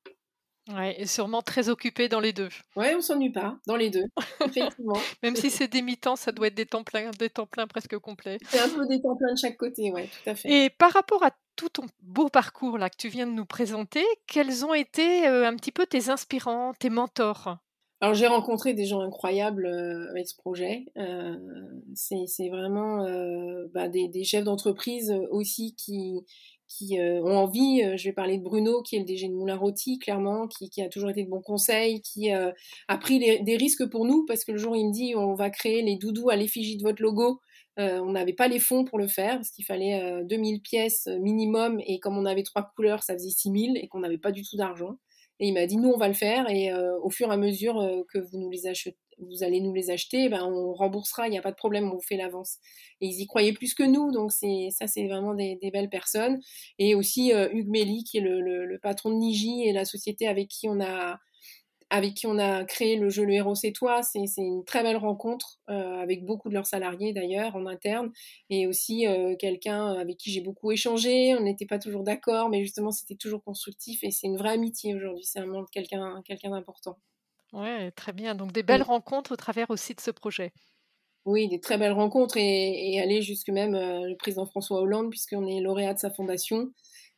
Ouais, 0.72 0.96
et 1.02 1.08
sûrement 1.08 1.42
très 1.42 1.70
occupée 1.70 2.08
dans 2.08 2.20
les 2.20 2.34
deux. 2.34 2.50
Ouais, 2.76 2.94
on 2.94 3.02
s'ennuie 3.02 3.32
pas 3.32 3.58
dans 3.66 3.76
les 3.76 3.90
deux, 3.90 4.06
effectivement. 4.46 4.98
Même 5.24 5.36
si 5.36 5.50
c'est 5.50 5.68
des 5.68 5.82
mi-temps, 5.82 6.16
ça 6.16 6.32
doit 6.32 6.48
être 6.48 6.56
des 6.56 6.68
temps 6.68 6.84
pleins, 6.84 7.10
des 7.18 7.32
temps 7.32 7.48
pleins 7.48 7.66
presque 7.66 7.98
complets. 7.98 8.38
C'est 8.48 8.60
un 8.60 8.70
peu 8.70 8.86
des 8.88 9.02
temps 9.02 9.16
pleins 9.16 9.34
de 9.34 9.40
chaque 9.40 9.58
côté, 9.58 9.92
ouais, 9.92 10.08
tout 10.08 10.30
à 10.30 10.36
fait. 10.36 10.50
Et 10.50 10.70
par 10.70 10.94
rapport 10.94 11.24
à 11.24 11.32
tout 11.56 11.70
ton 11.70 11.88
beau 12.04 12.30
parcours 12.30 12.78
là 12.78 12.92
que 12.92 12.96
tu 12.96 13.08
viens 13.08 13.26
de 13.26 13.32
nous 13.32 13.46
présenter, 13.46 14.06
quels 14.28 14.64
ont 14.64 14.76
été 14.76 15.26
un 15.26 15.56
petit 15.56 15.72
peu 15.72 15.88
tes 15.88 16.10
inspirants, 16.10 16.74
tes 16.78 16.92
mentors? 16.92 17.58
Alors 18.02 18.16
j'ai 18.16 18.26
rencontré 18.26 18.74
des 18.74 18.86
gens 18.86 19.02
incroyables 19.02 19.68
euh, 19.68 20.10
avec 20.10 20.28
ce 20.28 20.36
projet. 20.36 20.86
Euh, 20.98 21.38
c'est 21.94 22.50
vraiment 22.50 23.06
euh, 23.06 23.68
bah, 23.76 23.90
des, 23.90 24.24
chefs 24.24 24.44
d'entreprise 24.44 25.14
aussi 25.30 25.76
qui, 25.76 26.26
ont 27.00 27.38
envie. 27.38 27.84
Je 27.96 28.04
vais 28.06 28.14
parler 28.14 28.40
de 28.40 28.44
Bruno, 28.44 28.82
qui 28.82 28.96
est 28.96 29.00
le 29.00 29.06
DG 29.06 29.28
de 29.28 29.34
Moulin 29.34 29.56
Rôti, 29.56 30.00
clairement, 30.00 30.48
qui, 30.48 30.72
qui, 30.72 30.82
a 30.82 30.90
toujours 30.90 31.12
été 31.12 31.24
de 31.24 31.30
bons 31.30 31.42
conseils, 31.42 32.02
qui 32.02 32.32
a 32.32 32.98
pris 33.00 33.20
des 33.20 33.58
risques 33.58 33.88
pour 33.88 34.06
nous, 34.06 34.26
parce 34.26 34.46
que 34.46 34.52
le 34.52 34.58
jour 34.58 34.72
où 34.72 34.76
il 34.76 34.88
me 34.88 34.94
dit 34.94 35.14
on 35.16 35.36
va 35.36 35.52
créer 35.52 35.84
les 35.84 35.98
doudous 35.98 36.30
à 36.30 36.36
l'effigie 36.36 36.78
de 36.78 36.84
votre 36.84 37.04
logo, 37.04 37.40
on 37.78 38.12
n'avait 38.12 38.34
pas 38.34 38.48
les 38.48 38.60
fonds 38.60 38.84
pour 38.84 38.98
le 38.98 39.08
faire, 39.08 39.36
parce 39.36 39.52
qu'il 39.52 39.66
fallait 39.66 40.24
2000 40.24 40.62
pièces 40.62 41.08
minimum, 41.20 41.80
et 41.86 42.00
comme 42.00 42.18
on 42.18 42.26
avait 42.26 42.44
trois 42.44 42.72
couleurs, 42.76 43.04
ça 43.04 43.14
faisait 43.14 43.30
6000, 43.30 43.78
et 43.78 43.88
qu'on 43.88 44.00
n'avait 44.00 44.18
pas 44.18 44.32
du 44.32 44.42
tout 44.42 44.56
d'argent. 44.56 44.98
Et 45.42 45.48
il 45.48 45.54
m'a 45.54 45.66
dit, 45.66 45.78
nous, 45.78 45.90
on 45.90 45.98
va 45.98 46.08
le 46.08 46.14
faire. 46.14 46.48
Et 46.50 46.72
euh, 46.72 46.98
au 47.02 47.10
fur 47.10 47.30
et 47.30 47.34
à 47.34 47.38
mesure 47.38 47.80
euh, 47.80 48.04
que 48.14 48.20
vous, 48.20 48.38
nous 48.38 48.52
les 48.52 48.68
achetez, 48.68 48.96
vous 49.18 49.44
allez 49.44 49.60
nous 49.60 49.74
les 49.74 49.90
acheter, 49.90 50.30
ben, 50.30 50.44
on 50.46 50.74
remboursera, 50.74 51.28
il 51.28 51.32
n'y 51.32 51.38
a 51.38 51.42
pas 51.42 51.52
de 51.52 51.56
problème, 51.56 51.90
on 51.92 51.96
vous 51.96 52.02
fait 52.02 52.16
l'avance. 52.16 52.58
Et 53.02 53.08
ils 53.08 53.22
y 53.22 53.28
croyaient 53.28 53.52
plus 53.52 53.74
que 53.74 53.84
nous. 53.84 54.12
Donc, 54.12 54.32
c'est 54.32 54.70
ça, 54.72 54.86
c'est 54.86 55.08
vraiment 55.08 55.34
des, 55.34 55.58
belles 55.74 55.90
personnes. 55.90 56.40
Et 56.78 56.94
aussi 56.94 57.34
euh, 57.34 57.50
Hugues 57.52 57.70
Méli, 57.70 58.04
qui 58.04 58.20
est 58.20 58.22
le, 58.22 58.40
le, 58.40 58.80
patron 58.80 59.10
de 59.10 59.16
Niji 59.16 59.64
et 59.68 59.74
la 59.74 59.86
société 59.86 60.28
avec 60.28 60.48
qui 60.48 60.70
on 60.70 60.80
a 60.80 61.20
avec 61.92 62.14
qui 62.14 62.26
on 62.26 62.40
a 62.40 62.64
créé 62.64 62.96
le 62.96 63.10
jeu 63.10 63.26
Le 63.26 63.34
Héros 63.34 63.54
c'est 63.54 63.74
toi. 63.74 64.02
C'est 64.02 64.24
une 64.38 64.64
très 64.66 64.82
belle 64.82 64.96
rencontre 64.98 65.60
euh, 65.70 66.00
avec 66.02 66.26
beaucoup 66.26 66.50
de 66.50 66.54
leurs 66.54 66.66
salariés 66.66 67.12
d'ailleurs 67.12 67.56
en 67.56 67.68
interne 67.68 68.12
et 68.50 68.66
aussi 68.66 69.06
euh, 69.06 69.36
quelqu'un 69.38 69.94
avec 69.94 70.18
qui 70.18 70.32
j'ai 70.32 70.42
beaucoup 70.42 70.72
échangé. 70.72 71.36
On 71.36 71.42
n'était 71.42 71.66
pas 71.66 71.80
toujours 71.80 72.04
d'accord, 72.04 72.50
mais 72.50 72.64
justement 72.64 72.92
c'était 72.92 73.16
toujours 73.16 73.44
constructif 73.44 74.04
et 74.04 74.10
c'est 74.10 74.28
une 74.28 74.38
vraie 74.38 74.54
amitié 74.54 74.96
aujourd'hui. 74.96 75.26
C'est 75.26 75.42
vraiment 75.42 75.66
quelqu'un 75.66 76.22
quelqu'un 76.26 76.52
d'important. 76.52 76.98
Ouais, 77.52 77.92
très 77.92 78.14
bien. 78.14 78.36
Donc 78.36 78.54
des 78.54 78.64
belles 78.64 78.84
rencontres 78.84 79.34
au 79.34 79.36
travers 79.36 79.70
aussi 79.70 79.94
de 79.94 80.00
ce 80.00 80.12
projet. 80.12 80.54
Oui, 81.26 81.48
des 81.50 81.60
très 81.60 81.78
belles 81.78 81.92
rencontres 81.92 82.38
et, 82.38 83.00
aller 83.00 83.22
jusque 83.22 83.50
même 83.50 83.76
euh, 83.76 84.08
le 84.08 84.16
président 84.16 84.46
François 84.46 84.82
Hollande 84.82 85.10
puisqu'on 85.12 85.46
est 85.46 85.60
lauréat 85.60 85.94
de 85.94 86.00
sa 86.00 86.10
fondation 86.10 86.72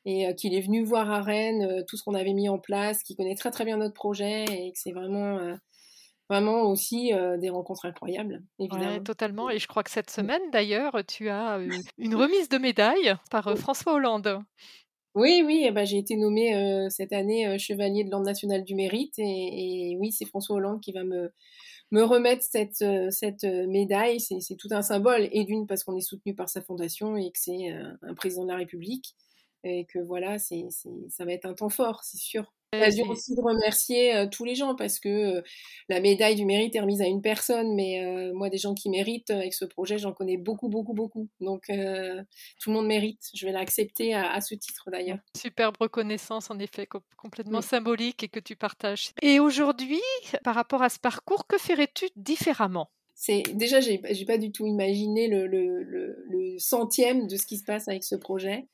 et 0.06 0.28
euh, 0.28 0.34
qu'il 0.34 0.54
est 0.54 0.62
venu 0.62 0.84
voir 0.84 1.10
à 1.12 1.22
Rennes 1.22 1.64
euh, 1.64 1.84
tout 1.88 1.98
ce 1.98 2.04
qu'on 2.04 2.14
avait 2.14 2.34
mis 2.34 2.50
en 2.50 2.60
place, 2.60 3.04
qu'il 3.04 3.16
connaît 3.16 3.36
très 3.36 3.52
très 3.52 3.66
bien 3.66 3.78
notre 3.78 3.94
projet 3.94 4.44
et 4.46 4.72
que 4.72 4.80
c'est 4.80 4.92
vraiment 4.92 5.40
vraiment 6.30 6.64
aussi 6.64 7.12
des 7.38 7.50
rencontres 7.50 7.86
incroyables, 7.86 8.42
évidemment. 8.58 9.04
totalement. 9.04 9.50
Et 9.50 9.60
je 9.60 9.68
crois 9.68 9.84
que 9.84 9.92
cette 9.92 10.10
semaine, 10.10 10.42
d'ailleurs, 10.52 10.98
tu 11.06 11.30
as 11.30 11.60
une 11.98 12.16
remise 12.16 12.50
de 12.50 12.58
médaille 12.58 13.14
par 13.30 13.56
François 13.58 13.94
Hollande. 13.94 14.40
Oui, 15.16 15.44
oui, 15.46 15.66
eh 15.68 15.72
ben, 15.72 15.86
j'ai 15.86 15.98
été 15.98 16.16
nommée 16.16 16.88
cette 16.90 17.14
année 17.14 17.60
chevalier 17.60 18.04
de 18.04 18.10
l'Ordre 18.10 18.26
national 18.26 18.64
du 18.64 18.74
mérite. 18.74 19.14
Et, 19.20 19.96
oui, 20.00 20.12
c'est 20.12 20.26
François 20.26 20.56
Hollande 20.56 20.82
qui 20.82 20.92
va 20.92 21.04
me, 21.04 21.32
me 21.92 22.02
remettre 22.02 22.42
cette, 22.42 22.84
cette 23.12 23.44
médaille. 23.44 24.20
C'est 24.20 24.56
tout 24.56 24.70
un 24.72 24.82
symbole. 24.82 25.28
Et 25.34 25.44
d'une, 25.44 25.68
parce 25.68 25.84
qu'on 25.84 25.96
est 25.96 26.02
soutenu 26.02 26.34
par 26.34 26.50
sa 26.50 26.62
fondation 26.62 27.16
et 27.16 27.32
que 27.32 27.38
c'est 27.38 27.70
un 28.02 28.14
président 28.16 28.44
de 28.44 28.50
la 28.50 28.58
République. 28.58 29.14
Et 29.64 29.86
que 29.86 30.00
voilà, 30.00 30.40
c'est 30.40 30.68
ça 31.10 31.26
va 31.26 31.34
être 31.34 31.46
un 31.46 31.54
temps 31.54 31.70
fort, 31.70 32.04
c'est 32.04 32.18
sûr 32.18 32.52
l'occasion 32.74 33.10
aussi 33.10 33.36
de 33.36 33.42
remercier 33.42 34.16
euh, 34.16 34.28
tous 34.28 34.46
les 34.46 34.56
gens 34.56 34.76
parce 34.76 35.00
que 35.00 35.10
euh, 35.10 35.42
la 35.90 36.00
médaille 36.00 36.36
du 36.36 36.46
mérite 36.46 36.76
est 36.76 36.80
remise 36.80 37.02
à 37.02 37.08
une 37.08 37.22
personne, 37.22 37.74
mais 37.76 38.04
euh, 38.04 38.34
moi, 38.34 38.50
des 38.50 38.58
gens 38.58 38.74
qui 38.74 38.90
méritent 38.90 39.30
avec 39.30 39.54
ce 39.54 39.66
projet, 39.66 39.98
j'en 39.98 40.14
connais 40.14 40.38
beaucoup, 40.38 40.70
beaucoup, 40.70 40.94
beaucoup. 40.94 41.30
Donc, 41.40 41.64
tout 41.68 42.70
le 42.70 42.74
monde 42.74 42.88
mérite. 42.88 43.30
Je 43.34 43.46
vais 43.46 43.52
l'accepter 43.52 44.14
à, 44.14 44.40
ce 44.42 44.56
titre 44.56 44.90
d'ailleurs. 44.92 45.20
Superbe 45.38 45.76
reconnaissance, 45.80 46.50
en 46.52 46.60
effet, 46.60 46.88
complètement 47.18 47.62
symbolique 47.62 48.24
et 48.24 48.28
que 48.28 48.40
tu 48.40 48.56
partages. 48.56 49.12
Et 49.22 49.40
aujourd'hui, 49.40 50.02
par 50.44 50.56
rapport 50.56 50.82
à 50.82 50.90
ce 50.90 51.00
parcours, 51.00 51.48
que 51.48 51.58
ferais-tu 51.58 52.06
différemment? 52.16 52.90
C'est 53.16 53.44
déjà 53.54 53.80
j'ai 53.80 54.00
pas 54.26 54.38
du 54.38 54.52
tout 54.52 54.66
imaginé 54.66 55.28
le, 55.28 55.46
le, 55.46 55.84
le, 55.84 56.58
centième 56.58 57.28
de 57.28 57.38
ce 57.38 57.46
qui 57.46 57.58
se 57.58 57.64
passe 57.64 57.88
avec 57.88 58.04
ce 58.04 58.16
projet. 58.16 58.68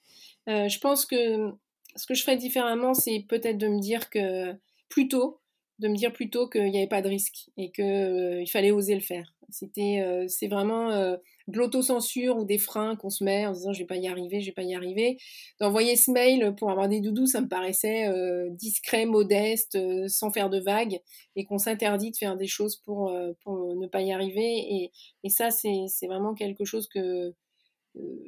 Je 0.47 0.79
pense 0.79 1.05
que 1.05 1.53
ce 1.95 2.05
que 2.05 2.13
je 2.13 2.23
ferais 2.23 2.37
différemment, 2.37 2.93
c'est 2.93 3.25
peut-être 3.27 3.57
de 3.57 3.67
me 3.67 3.79
dire 3.79 4.09
que 4.09 4.53
plutôt, 4.89 5.39
de 5.79 5.87
me 5.87 5.95
dire 5.95 6.11
plutôt 6.11 6.47
qu'il 6.47 6.69
n'y 6.69 6.77
avait 6.77 6.87
pas 6.87 7.01
de 7.01 7.07
risque 7.07 7.49
et 7.57 7.71
qu'il 7.71 7.85
euh, 7.85 8.45
fallait 8.45 8.71
oser 8.71 8.95
le 8.95 9.01
faire. 9.01 9.33
C'était, 9.49 10.01
euh, 10.01 10.27
c'est 10.27 10.47
vraiment 10.47 10.91
euh, 10.91 11.15
de 11.47 11.57
l'autocensure 11.57 12.37
ou 12.37 12.43
des 12.43 12.57
freins 12.57 12.95
qu'on 12.95 13.09
se 13.09 13.23
met 13.23 13.47
en 13.47 13.53
disant 13.53 13.73
je 13.73 13.79
vais 13.79 13.85
pas 13.85 13.95
y 13.95 14.07
arriver, 14.07 14.41
je 14.41 14.47
vais 14.47 14.53
pas 14.53 14.63
y 14.63 14.75
arriver. 14.75 15.17
D'envoyer 15.59 15.95
ce 15.95 16.11
mail 16.11 16.53
pour 16.55 16.69
avoir 16.69 16.89
des 16.89 16.99
doudous, 16.99 17.27
ça 17.27 17.41
me 17.41 17.47
paraissait 17.47 18.07
discret, 18.51 19.05
modeste, 19.05 19.77
sans 20.07 20.31
faire 20.31 20.49
de 20.49 20.59
vagues 20.59 20.99
et 21.35 21.45
qu'on 21.45 21.57
s'interdit 21.57 22.11
de 22.11 22.17
faire 22.17 22.35
des 22.35 22.47
choses 22.47 22.75
pour, 22.77 23.11
ne 23.11 23.87
pas 23.87 24.01
y 24.01 24.11
arriver. 24.11 24.57
Et, 24.69 24.91
et 25.23 25.29
ça, 25.29 25.49
c'est, 25.49 25.85
c'est 25.87 26.07
vraiment 26.07 26.35
quelque 26.35 26.65
chose 26.65 26.87
que 26.87 27.33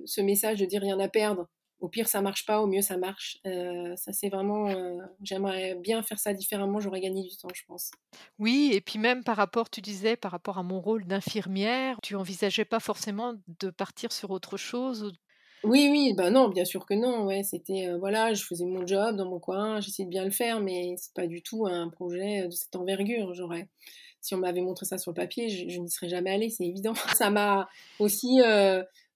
ce 0.06 0.21
message 0.21 0.60
de 0.60 0.65
dire 0.65 0.82
rien 0.82 1.00
à 1.00 1.08
perdre 1.08 1.47
au 1.82 1.89
pire 1.89 2.08
ça 2.08 2.22
marche 2.22 2.46
pas, 2.46 2.62
au 2.62 2.67
mieux 2.67 2.82
ça 2.82 2.96
marche. 2.96 3.39
Euh, 3.46 3.96
ça 3.98 4.13
c'est 4.13 4.30
vraiment, 4.30 4.70
euh, 4.70 4.98
j'aimerais 5.22 5.76
bien 5.76 6.02
faire 6.04 6.20
ça 6.20 6.34
différemment, 6.34 6.80
j'aurais 6.80 7.02
gagné 7.02 7.24
du 7.24 7.36
temps, 7.36 7.50
je 7.54 7.63
pense. 7.67 7.91
Oui, 8.39 8.70
et 8.74 8.82
puis 8.82 9.00
même 9.00 9.24
par 9.24 9.36
rapport, 9.36 9.70
tu 9.70 9.82
disais, 9.82 10.15
par 10.15 10.32
rapport 10.32 10.60
à 10.60 10.63
mon 10.63 10.80
rôle 10.80 11.06
d'infirmière, 11.06 11.98
tu 12.04 12.15
envisageais 12.15 12.65
pas 12.65 12.80
forcément 12.80 13.34
de 13.60 13.72
partir 13.72 14.12
sur 14.12 14.30
autre 14.30 14.58
chose 14.58 15.12
Oui, 15.63 15.89
oui, 15.91 16.13
ben 16.15 16.30
non, 16.30 16.50
bien 16.50 16.65
sûr 16.65 16.86
que 16.86 16.94
non. 16.94 17.26
Ouais, 17.26 17.41
c'était 17.44 17.88
euh, 17.88 17.98
voilà, 17.98 18.34
je 18.34 18.44
faisais 18.44 18.65
mon 18.65 18.86
job 18.86 19.15
dans 19.15 19.28
mon 19.28 19.39
coin, 19.39 19.82
j'essayais 19.82 20.06
de 20.06 20.12
bien 20.12 20.24
le 20.24 20.32
faire, 20.32 20.60
mais 20.62 20.96
c'est 20.98 21.13
pas 21.15 21.26
du 21.26 21.41
tout 21.41 21.65
un 21.65 21.89
projet 21.89 22.46
de 22.46 22.52
cette 22.52 22.76
envergure. 22.76 23.34
J'aurais, 23.34 23.67
si 24.22 24.36
on 24.36 24.38
m'avait 24.38 24.62
montré 24.62 24.86
ça 24.86 25.00
sur 25.00 25.12
le 25.12 25.15
papier, 25.15 25.50
je, 25.50 25.80
n'y 25.80 25.89
serais 25.89 26.10
jamais 26.10 26.32
allée, 26.32 26.52
c'est 26.52 26.65
évident. 26.65 26.94
Ça 27.15 27.32
m'a 27.32 27.67
aussi 27.98 28.39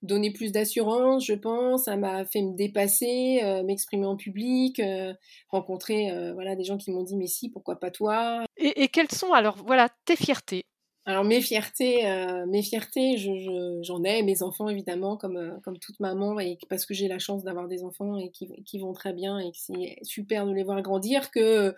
donner 0.05 0.31
plus 0.31 0.51
d'assurance, 0.51 1.25
je 1.25 1.33
pense. 1.33 1.85
Ça 1.85 1.97
m'a 1.97 2.25
fait 2.25 2.41
me 2.41 2.55
dépasser, 2.55 3.41
euh, 3.43 3.63
m'exprimer 3.63 4.05
en 4.05 4.15
public, 4.15 4.79
euh, 4.79 5.13
rencontrer 5.49 6.11
euh, 6.11 6.33
voilà 6.33 6.55
des 6.55 6.63
gens 6.63 6.77
qui 6.77 6.91
m'ont 6.91 7.03
dit 7.03 7.15
mais 7.15 7.27
si, 7.27 7.49
pourquoi 7.49 7.79
pas 7.79 7.91
toi? 7.91 8.43
Et, 8.57 8.83
et 8.83 8.87
quelles 8.87 9.11
sont 9.11 9.33
alors 9.33 9.57
voilà 9.65 9.89
tes 10.05 10.15
fiertés? 10.15 10.65
Alors 11.07 11.23
mes 11.23 11.39
fiertés, 11.39 12.07
euh, 12.07 12.47
mes 12.47 12.63
fiertés, 12.63 13.17
j'en 13.83 14.03
ai, 14.03 14.23
mes 14.23 14.41
enfants 14.41 14.69
évidemment, 14.69 15.17
comme, 15.17 15.37
euh, 15.37 15.51
comme 15.63 15.77
toute 15.77 15.99
maman, 15.99 16.39
et 16.39 16.57
parce 16.67 16.87
que 16.87 16.95
j'ai 16.95 17.07
la 17.07 17.19
chance 17.19 17.43
d'avoir 17.43 17.67
des 17.67 17.83
enfants 17.83 18.17
et 18.17 18.31
qui, 18.31 18.49
qui, 18.63 18.79
vont 18.79 18.91
très 18.91 19.13
bien 19.13 19.37
et 19.37 19.51
que 19.51 19.57
c'est 19.57 19.97
super 20.01 20.47
de 20.47 20.51
les 20.51 20.63
voir 20.63 20.81
grandir, 20.81 21.29
que 21.29 21.39
euh, 21.39 21.71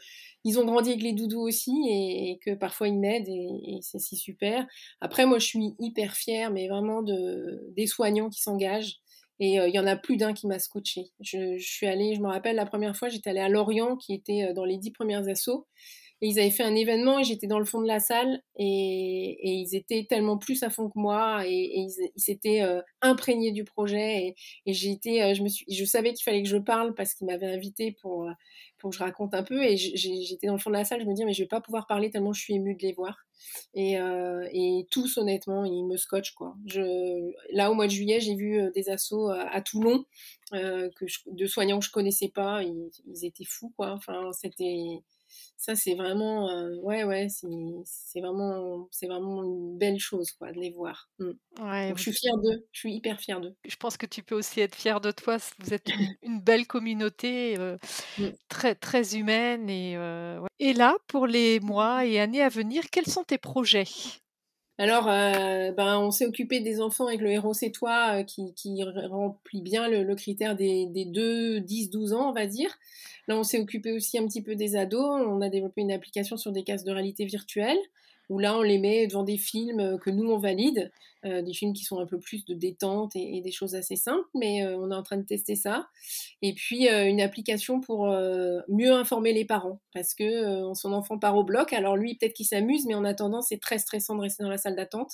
ils 0.46 0.60
ont 0.60 0.66
grandi 0.66 0.92
avec 0.92 1.04
les 1.04 1.12
doudous 1.12 1.42
aussi 1.42 1.74
et, 1.90 2.40
que 2.42 2.56
parfois 2.56 2.88
ils 2.88 2.98
m'aident 2.98 3.28
et, 3.28 3.80
c'est 3.82 4.00
si 4.00 4.16
super. 4.16 4.66
Après 5.02 5.26
moi 5.26 5.40
je 5.40 5.46
suis 5.46 5.76
hyper 5.78 6.14
fière, 6.14 6.50
mais 6.50 6.70
vraiment 6.70 7.02
de 7.02 7.66
des 7.76 7.88
soignants 7.88 8.30
qui 8.30 8.42
s'engagent. 8.42 8.96
Et 9.40 9.58
il 9.58 9.76
y 9.76 9.78
en 9.78 9.86
a 9.86 9.96
plus 9.96 10.18
d'un 10.18 10.34
qui 10.34 10.48
m'a 10.48 10.58
scotché. 10.58 11.12
Je, 11.20 11.60
je, 11.60 11.68
suis 11.68 11.86
allée, 11.86 12.16
je 12.16 12.22
me 12.22 12.28
rappelle 12.28 12.56
la 12.56 12.66
première 12.66 12.96
fois, 12.98 13.08
j'étais 13.08 13.30
allée 13.30 13.40
à 13.40 13.50
Lorient, 13.50 13.96
qui 13.96 14.16
était 14.16 14.52
dans 14.54 14.66
les 14.66 14.78
dix 14.80 14.90
premières 14.90 15.28
assauts. 15.30 15.68
Et 16.22 16.30
ils 16.30 16.40
avaient 16.40 16.50
fait 16.50 16.64
un 16.64 16.76
événement 16.76 17.20
et 17.20 17.24
j'étais 17.24 17.46
dans 17.46 17.60
le 17.60 17.66
fond 17.66 17.80
de 17.80 17.88
la 17.88 18.00
salle 18.00 18.42
et, 18.56 19.38
ils 19.44 19.76
étaient 19.76 20.06
tellement 20.10 20.38
plus 20.38 20.64
à 20.64 20.72
fond 20.72 20.90
que 20.90 20.98
moi 20.98 21.46
et, 21.46 21.72
ils 21.76 22.12
s'étaient 22.16 22.64
euh, 22.64 22.82
imprégnés 23.02 23.52
du 23.52 23.64
projet 23.64 24.36
et, 24.66 24.74
j'ai 24.74 24.92
été, 24.92 25.24
euh, 25.24 25.34
je 25.36 25.44
me 25.44 25.48
suis, 25.48 25.66
je 25.72 25.86
savais 25.86 26.14
qu'il 26.14 26.24
fallait 26.24 26.42
que 26.42 26.50
je 26.50 26.58
parle 26.58 26.96
parce 26.96 27.14
qu'ils 27.14 27.28
m'avaient 27.28 27.54
invité 27.54 27.96
pour 28.02 28.28
euh, 28.28 28.32
pour 28.80 28.92
que 28.92 28.96
je 28.96 29.04
raconte 29.04 29.34
un 29.34 29.44
peu 29.44 29.64
et 29.64 29.76
j'étais 29.76 30.48
dans 30.48 30.54
le 30.54 30.60
fond 30.60 30.70
de 30.70 30.76
la 30.76 30.86
salle, 30.86 31.02
je 31.02 31.06
me 31.06 31.14
dis 31.14 31.26
mais 31.26 31.34
je 31.34 31.44
vais 31.44 31.48
pas 31.48 31.62
pouvoir 31.62 31.88
parler 31.88 32.12
tellement 32.12 32.34
je 32.34 32.42
suis 32.42 32.54
émue 32.56 32.76
de 32.76 32.82
les 32.84 32.94
voir 32.94 33.26
et, 33.74 33.94
et 33.94 34.88
tous 34.92 35.18
honnêtement 35.18 35.66
ils 35.66 35.84
me 35.84 35.98
scotchent 35.98 36.36
quoi. 36.36 36.56
Je, 36.68 37.32
là 37.52 37.72
au 37.72 37.74
mois 37.74 37.88
de 37.88 37.92
juillet 37.92 38.20
j'ai 38.20 38.36
vu 38.36 38.62
des 38.76 38.90
assos 38.90 39.30
à, 39.30 39.62
Toulon 39.62 40.06
que 40.52 41.06
de 41.26 41.46
soignants 41.48 41.80
que 41.80 41.86
je 41.86 41.92
connaissais 41.92 42.30
pas, 42.30 42.62
ils, 42.62 42.92
ils 43.08 43.26
étaient 43.26 43.46
fous 43.46 43.74
quoi. 43.76 43.94
Enfin 43.94 44.30
c'était 44.32 45.02
ça 45.58 45.76
c'est 45.76 45.96
vraiment 45.96 46.50
euh, 46.50 46.76
ouais 46.82 47.04
ouais 47.04 47.28
c'est 47.30 48.22
vraiment 48.22 48.88
c'est 48.92 49.08
vraiment 49.08 49.44
une 49.44 49.78
belle 49.78 50.00
chose 50.00 50.32
quoi 50.32 50.52
de 50.52 50.60
les 50.60 50.72
voir 50.72 51.10
mmh. 51.20 51.32
je 51.96 52.02
suis 52.02 52.14
fière 52.14 52.38
d'eux 52.38 52.66
je 52.72 52.80
suis 52.80 52.94
hyper 52.94 53.20
fière 53.20 53.42
d'eux 53.42 53.56
je 53.66 53.76
pense 53.76 53.98
que 53.98 54.06
tu 54.06 54.24
peux 54.24 54.36
aussi 54.36 54.62
être 54.62 54.76
fière 54.76 55.02
de 55.02 55.12
toi 55.12 55.38
vous 55.60 55.74
êtes 55.74 55.90
une, 56.22 56.42
belle 56.42 56.68
communauté 56.68 57.58
euh, 57.58 57.78
mmh. 58.18 58.28
très 58.50 58.76
très 58.76 59.16
humaine 59.16 59.70
et 59.70 59.96
euh, 59.98 60.40
et 60.60 60.74
là 60.74 60.98
pour 61.08 61.28
les 61.28 61.60
mois 61.60 62.06
et 62.06 62.20
années 62.20 62.42
à 62.42 62.50
venir 62.50 62.84
quels 62.92 63.08
sont 63.08 63.24
tes 63.24 63.38
projets? 63.38 63.86
Alors, 64.78 65.06
ben, 65.06 65.98
on 66.00 66.12
s'est 66.12 66.28
occupé 66.28 66.60
des 66.60 66.82
enfants 66.82 67.08
avec 67.08 67.22
le 67.22 67.32
héros 67.32 67.54
c'est 67.54 67.72
toi 67.72 68.24
qui, 68.24 68.54
qui, 68.54 68.84
remplit 68.84 69.62
bien 69.62 69.88
le, 69.90 70.16
critère 70.16 70.56
des, 70.56 70.86
des 70.86 71.06
2, 71.06 71.62
10, 71.62 71.90
12 71.90 72.14
ans, 72.14 72.30
on 72.30 72.34
va 72.34 72.46
dire. 72.46 72.78
Là, 73.28 73.38
on 73.38 73.44
s'est 73.44 73.60
occupé 73.60 73.92
aussi 73.92 74.18
un 74.20 74.28
petit 74.28 74.42
peu 74.42 74.56
des 74.56 74.76
ados. 74.76 75.26
On 75.28 75.42
a 75.42 75.50
développé 75.50 75.82
une 75.82 75.92
application 75.92 76.38
sur 76.38 76.52
des 76.52 76.64
cases 76.64 76.84
de 76.84 76.92
réalité 76.92 77.26
virtuelle 77.26 77.78
où 78.30 78.40
là, 78.40 78.58
on 78.58 78.62
les 78.62 78.78
met 78.78 79.08
devant 79.08 79.24
des 79.24 79.38
films 79.38 79.98
que 80.00 80.10
nous, 80.10 80.30
on 80.30 80.38
valide, 80.38 80.92
euh, 81.26 81.42
des 81.42 81.54
films 81.54 81.74
qui 81.74 81.84
sont 81.84 82.00
un 82.00 82.06
peu 82.06 82.20
plus 82.20 82.46
de 82.46 82.54
détente 82.54 83.16
et, 83.16 83.42
des 83.42 83.52
choses 83.52 83.76
assez 83.76 83.96
simples, 83.96 84.28
mais 84.36 84.64
euh, 84.64 84.78
on 84.78 84.92
est 84.92 84.96
en 84.96 85.04
train 85.04 85.18
de 85.18 85.26
tester 85.26 85.56
ça. 85.56 85.88
Et 86.42 86.54
puis, 86.54 86.90
euh, 86.90 87.08
une 87.08 87.22
application 87.22 87.82
pour 87.82 88.08
mieux 88.68 88.92
informer 88.92 89.34
les 89.34 89.46
parents, 89.46 89.82
parce 89.94 90.14
que 90.14 90.74
son 90.74 90.94
enfant 90.94 91.18
part 91.18 91.36
au 91.36 91.44
bloc, 91.44 91.74
alors 91.74 91.96
lui, 91.98 92.16
peut-être 92.16 92.34
qu'il 92.34 92.46
s'amuse, 92.46 92.86
mais 92.86 92.96
en 92.96 93.04
attendant, 93.04 93.42
c'est 93.42 93.60
très 93.60 93.80
stressant 93.80 94.16
de 94.16 94.22
rester 94.22 94.44
dans 94.44 94.50
la 94.50 94.58
salle 94.58 94.76
d'attente. 94.76 95.14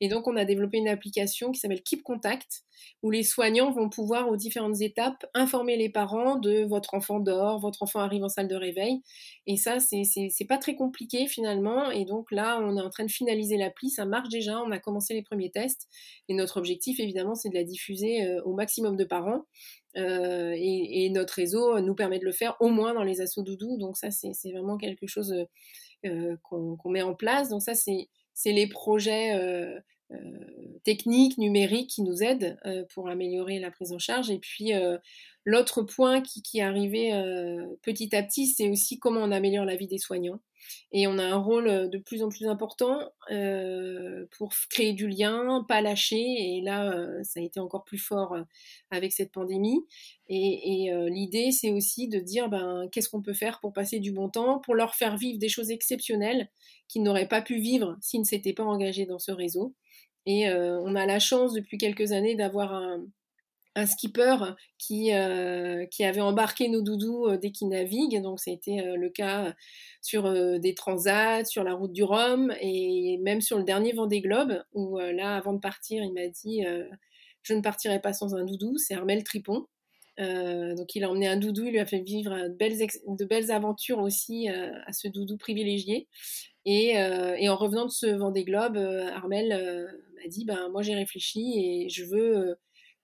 Et 0.00 0.08
donc, 0.08 0.26
on 0.26 0.36
a 0.36 0.44
développé 0.44 0.78
une 0.78 0.88
application 0.88 1.50
qui 1.52 1.60
s'appelle 1.60 1.82
Keep 1.82 2.02
Contact, 2.02 2.64
où 3.02 3.10
les 3.10 3.22
soignants 3.22 3.70
vont 3.70 3.88
pouvoir, 3.88 4.28
aux 4.28 4.36
différentes 4.36 4.80
étapes, 4.80 5.26
informer 5.34 5.76
les 5.76 5.88
parents 5.88 6.36
de 6.36 6.64
votre 6.64 6.94
enfant 6.94 7.20
dort, 7.20 7.60
votre 7.60 7.82
enfant 7.82 8.00
arrive 8.00 8.24
en 8.24 8.28
salle 8.28 8.48
de 8.48 8.56
réveil. 8.56 9.02
Et 9.46 9.56
ça, 9.56 9.78
c'est 9.80 10.44
pas 10.48 10.58
très 10.58 10.74
compliqué 10.74 11.26
finalement. 11.26 11.90
Et 11.90 12.04
donc 12.04 12.30
là, 12.32 12.58
on 12.60 12.76
est 12.76 12.80
en 12.80 12.90
train 12.90 13.04
de 13.04 13.10
finaliser 13.10 13.56
l'appli, 13.56 13.90
ça 13.90 14.04
marche 14.04 14.28
déjà, 14.28 14.60
on 14.60 14.70
a 14.70 14.78
commencé 14.78 15.14
les 15.14 15.22
premiers 15.22 15.37
tests. 15.46 15.88
Et 16.28 16.34
notre 16.34 16.56
objectif, 16.56 17.00
évidemment, 17.00 17.34
c'est 17.34 17.48
de 17.48 17.54
la 17.54 17.64
diffuser 17.64 18.24
euh, 18.24 18.42
au 18.44 18.54
maximum 18.54 18.96
de 18.96 19.04
parents. 19.04 19.44
Euh, 19.96 20.54
et, 20.56 21.08
notre 21.10 21.34
réseau 21.34 21.80
nous 21.80 21.94
permet 21.94 22.18
de 22.18 22.24
le 22.24 22.32
faire 22.32 22.56
au 22.60 22.68
moins 22.68 22.94
dans 22.94 23.02
les 23.02 23.20
assauts 23.20 23.42
doudou. 23.42 23.78
Donc 23.78 23.96
ça, 23.96 24.10
c'est 24.10 24.52
vraiment 24.52 24.76
quelque 24.76 25.06
chose 25.06 25.34
euh, 26.04 26.36
qu'on 26.42 26.90
met 26.90 27.02
en 27.02 27.14
place. 27.14 27.48
Donc 27.48 27.62
ça, 27.62 27.74
c'est 27.74 28.52
les 28.52 28.68
projets 28.68 29.34
techniques, 30.84 31.38
numériques 31.38 31.90
qui 31.90 32.02
nous 32.02 32.22
aident 32.22 32.58
pour 32.94 33.08
améliorer 33.08 33.58
la 33.58 33.70
prise 33.70 33.92
en 33.92 33.98
charge. 33.98 34.30
Et 34.30 34.38
puis 34.38 34.72
l'autre 35.48 35.82
point 35.82 36.20
qui, 36.20 36.58
est 36.58 36.62
arrivé 36.62 37.10
petit 37.82 38.14
à 38.14 38.22
petit, 38.22 38.46
c'est 38.46 38.68
aussi 38.68 38.98
comment 38.98 39.20
on 39.20 39.32
améliore 39.32 39.64
la 39.64 39.76
vie 39.76 39.88
des 39.88 39.98
soignants. 39.98 40.40
Et 40.92 41.06
on 41.06 41.18
a 41.18 41.24
un 41.24 41.36
rôle 41.36 41.68
euh, 41.68 41.88
de 41.88 41.98
plus 41.98 42.22
en 42.22 42.28
plus 42.28 42.46
important 42.46 43.00
euh, 43.30 44.26
pour 44.36 44.52
créer 44.70 44.92
du 44.92 45.08
lien, 45.08 45.64
pas 45.68 45.80
lâcher. 45.80 46.16
Et 46.16 46.60
là, 46.62 46.92
euh, 46.92 47.22
ça 47.22 47.40
a 47.40 47.42
été 47.42 47.60
encore 47.60 47.84
plus 47.84 47.98
fort 47.98 48.36
avec 48.90 49.12
cette 49.12 49.32
pandémie. 49.32 49.86
Et, 50.28 50.90
l'idée, 51.10 51.52
c'est 51.52 51.70
aussi 51.70 52.08
de 52.08 52.18
dire 52.18 52.48
ben, 52.48 52.88
qu'est-ce 52.92 53.08
qu'on 53.08 53.22
peut 53.22 53.32
faire 53.32 53.60
pour 53.60 53.72
passer 53.72 53.98
du 53.98 54.12
bon 54.12 54.28
temps, 54.28 54.60
pour 54.60 54.74
leur 54.74 54.94
faire 54.94 55.16
vivre 55.16 55.38
des 55.38 55.48
choses 55.48 55.70
exceptionnelles 55.70 56.50
qu'ils 56.86 57.02
n'auraient 57.02 57.28
pas 57.28 57.42
pu 57.42 57.58
vivre 57.58 57.96
s'ils 58.00 58.20
ne 58.20 58.24
s'étaient 58.24 58.52
pas 58.52 58.64
engagés 58.64 59.06
dans 59.06 59.18
ce 59.18 59.32
réseau. 59.32 59.74
Et 60.26 60.50
on 60.50 60.94
a 60.94 61.06
la 61.06 61.18
chance 61.18 61.54
depuis 61.54 61.78
quelques 61.78 62.12
années 62.12 62.34
d'avoir 62.34 62.74
un, 62.74 63.06
un 63.78 63.86
skipper 63.86 64.36
qui, 64.78 65.10
qui 65.90 66.04
avait 66.04 66.20
embarqué 66.20 66.68
nos 66.68 66.82
doudous 66.82 67.36
dès 67.40 67.50
qu'ils 67.50 67.68
naviguent. 67.68 68.20
Donc, 68.22 68.40
ça 68.40 68.50
a 68.50 68.54
été 68.54 68.82
le 68.82 69.08
cas 69.08 69.54
sur 70.02 70.32
des 70.58 70.74
transats, 70.74 71.44
sur 71.44 71.64
la 71.64 71.74
route 71.74 71.92
du 71.92 72.02
Rhum 72.02 72.52
et 72.60 73.18
même 73.22 73.40
sur 73.40 73.58
le 73.58 73.64
dernier 73.64 73.92
Vendée 73.92 74.20
Globe, 74.20 74.62
où 74.72 74.98
là, 74.98 75.36
avant 75.36 75.52
de 75.52 75.60
partir, 75.60 76.02
il 76.02 76.12
m'a 76.12 76.28
dit 76.28 76.64
Je 77.42 77.54
ne 77.54 77.60
partirai 77.60 78.00
pas 78.00 78.12
sans 78.12 78.34
un 78.34 78.44
doudou. 78.44 78.76
C'est 78.78 78.94
Armel 78.94 79.24
Tripon. 79.24 79.66
donc 80.18 80.94
il 80.94 81.04
a 81.04 81.10
emmené 81.10 81.28
un 81.28 81.36
doudou, 81.36 81.64
il 81.64 81.72
lui 81.72 81.80
a 81.80 81.86
fait 81.86 82.00
vivre 82.00 82.48
de 82.48 82.54
belles, 82.54 82.78
de 82.78 83.24
belles 83.24 83.50
aventures 83.50 84.00
aussi 84.00 84.48
à 84.48 84.92
ce 84.92 85.08
doudou 85.08 85.36
privilégié. 85.36 86.08
Et, 86.64 86.94
et, 86.96 87.48
en 87.48 87.56
revenant 87.56 87.86
de 87.86 87.90
ce 87.90 88.06
Vendée 88.06 88.44
Globe, 88.44 88.76
Armel 88.76 89.48
m'a 90.16 90.28
dit 90.28 90.44
ben, 90.44 90.68
Moi 90.70 90.82
j'ai 90.82 90.94
réfléchi 90.94 91.54
et 91.56 91.88
je 91.88 92.04
veux 92.04 92.58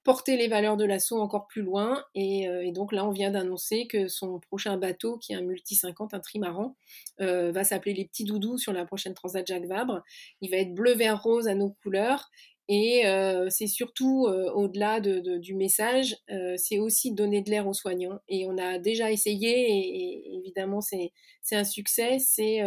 porter 0.04 0.36
les 0.36 0.48
valeurs 0.48 0.76
de 0.76 0.84
l'assaut 0.84 1.18
encore 1.18 1.46
plus 1.46 1.62
loin. 1.62 2.04
Euh, 2.16 2.60
et, 2.60 2.72
donc 2.72 2.92
là, 2.92 3.04
on 3.06 3.10
vient 3.10 3.30
d'annoncer 3.30 3.86
que 3.86 4.06
son 4.06 4.38
prochain 4.38 4.76
bateau, 4.76 5.16
qui 5.16 5.32
est 5.32 5.36
un 5.36 5.40
multi 5.42 5.74
50, 5.74 6.14
un 6.14 6.20
trimaran, 6.20 6.76
euh, 7.20 7.50
va 7.50 7.64
s'appeler 7.64 7.94
les 7.94 8.04
petits 8.04 8.24
doudous 8.24 8.58
sur 8.58 8.72
la 8.72 8.84
prochaine 8.84 9.14
Transat 9.14 9.46
Jacques 9.46 9.66
Vabre. 9.66 10.02
Il 10.42 10.50
va 10.50 10.58
être 10.58 10.74
bleu, 10.74 10.92
vert, 10.92 11.22
rose 11.22 11.48
à 11.48 11.54
nos 11.54 11.70
couleurs. 11.70 12.30
Et 12.68 13.06
euh, 13.06 13.48
c'est 13.50 13.66
surtout, 13.66 14.26
au-delà 14.26 15.00
du 15.00 15.54
message, 15.54 16.16
c'est 16.56 16.78
aussi 16.78 17.12
donner 17.12 17.42
de 17.42 17.50
l'air 17.50 17.66
aux 17.66 17.74
soignants. 17.74 18.20
Et 18.28 18.46
on 18.46 18.56
a 18.56 18.78
déjà 18.78 19.12
essayé, 19.12 19.70
et, 19.70 20.36
évidemment 20.38 20.80
c'est 20.80 21.12
un 21.52 21.64
succès, 21.64 22.18
c'est 22.18 22.62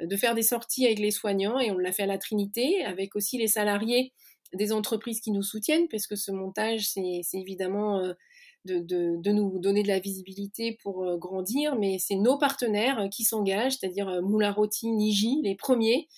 de 0.00 0.16
faire 0.16 0.34
des 0.34 0.42
sorties 0.42 0.84
avec 0.84 0.98
les 0.98 1.10
soignants. 1.10 1.58
Et 1.58 1.70
on 1.70 1.78
l'a 1.78 1.92
fait 1.92 2.02
à 2.02 2.06
la 2.06 2.18
Trinité, 2.18 2.84
avec 2.84 3.16
aussi 3.16 3.38
les 3.38 3.48
salariés 3.48 4.12
des 4.54 4.72
entreprises 4.72 5.20
qui 5.20 5.30
nous 5.30 5.42
soutiennent, 5.42 5.88
parce 5.88 6.06
que 6.06 6.16
ce 6.16 6.30
montage, 6.30 6.88
c'est 6.88 7.22
évidemment 7.34 7.98
euh, 7.98 8.12
de, 8.64 8.78
de, 8.78 9.32
nous 9.32 9.58
donner 9.58 9.82
de 9.82 9.88
la 9.88 9.98
visibilité 9.98 10.78
pour 10.82 11.04
euh, 11.04 11.16
grandir, 11.16 11.76
mais 11.76 11.98
c'est 11.98 12.16
nos 12.16 12.38
partenaires 12.38 12.98
euh, 13.00 13.08
qui 13.08 13.24
s'engagent, 13.24 13.76
c'est-à-dire 13.78 14.22
Moulin 14.22 14.52
Roti, 14.52 14.90
Niji, 14.90 15.40
les 15.42 15.54
premiers, 15.54 16.08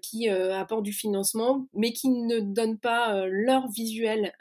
qui 0.00 0.28
apportent 0.28 0.84
du 0.84 0.92
financement, 0.92 1.66
mais 1.74 1.92
qui 1.92 2.08
ne 2.08 2.38
donnent 2.38 2.78
pas 2.78 3.26
leur 3.26 3.68
visuel 3.68 4.32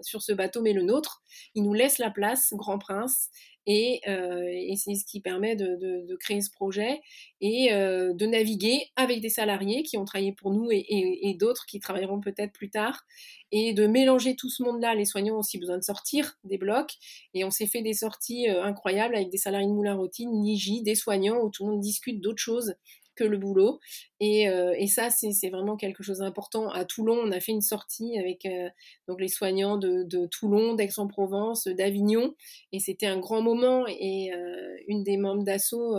sur 0.00 0.22
ce 0.22 0.32
bateau, 0.32 0.60
mais 0.60 0.72
le 0.72 0.82
nôtre. 0.82 1.22
Ils 1.54 1.62
nous 1.62 1.72
laissent 1.72 1.98
la 1.98 2.10
place, 2.10 2.52
Grand 2.52 2.80
Prince, 2.80 3.30
euh, 3.68 4.46
et, 4.46 4.76
c'est 4.76 4.94
ce 4.94 5.04
qui 5.04 5.20
permet 5.20 5.56
de, 5.56 6.16
créer 6.20 6.40
ce 6.40 6.50
projet 6.50 7.00
et 7.40 7.72
euh, 7.72 8.12
de 8.12 8.26
naviguer 8.26 8.90
avec 8.96 9.20
des 9.20 9.28
salariés 9.28 9.82
qui 9.82 9.96
ont 9.96 10.04
travaillé 10.04 10.32
pour 10.32 10.52
nous 10.52 10.68
et, 10.70 11.36
d'autres 11.38 11.66
qui 11.66 11.80
travailleront 11.80 12.20
peut-être 12.20 12.52
plus 12.52 12.70
tard 12.70 13.04
et 13.52 13.72
de 13.72 13.86
mélanger 13.86 14.36
tout 14.36 14.50
ce 14.50 14.62
monde-là. 14.62 14.94
Les 14.94 15.04
soignants 15.04 15.36
ont 15.36 15.40
aussi 15.40 15.58
besoin 15.58 15.78
de 15.78 15.82
sortir 15.82 16.38
des 16.44 16.58
blocs 16.58 16.94
et 17.32 17.44
on 17.44 17.50
s'est 17.50 17.66
fait 17.66 17.82
des 17.82 17.94
sorties 17.94 18.48
euh, 18.48 18.62
incroyables 18.62 19.14
avec 19.14 19.30
des 19.30 19.38
salariés 19.38 19.66
de 19.66 19.72
Moulin 19.72 19.94
Routine, 19.94 20.30
Niji, 20.30 20.82
des 20.82 20.94
soignants 20.94 21.40
où 21.42 21.50
tout 21.50 21.64
le 21.64 21.72
monde 21.72 21.80
discute 21.80 22.20
d'autres 22.20 22.42
choses 22.42 22.74
que 23.14 23.24
le 23.24 23.38
boulot. 23.38 23.80
Et, 24.20 24.48
euh, 24.48 24.74
et 24.78 24.86
ça, 24.86 25.10
c'est 25.10 25.50
vraiment 25.50 25.76
quelque 25.76 26.02
chose 26.02 26.18
d'important. 26.18 26.68
À 26.70 26.84
Toulon, 26.84 27.16
on 27.16 27.32
a 27.32 27.40
fait 27.40 27.52
une 27.52 27.60
sortie 27.60 28.18
avec 28.18 28.46
euh, 28.46 28.68
donc 29.08 29.20
les 29.20 29.28
soignants 29.28 29.76
de, 29.76 30.02
de 30.04 30.26
Toulon, 30.26 30.74
d'Aix-en-Provence, 30.74 31.66
d'Avignon. 31.68 32.34
Et 32.72 32.80
c'était 32.80 33.06
un 33.06 33.18
grand 33.18 33.42
moment. 33.42 33.86
Et 33.86 34.32
euh, 34.32 34.76
une 34.88 35.02
des 35.02 35.16
membres 35.16 35.44
d'assaut 35.44 35.96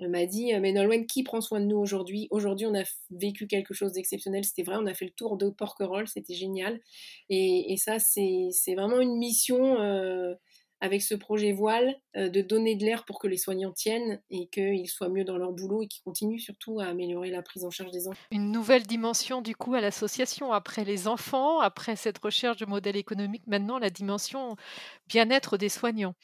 m'a 0.00 0.24
dit 0.24 0.52
Mais 0.60 0.72
Nolwenn, 0.72 1.06
qui 1.06 1.22
prend 1.22 1.42
soin 1.42 1.60
de 1.60 1.66
nous 1.66 1.76
aujourd'hui? 1.76 2.26
Aujourd'hui, 2.30 2.66
on 2.66 2.74
a 2.74 2.84
vécu 3.10 3.46
quelque 3.46 3.74
chose 3.74 3.92
d'exceptionnel. 3.92 4.44
C'était 4.44 4.62
vrai, 4.62 4.76
on 4.78 4.86
a 4.86 4.94
fait 4.94 5.04
le 5.04 5.10
tour 5.10 5.36
de 5.36 5.50
Porquerolles, 5.50 6.08
c'était 6.08 6.34
génial. 6.34 6.80
Et, 7.28 7.72
et 7.72 7.76
ça, 7.76 7.98
c'est 7.98 8.74
vraiment 8.74 9.00
une 9.00 9.18
mission 9.18 9.76
avec 10.80 11.02
ce 11.02 11.14
projet 11.14 11.52
voile, 11.52 11.94
euh, 12.16 12.28
de 12.28 12.40
donner 12.40 12.74
de 12.74 12.84
l'air 12.84 13.04
pour 13.04 13.18
que 13.18 13.28
les 13.28 13.36
soignants 13.36 13.72
tiennent 13.72 14.20
et 14.30 14.48
qu'ils 14.48 14.88
soient 14.88 15.10
mieux 15.10 15.24
dans 15.24 15.36
leur 15.36 15.52
boulot 15.52 15.82
et 15.82 15.88
qu'ils 15.88 16.02
continuent 16.02 16.38
surtout 16.38 16.80
à 16.80 16.86
améliorer 16.86 17.30
la 17.30 17.42
prise 17.42 17.64
en 17.64 17.70
charge 17.70 17.90
des 17.90 18.08
enfants. 18.08 18.20
Une 18.30 18.50
nouvelle 18.50 18.84
dimension 18.84 19.42
du 19.42 19.54
coup 19.54 19.74
à 19.74 19.80
l'association, 19.80 20.52
après 20.52 20.84
les 20.84 21.06
enfants, 21.06 21.60
après 21.60 21.96
cette 21.96 22.18
recherche 22.18 22.56
de 22.56 22.66
modèle 22.66 22.96
économique, 22.96 23.46
maintenant 23.46 23.78
la 23.78 23.90
dimension 23.90 24.56
bien-être 25.06 25.58
des 25.58 25.68
soignants. 25.68 26.14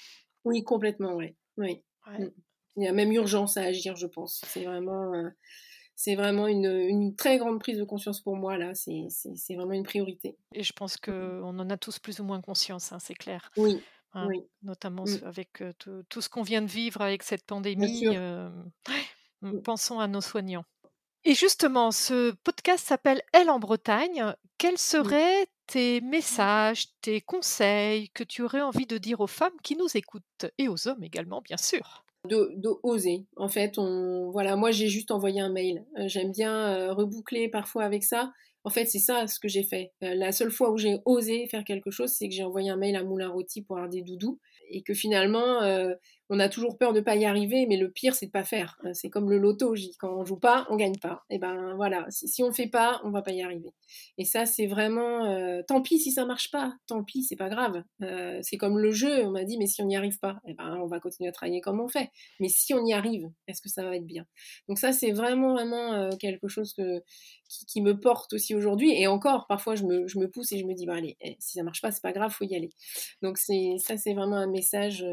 Oui, 0.44 0.64
complètement, 0.64 1.14
oui. 1.14 1.36
Mm. 1.58 2.26
Il 2.76 2.84
y 2.84 2.88
a 2.88 2.92
même 2.92 3.12
urgence 3.12 3.56
à 3.56 3.62
agir, 3.62 3.96
je 3.96 4.06
pense. 4.06 4.42
C'est 4.46 4.64
vraiment... 4.64 5.14
Euh, 5.14 5.28
c'est 5.98 6.14
vraiment 6.14 6.46
une, 6.46 6.66
une, 6.66 7.16
très 7.16 7.38
grande 7.38 7.58
prise 7.58 7.78
de 7.78 7.84
conscience 7.84 8.20
pour 8.20 8.36
moi, 8.36 8.58
là. 8.58 8.72
C'est 8.74 9.54
vraiment 9.54 9.72
une 9.72 9.82
priorité. 9.82 10.36
Et 10.52 10.62
je 10.62 10.74
pense 10.74 10.98
qu'on 10.98 11.58
en 11.58 11.70
a 11.70 11.78
tous 11.78 11.98
plus 11.98 12.20
ou 12.20 12.24
moins 12.24 12.42
conscience, 12.42 12.92
hein, 12.92 12.98
c'est 12.98 13.14
clair. 13.14 13.50
Oui, 13.56 13.80
Hein, 14.16 14.28
notamment 14.62 15.04
mmh. 15.04 15.26
avec 15.26 15.62
tout, 16.08 16.20
ce 16.22 16.28
qu'on 16.30 16.42
vient 16.42 16.62
de 16.62 16.66
vivre 16.66 17.02
avec 17.02 17.22
cette 17.22 17.44
pandémie. 17.44 18.06
Mmh. 19.42 19.60
pensons 19.60 20.00
à 20.00 20.08
nos 20.08 20.22
soignants. 20.22 20.64
Et 21.24 21.34
justement, 21.34 21.90
ce 21.90 22.30
podcast 22.42 22.86
s'appelle 22.86 23.20
Elle 23.34 23.50
en 23.50 23.58
Bretagne. 23.58 24.34
Quels 24.56 24.78
seraient 24.78 25.46
tes 25.66 26.00
messages, 26.00 26.86
tes 27.02 27.20
conseils 27.20 28.08
que 28.10 28.24
tu 28.24 28.42
aurais 28.42 28.62
envie 28.62 28.86
de 28.86 28.96
dire 28.96 29.20
aux 29.20 29.26
femmes 29.26 29.56
qui 29.62 29.76
nous 29.76 29.94
écoutent 29.94 30.46
et 30.56 30.68
aux 30.68 30.88
hommes 30.88 31.04
également, 31.04 31.42
bien 31.42 31.58
sûr? 31.58 32.04
De, 32.24 32.56
oser. 32.82 33.26
En 33.36 33.48
fait, 33.48 33.76
on, 33.76 34.30
voilà, 34.30 34.56
moi 34.56 34.70
j'ai 34.70 34.88
juste 34.88 35.10
envoyé 35.10 35.40
un 35.40 35.50
mail. 35.50 35.84
J'aime 36.06 36.32
bien 36.32 36.92
reboucler 36.94 37.48
parfois 37.48 37.84
avec 37.84 38.02
ça. 38.02 38.32
En 38.66 38.70
fait, 38.70 38.86
c'est 38.86 38.98
ça 38.98 39.28
ce 39.28 39.38
que 39.38 39.46
j'ai 39.46 39.62
fait. 39.62 39.92
Euh, 40.02 40.16
la 40.16 40.32
seule 40.32 40.50
fois 40.50 40.72
où 40.72 40.76
j'ai 40.76 40.98
osé 41.04 41.46
faire 41.46 41.62
quelque 41.62 41.92
chose, 41.92 42.10
c'est 42.10 42.28
que 42.28 42.34
j'ai 42.34 42.42
envoyé 42.42 42.68
un 42.68 42.76
mail 42.76 42.96
à 42.96 43.04
Moulin 43.04 43.28
Rôti 43.28 43.62
pour 43.62 43.76
avoir 43.76 43.88
des 43.88 44.02
doudous 44.02 44.40
et 44.68 44.82
que 44.82 44.92
finalement, 44.92 45.62
euh, 45.62 45.94
on 46.30 46.40
a 46.40 46.48
toujours 46.48 46.76
peur 46.76 46.92
de 46.92 46.98
pas 46.98 47.14
y 47.14 47.24
arriver, 47.24 47.66
mais 47.68 47.76
le 47.76 47.92
pire, 47.92 48.16
c'est 48.16 48.26
de 48.26 48.32
pas 48.32 48.42
faire. 48.42 48.76
Euh, 48.84 48.90
c'est 48.92 49.08
comme 49.08 49.30
le 49.30 49.38
loto, 49.38 49.76
quand 50.00 50.12
on 50.18 50.24
joue 50.24 50.40
pas, 50.40 50.66
on 50.68 50.74
gagne 50.74 50.98
pas. 50.98 51.22
Et 51.30 51.38
ben 51.38 51.76
voilà, 51.76 52.06
si, 52.10 52.42
on 52.42 52.52
fait 52.52 52.66
pas, 52.66 53.00
on 53.04 53.10
va 53.10 53.22
pas 53.22 53.30
y 53.30 53.40
arriver. 53.40 53.72
Et 54.18 54.24
ça, 54.24 54.46
c'est 54.46 54.66
vraiment, 54.66 55.62
tant 55.68 55.80
pis 55.80 56.00
si 56.00 56.10
ça 56.10 56.24
marche 56.24 56.50
pas, 56.50 56.74
tant 56.88 57.04
pis, 57.04 57.22
c'est 57.22 57.36
pas 57.36 57.48
grave. 57.48 57.84
C'est 58.42 58.56
comme 58.56 58.80
le 58.80 58.90
jeu, 58.90 59.24
on 59.24 59.30
m'a 59.30 59.44
dit, 59.44 59.58
mais 59.58 59.68
si 59.68 59.80
on 59.80 59.86
n'y 59.86 59.96
arrive 59.96 60.18
pas, 60.18 60.40
et 60.44 60.54
ben 60.54 60.76
on 60.82 60.88
va 60.88 60.98
continuer 60.98 61.28
à 61.28 61.32
travailler 61.32 61.60
comme 61.60 61.80
on 61.80 61.86
fait. 61.86 62.10
Mais 62.40 62.48
si 62.48 62.74
on 62.74 62.84
y 62.84 62.92
arrive, 62.92 63.30
est-ce 63.46 63.62
que 63.62 63.68
ça 63.68 63.84
va 63.84 63.94
être 63.94 64.06
bien? 64.06 64.26
Donc 64.68 64.80
ça, 64.80 64.92
c'est 64.92 65.12
vraiment, 65.12 65.52
vraiment 65.52 66.10
quelque 66.18 66.48
chose 66.48 66.72
que, 66.72 67.04
qui, 67.48 67.80
me 67.80 67.98
porte 67.98 68.32
aussi 68.32 68.54
aujourd'hui. 68.54 68.92
Et 68.92 69.06
encore, 69.06 69.46
parfois, 69.46 69.74
je 69.74 69.84
me, 69.84 70.08
je 70.08 70.18
me, 70.18 70.28
pousse 70.28 70.52
et 70.52 70.58
je 70.58 70.64
me 70.64 70.74
dis, 70.74 70.86
bah 70.86 70.94
allez, 70.94 71.16
eh, 71.20 71.36
si 71.38 71.58
ça 71.58 71.62
marche 71.62 71.80
pas, 71.80 71.90
c'est 71.90 72.02
pas 72.02 72.12
grave, 72.12 72.32
faut 72.32 72.44
y 72.44 72.56
aller. 72.56 72.70
Donc 73.22 73.38
c'est 73.38 73.76
ça, 73.78 73.96
c'est 73.96 74.14
vraiment 74.14 74.36
un 74.36 74.48
message 74.48 75.06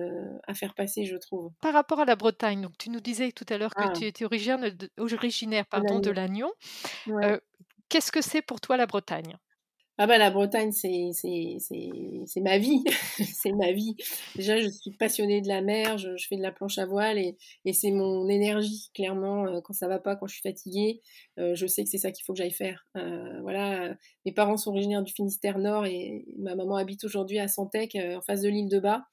à 0.48 0.54
faire 0.54 0.74
passer 0.74 1.04
je 1.06 1.18
trouve. 1.18 1.52
Par 1.62 1.74
rapport 1.74 2.00
à 2.00 2.06
la 2.06 2.16
Bretagne, 2.16 2.62
donc 2.62 2.78
tu 2.78 2.90
nous 2.90 3.00
disais 3.00 3.32
tout 3.32 3.46
à 3.50 3.58
l'heure 3.58 3.74
que 3.74 3.84
ah. 3.84 3.94
tu 3.96 4.06
étais 4.06 4.26
originaire 4.26 4.74
de, 4.74 4.90
originaire 4.98 5.66
pardon, 5.66 6.00
de 6.00 6.12
l'Agnon. 6.12 6.52
Euh, 7.08 7.40
qu'est-ce 7.90 8.12
que 8.12 8.22
c'est 8.22 8.42
pour 8.42 8.62
toi 8.62 8.78
la 8.78 8.86
Bretagne? 8.86 9.38
Ah 10.00 10.08
bah 10.08 10.18
la 10.18 10.32
Bretagne, 10.32 10.72
c'est, 10.72 10.90
ma 12.42 12.58
vie. 12.58 12.84
c'est 13.34 13.52
ma 13.52 13.72
vie. 13.72 13.96
Déjà, 14.36 14.60
je 14.60 14.68
suis 14.70 14.90
passionnée 14.92 15.40
de 15.42 15.48
la 15.48 15.62
mer, 15.62 16.00
je, 16.00 16.10
fais 16.28 16.36
de 16.36 16.42
la 16.42 16.52
planche 16.52 16.80
à 16.80 16.88
voile 16.88 17.20
et, 17.20 17.38
et 17.66 17.74
c'est 17.74 17.92
mon 17.92 18.28
énergie, 18.28 18.90
clairement. 18.96 19.46
Euh, 19.46 19.62
quand 19.62 19.74
ça 19.74 19.88
va 19.88 20.00
pas, 20.00 20.16
quand 20.16 20.26
je 20.26 20.34
suis 20.34 20.42
fatiguée, 20.42 21.02
euh, 21.38 21.54
je 21.54 21.68
sais 21.68 21.84
que 21.84 21.92
c'est 21.92 22.00
ça 22.00 22.12
qu'il 22.12 22.26
faut 22.26 22.34
que 22.34 22.40
j'aille 22.40 22.52
faire. 22.52 22.88
Euh, 22.98 23.40
voilà, 23.44 23.96
mes 24.26 24.32
parents 24.32 24.58
sont 24.58 24.72
originaires 24.72 25.04
du 25.04 25.14
Finistère 25.14 25.60
Nord 25.60 25.86
et 25.86 26.26
ma 26.40 26.56
maman 26.56 26.76
habite 26.76 27.04
aujourd'hui 27.04 27.38
à 27.38 27.48
Santec, 27.48 27.96
en 27.96 28.22
face 28.22 28.42
de 28.42 28.50
l'île 28.50 28.70
de 28.70 28.80
Bas. 28.80 29.04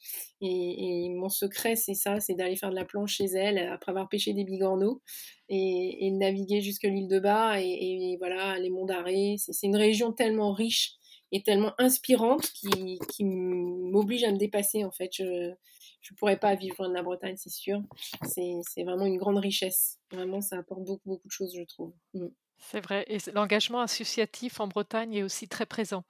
Et, 0.41 1.05
et 1.05 1.09
mon 1.11 1.29
secret, 1.29 1.77
c'est 1.77 1.95
ça, 1.95 2.21
c'est 2.21 2.35
d'aller 2.35 2.57
faire 2.57 2.71
de 2.71 2.77
la 2.77 2.87
planche 2.87 3.17
chez 3.17 3.27
elle 3.27 3.59
après 3.59 3.91
avoir 3.91 4.09
pêché 4.09 4.33
des 4.33 4.45
bigorneaux 4.45 5.03
et, 5.51 6.11
naviguer 6.13 6.61
jusque 6.61 6.85
l'île 6.85 7.09
de 7.09 7.19
Bas 7.19 7.61
et, 7.61 8.17
voilà 8.19 8.59
les 8.59 8.71
monts 8.71 8.87
d'Arrée. 8.87 9.37
C'est 9.39 9.67
une 9.67 9.77
région 9.77 10.13
tellement 10.13 10.53
riche 10.53 10.95
et 11.33 11.43
tellement 11.43 11.73
inspirante 11.79 12.51
qui, 12.53 12.99
qui 13.09 13.25
m'oblige 13.25 14.25
à 14.25 14.33
me 14.33 14.39
dépasser 14.39 14.85
en 14.85 14.91
fait. 14.91 15.11
Je 15.17 15.25
ne 15.25 16.17
pourrais 16.17 16.39
pas 16.39 16.55
vivre 16.55 16.77
loin 16.79 16.89
de 16.89 16.95
la 16.95 17.03
Bretagne, 17.03 17.37
c'est 17.37 17.51
sûr. 17.51 17.83
C'est 18.27 18.85
vraiment 18.85 19.07
une 19.07 19.19
grande 19.19 19.39
richesse. 19.39 19.99
Vraiment, 20.13 20.41
ça 20.41 20.59
apporte 20.59 20.85
beaucoup, 20.85 21.09
beaucoup 21.09 21.29
de 21.29 21.33
choses, 21.33 21.55
je 21.55 21.65
trouve. 21.65 21.93
Mm. 22.15 22.29
C'est 22.59 22.81
vrai. 22.81 23.05
Et 23.09 23.19
l'engagement 23.33 23.81
associatif 23.81 24.61
en 24.61 24.69
Bretagne 24.69 25.15
est 25.15 25.23
aussi 25.23 25.49
très 25.49 25.67
présent. 25.67 26.05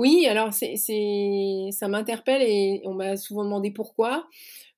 Oui, 0.00 0.26
alors 0.26 0.54
c'est, 0.54 0.76
ça 1.72 1.86
m'interpelle 1.86 2.40
et 2.40 2.80
on 2.86 2.94
m'a 2.94 3.18
souvent 3.18 3.44
demandé 3.44 3.70
pourquoi. 3.70 4.26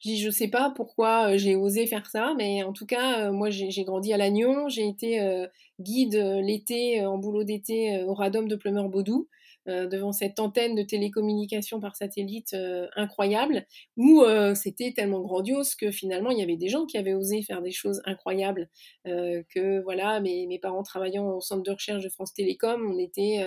je 0.04 0.28
sais 0.30 0.48
pas 0.48 0.72
pourquoi 0.74 1.36
j'ai 1.36 1.54
osé 1.54 1.86
faire 1.86 2.06
ça, 2.06 2.34
mais 2.36 2.64
en 2.64 2.72
tout 2.72 2.86
cas, 2.86 3.30
moi 3.30 3.48
j'ai 3.48 3.84
grandi 3.84 4.12
à 4.12 4.16
Lannion, 4.16 4.68
j'ai 4.68 4.88
été 4.88 5.46
guide 5.78 6.16
l'été 6.42 7.06
en 7.06 7.18
boulot 7.18 7.44
d'été 7.44 8.02
au 8.02 8.14
Radom 8.14 8.48
de 8.48 8.56
Plumeur-Baudou. 8.56 9.28
Euh, 9.68 9.86
devant 9.86 10.10
cette 10.10 10.40
antenne 10.40 10.74
de 10.74 10.82
télécommunication 10.82 11.78
par 11.78 11.94
satellite 11.94 12.52
euh, 12.52 12.88
incroyable, 12.96 13.64
où 13.96 14.22
euh, 14.22 14.56
c'était 14.56 14.92
tellement 14.92 15.20
grandiose 15.20 15.76
que 15.76 15.92
finalement 15.92 16.30
il 16.30 16.38
y 16.38 16.42
avait 16.42 16.56
des 16.56 16.68
gens 16.68 16.84
qui 16.84 16.98
avaient 16.98 17.14
osé 17.14 17.42
faire 17.42 17.62
des 17.62 17.70
choses 17.70 18.02
incroyables. 18.04 18.68
que 19.04 19.80
voilà, 19.82 20.18
mes, 20.20 20.58
parents 20.60 20.82
travaillant 20.82 21.36
au 21.36 21.40
centre 21.40 21.62
de 21.62 21.70
recherche 21.70 22.02
de 22.02 22.08
France 22.08 22.34
Télécom, 22.34 22.90
on 22.92 22.98
était, 22.98 23.44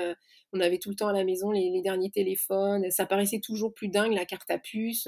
on 0.56 0.60
avait 0.62 0.78
tout 0.78 0.90
le 0.90 0.96
temps 0.96 1.08
à 1.08 1.14
la 1.14 1.24
maison 1.24 1.52
les, 1.52 1.82
derniers 1.82 2.10
téléphones. 2.10 2.90
Ça 2.90 3.06
paraissait 3.06 3.40
toujours 3.40 3.74
plus 3.74 3.90
dingue 3.90 4.14
la 4.14 4.26
carte 4.26 4.50
à 4.50 4.58
puce. 4.58 5.08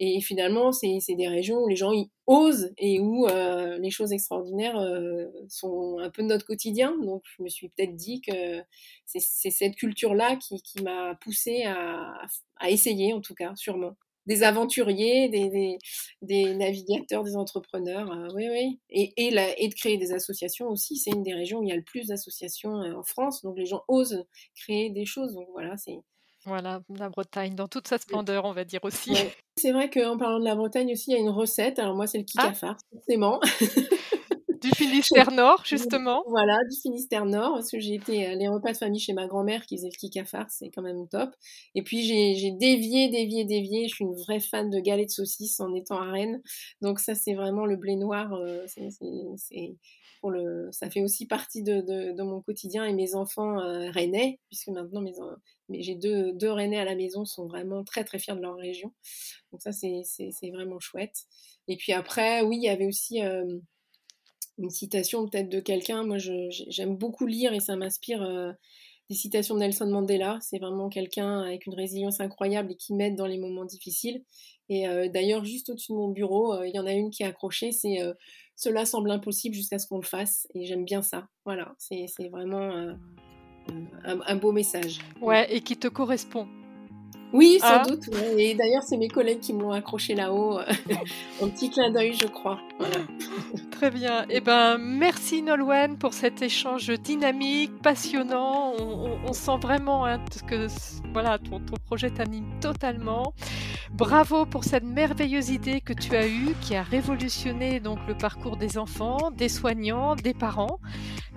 Et 0.00 0.20
finalement, 0.20 0.72
c'est 0.72 0.98
des 1.16 1.28
régions 1.28 1.62
où 1.62 1.68
les 1.68 1.76
gens 1.76 1.92
y 1.92 2.10
osent 2.26 2.72
et 2.78 2.98
où 2.98 3.28
euh, 3.28 3.78
les 3.78 3.90
choses 3.90 4.12
extraordinaires 4.12 4.76
euh, 4.76 5.26
sont 5.48 5.98
un 6.00 6.10
peu 6.10 6.22
de 6.22 6.28
notre 6.28 6.44
quotidien. 6.44 6.96
Donc, 7.00 7.22
je 7.24 7.42
me 7.42 7.48
suis 7.48 7.68
peut-être 7.68 7.94
dit 7.94 8.20
que 8.20 8.60
c'est 9.06 9.50
cette 9.50 9.76
culture-là 9.76 10.36
qui, 10.36 10.82
m'a 10.82 11.14
poussée 11.20 11.62
à, 11.64 12.26
essayer, 12.68 13.12
en 13.12 13.20
tout 13.20 13.34
cas, 13.34 13.54
sûrement. 13.54 13.94
Des 14.26 14.42
aventuriers, 14.42 15.28
des, 15.28 15.48
des, 15.50 15.78
des 16.22 16.54
navigateurs, 16.54 17.24
des 17.24 17.36
entrepreneurs, 17.36 18.10
euh, 18.10 18.28
oui, 18.34 18.48
oui. 18.50 18.80
Et, 18.90 19.12
et, 19.16 19.30
la, 19.30 19.58
et, 19.58 19.68
de 19.68 19.74
créer 19.74 19.98
des 19.98 20.12
associations 20.12 20.68
aussi. 20.68 20.96
C'est 20.96 21.10
une 21.10 21.22
des 21.22 21.34
régions 21.34 21.58
où 21.58 21.62
il 21.62 21.68
y 21.68 21.72
a 21.72 21.76
le 21.76 21.82
plus 21.82 22.08
d'associations 22.08 22.72
en 22.72 23.02
France. 23.02 23.42
Donc, 23.42 23.56
les 23.58 23.66
gens 23.66 23.82
osent 23.88 24.24
créer 24.54 24.90
des 24.90 25.04
choses. 25.04 25.34
Donc, 25.34 25.48
voilà, 25.52 25.76
c'est 25.76 25.98
voilà, 26.46 26.82
la 26.90 27.08
Bretagne, 27.08 27.54
dans 27.54 27.68
toute 27.68 27.88
sa 27.88 27.96
splendeur, 27.96 28.44
on 28.44 28.52
va 28.52 28.64
dire 28.64 28.80
aussi. 28.82 29.16
C'est 29.56 29.72
vrai 29.72 29.88
qu'en 29.88 30.18
parlant 30.18 30.38
de 30.38 30.44
la 30.44 30.54
Bretagne 30.54 30.92
aussi, 30.92 31.10
il 31.10 31.14
y 31.14 31.16
a 31.16 31.20
une 31.20 31.30
recette. 31.30 31.78
Alors 31.78 31.94
moi, 31.94 32.06
c'est 32.06 32.18
le 32.18 32.24
ah! 32.36 32.42
kikafar, 32.42 32.76
forcément. 32.92 33.40
du 34.64 34.70
Finistère 34.70 35.30
Nord, 35.30 35.62
justement. 35.64 36.22
Voilà, 36.28 36.58
du 36.70 36.76
Finistère 36.80 37.26
Nord, 37.26 37.54
parce 37.54 37.70
que 37.70 37.78
j'ai 37.78 37.94
été 37.94 38.34
les 38.34 38.48
repas 38.48 38.72
de 38.72 38.76
famille 38.76 39.00
chez 39.00 39.12
ma 39.12 39.26
grand-mère 39.26 39.66
qui 39.66 39.76
faisait 39.76 39.90
le 39.90 39.96
kikafar, 39.96 40.50
c'est 40.50 40.70
quand 40.70 40.82
même 40.82 41.06
top. 41.08 41.30
Et 41.74 41.82
puis 41.82 42.02
j'ai 42.02 42.52
dévié, 42.52 43.08
dévié, 43.08 43.44
dévié. 43.44 43.88
Je 43.88 43.94
suis 43.94 44.04
une 44.04 44.16
vraie 44.16 44.40
fan 44.40 44.70
de 44.70 44.80
galets 44.80 45.06
de 45.06 45.10
saucisses 45.10 45.60
en 45.60 45.74
étant 45.74 46.00
à 46.00 46.10
Rennes. 46.10 46.42
Donc 46.80 46.98
ça, 46.98 47.14
c'est 47.14 47.34
vraiment 47.34 47.66
le 47.66 47.76
blé 47.76 47.96
noir. 47.96 48.32
Euh, 48.34 48.64
c'est 48.66 49.76
le, 50.30 50.68
ça 50.72 50.90
fait 50.90 51.02
aussi 51.02 51.26
partie 51.26 51.62
de, 51.62 51.80
de, 51.80 52.22
mon 52.22 52.40
quotidien 52.40 52.84
et 52.84 52.92
mes 52.92 53.14
enfants 53.14 53.60
euh, 53.60 53.90
rennais, 53.90 54.40
puisque 54.48 54.68
maintenant 54.68 55.00
mes, 55.00 55.12
mais 55.68 55.82
j'ai 55.82 55.94
deux, 55.94 56.32
deux 56.32 56.50
Rennais 56.50 56.78
à 56.78 56.84
la 56.84 56.94
maison, 56.94 57.24
sont 57.24 57.46
vraiment 57.46 57.84
très 57.84 58.04
très 58.04 58.18
fiers 58.18 58.34
de 58.34 58.40
leur 58.40 58.56
région. 58.56 58.92
Donc 59.52 59.62
ça, 59.62 59.72
c'est 59.72 60.50
vraiment 60.50 60.80
chouette. 60.80 61.24
Et 61.68 61.76
puis 61.76 61.92
après, 61.92 62.42
oui, 62.42 62.56
il 62.56 62.64
y 62.64 62.68
avait 62.68 62.86
aussi 62.86 63.22
euh, 63.22 63.44
une 64.58 64.70
citation 64.70 65.26
peut-être 65.26 65.48
de 65.48 65.60
quelqu'un. 65.60 66.04
Moi, 66.04 66.18
j'aime 66.18 66.96
beaucoup 66.96 67.26
lire 67.26 67.52
et 67.52 67.60
ça 67.60 67.76
m'inspire 67.76 68.22
euh, 68.22 68.52
des 69.10 69.16
citations 69.16 69.54
de 69.54 69.60
Nelson 69.60 69.86
Mandela. 69.86 70.38
C'est 70.40 70.58
vraiment 70.58 70.88
quelqu'un 70.88 71.40
avec 71.40 71.66
une 71.66 71.74
résilience 71.74 72.20
incroyable 72.20 72.72
et 72.72 72.76
qui 72.76 72.94
m'aide 72.94 73.16
dans 73.16 73.26
les 73.26 73.38
moments 73.38 73.64
difficiles. 73.64 74.22
Et 74.70 74.86
d'ailleurs, 75.12 75.44
juste 75.44 75.68
au-dessus 75.68 75.92
de 75.92 75.98
mon 75.98 76.08
bureau, 76.08 76.62
il 76.64 76.74
y 76.74 76.78
en 76.78 76.86
a 76.86 76.92
une 76.94 77.10
qui 77.10 77.22
est 77.22 77.26
accrochée, 77.26 77.70
c'est 77.70 77.98
cela 78.56 78.86
semble 78.86 79.10
impossible 79.10 79.54
jusqu'à 79.54 79.78
ce 79.78 79.86
qu'on 79.86 79.98
le 79.98 80.06
fasse. 80.06 80.46
Et 80.54 80.64
j'aime 80.64 80.84
bien 80.84 81.02
ça. 81.02 81.28
Voilà, 81.44 81.74
c'est 81.78 82.06
vraiment 82.30 82.70
euh, 82.72 82.94
un, 84.04 84.36
beau 84.36 84.52
message. 84.52 84.98
Ouais, 85.20 85.52
et 85.54 85.60
qui 85.60 85.76
te 85.76 85.88
correspond. 85.88 86.46
Oui, 87.34 87.58
sans 87.60 87.66
ah. 87.66 87.82
doute. 87.84 88.08
Et 88.38 88.54
d'ailleurs, 88.54 88.84
c'est 88.84 88.96
mes 88.96 89.08
collègues 89.08 89.40
qui 89.40 89.52
m'ont 89.52 89.72
accroché 89.72 90.14
là-haut. 90.14 90.60
Euh, 90.60 90.64
un 91.42 91.48
petit 91.48 91.68
clin 91.68 91.90
d'œil, 91.90 92.14
je 92.14 92.28
crois. 92.28 92.60
Très 93.72 93.90
bien. 93.90 94.24
Eh 94.30 94.40
ben, 94.40 94.78
merci 94.78 95.42
Nolwenn 95.42 95.98
pour 95.98 96.14
cet 96.14 96.42
échange 96.42 96.88
dynamique, 97.00 97.72
passionnant. 97.82 98.74
On, 98.78 99.32
sent 99.32 99.58
vraiment 99.60 100.06
hein, 100.06 100.20
que 100.46 100.68
voilà, 101.12 101.38
ton, 101.38 101.58
ton 101.58 101.74
projet 101.84 102.08
t'anime 102.08 102.46
totalement. 102.60 103.34
Bravo 103.92 104.46
pour 104.46 104.62
cette 104.62 104.84
merveilleuse 104.84 105.50
idée 105.50 105.80
que 105.80 105.92
tu 105.92 106.14
as 106.14 106.28
eue, 106.28 106.54
qui 106.60 106.76
a 106.76 106.84
révolutionné 106.84 107.80
donc 107.80 107.98
le 108.06 108.16
parcours 108.16 108.56
des 108.56 108.78
enfants, 108.78 109.32
des 109.32 109.48
soignants, 109.48 110.14
des 110.14 110.34
parents. 110.34 110.78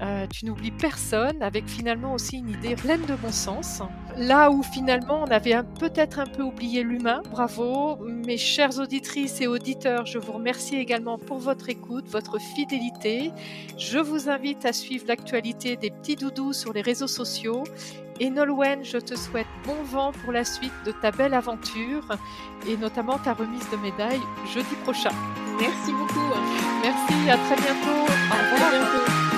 Euh, 0.01 0.27
tu 0.27 0.45
n'oublies 0.45 0.71
personne, 0.71 1.41
avec 1.41 1.67
finalement 1.67 2.13
aussi 2.13 2.37
une 2.37 2.49
idée 2.49 2.75
pleine 2.75 3.03
de 3.05 3.15
bon 3.15 3.31
sens. 3.31 3.81
Là 4.17 4.49
où 4.49 4.63
finalement 4.63 5.23
on 5.23 5.31
avait 5.31 5.55
peut-être 5.79 6.19
un 6.19 6.25
peu 6.25 6.41
oublié 6.41 6.81
l'humain, 6.83 7.21
bravo. 7.29 7.97
Mes 7.97 8.37
chères 8.37 8.79
auditrices 8.79 9.41
et 9.41 9.47
auditeurs, 9.47 10.05
je 10.05 10.17
vous 10.17 10.31
remercie 10.31 10.75
également 10.75 11.17
pour 11.17 11.37
votre 11.37 11.69
écoute, 11.69 12.07
votre 12.09 12.39
fidélité. 12.39 13.31
Je 13.77 13.99
vous 13.99 14.27
invite 14.27 14.65
à 14.65 14.73
suivre 14.73 15.05
l'actualité 15.07 15.75
des 15.75 15.91
petits 15.91 16.15
doudous 16.15 16.53
sur 16.53 16.73
les 16.73 16.81
réseaux 16.81 17.07
sociaux 17.07 17.63
et 18.19 18.29
Nolwenn, 18.31 18.83
je 18.83 18.97
te 18.97 19.15
souhaite 19.15 19.47
bon 19.65 19.75
vent 19.83 20.11
pour 20.23 20.31
la 20.31 20.43
suite 20.43 20.73
de 20.85 20.91
ta 20.91 21.11
belle 21.11 21.35
aventure 21.35 22.07
et 22.67 22.75
notamment 22.77 23.19
ta 23.19 23.33
remise 23.33 23.69
de 23.71 23.77
médaille 23.77 24.21
jeudi 24.53 24.75
prochain. 24.83 25.11
Merci 25.59 25.91
beaucoup. 25.91 26.33
Merci, 26.81 27.29
à 27.29 27.37
très 27.37 27.55
bientôt. 27.55 27.89
Au 27.89 28.53
revoir. 28.53 28.71
bientôt. 28.71 29.36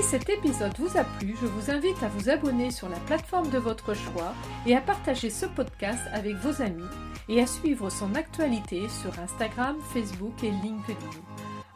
Si 0.00 0.06
cet 0.06 0.30
épisode 0.30 0.72
vous 0.78 0.96
a 0.96 1.04
plu, 1.04 1.36
je 1.38 1.46
vous 1.46 1.70
invite 1.70 2.02
à 2.02 2.08
vous 2.08 2.30
abonner 2.30 2.70
sur 2.70 2.88
la 2.88 2.96
plateforme 3.00 3.50
de 3.50 3.58
votre 3.58 3.92
choix 3.92 4.32
et 4.64 4.74
à 4.74 4.80
partager 4.80 5.28
ce 5.28 5.44
podcast 5.44 6.00
avec 6.14 6.36
vos 6.36 6.62
amis 6.62 6.88
et 7.28 7.42
à 7.42 7.46
suivre 7.46 7.90
son 7.90 8.14
actualité 8.14 8.88
sur 8.88 9.18
Instagram, 9.18 9.76
Facebook 9.92 10.42
et 10.42 10.52
LinkedIn. 10.52 10.96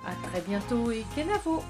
A 0.07 0.29
très 0.31 0.41
bientôt 0.41 0.91
et 0.91 1.05
Kenavo 1.15 1.63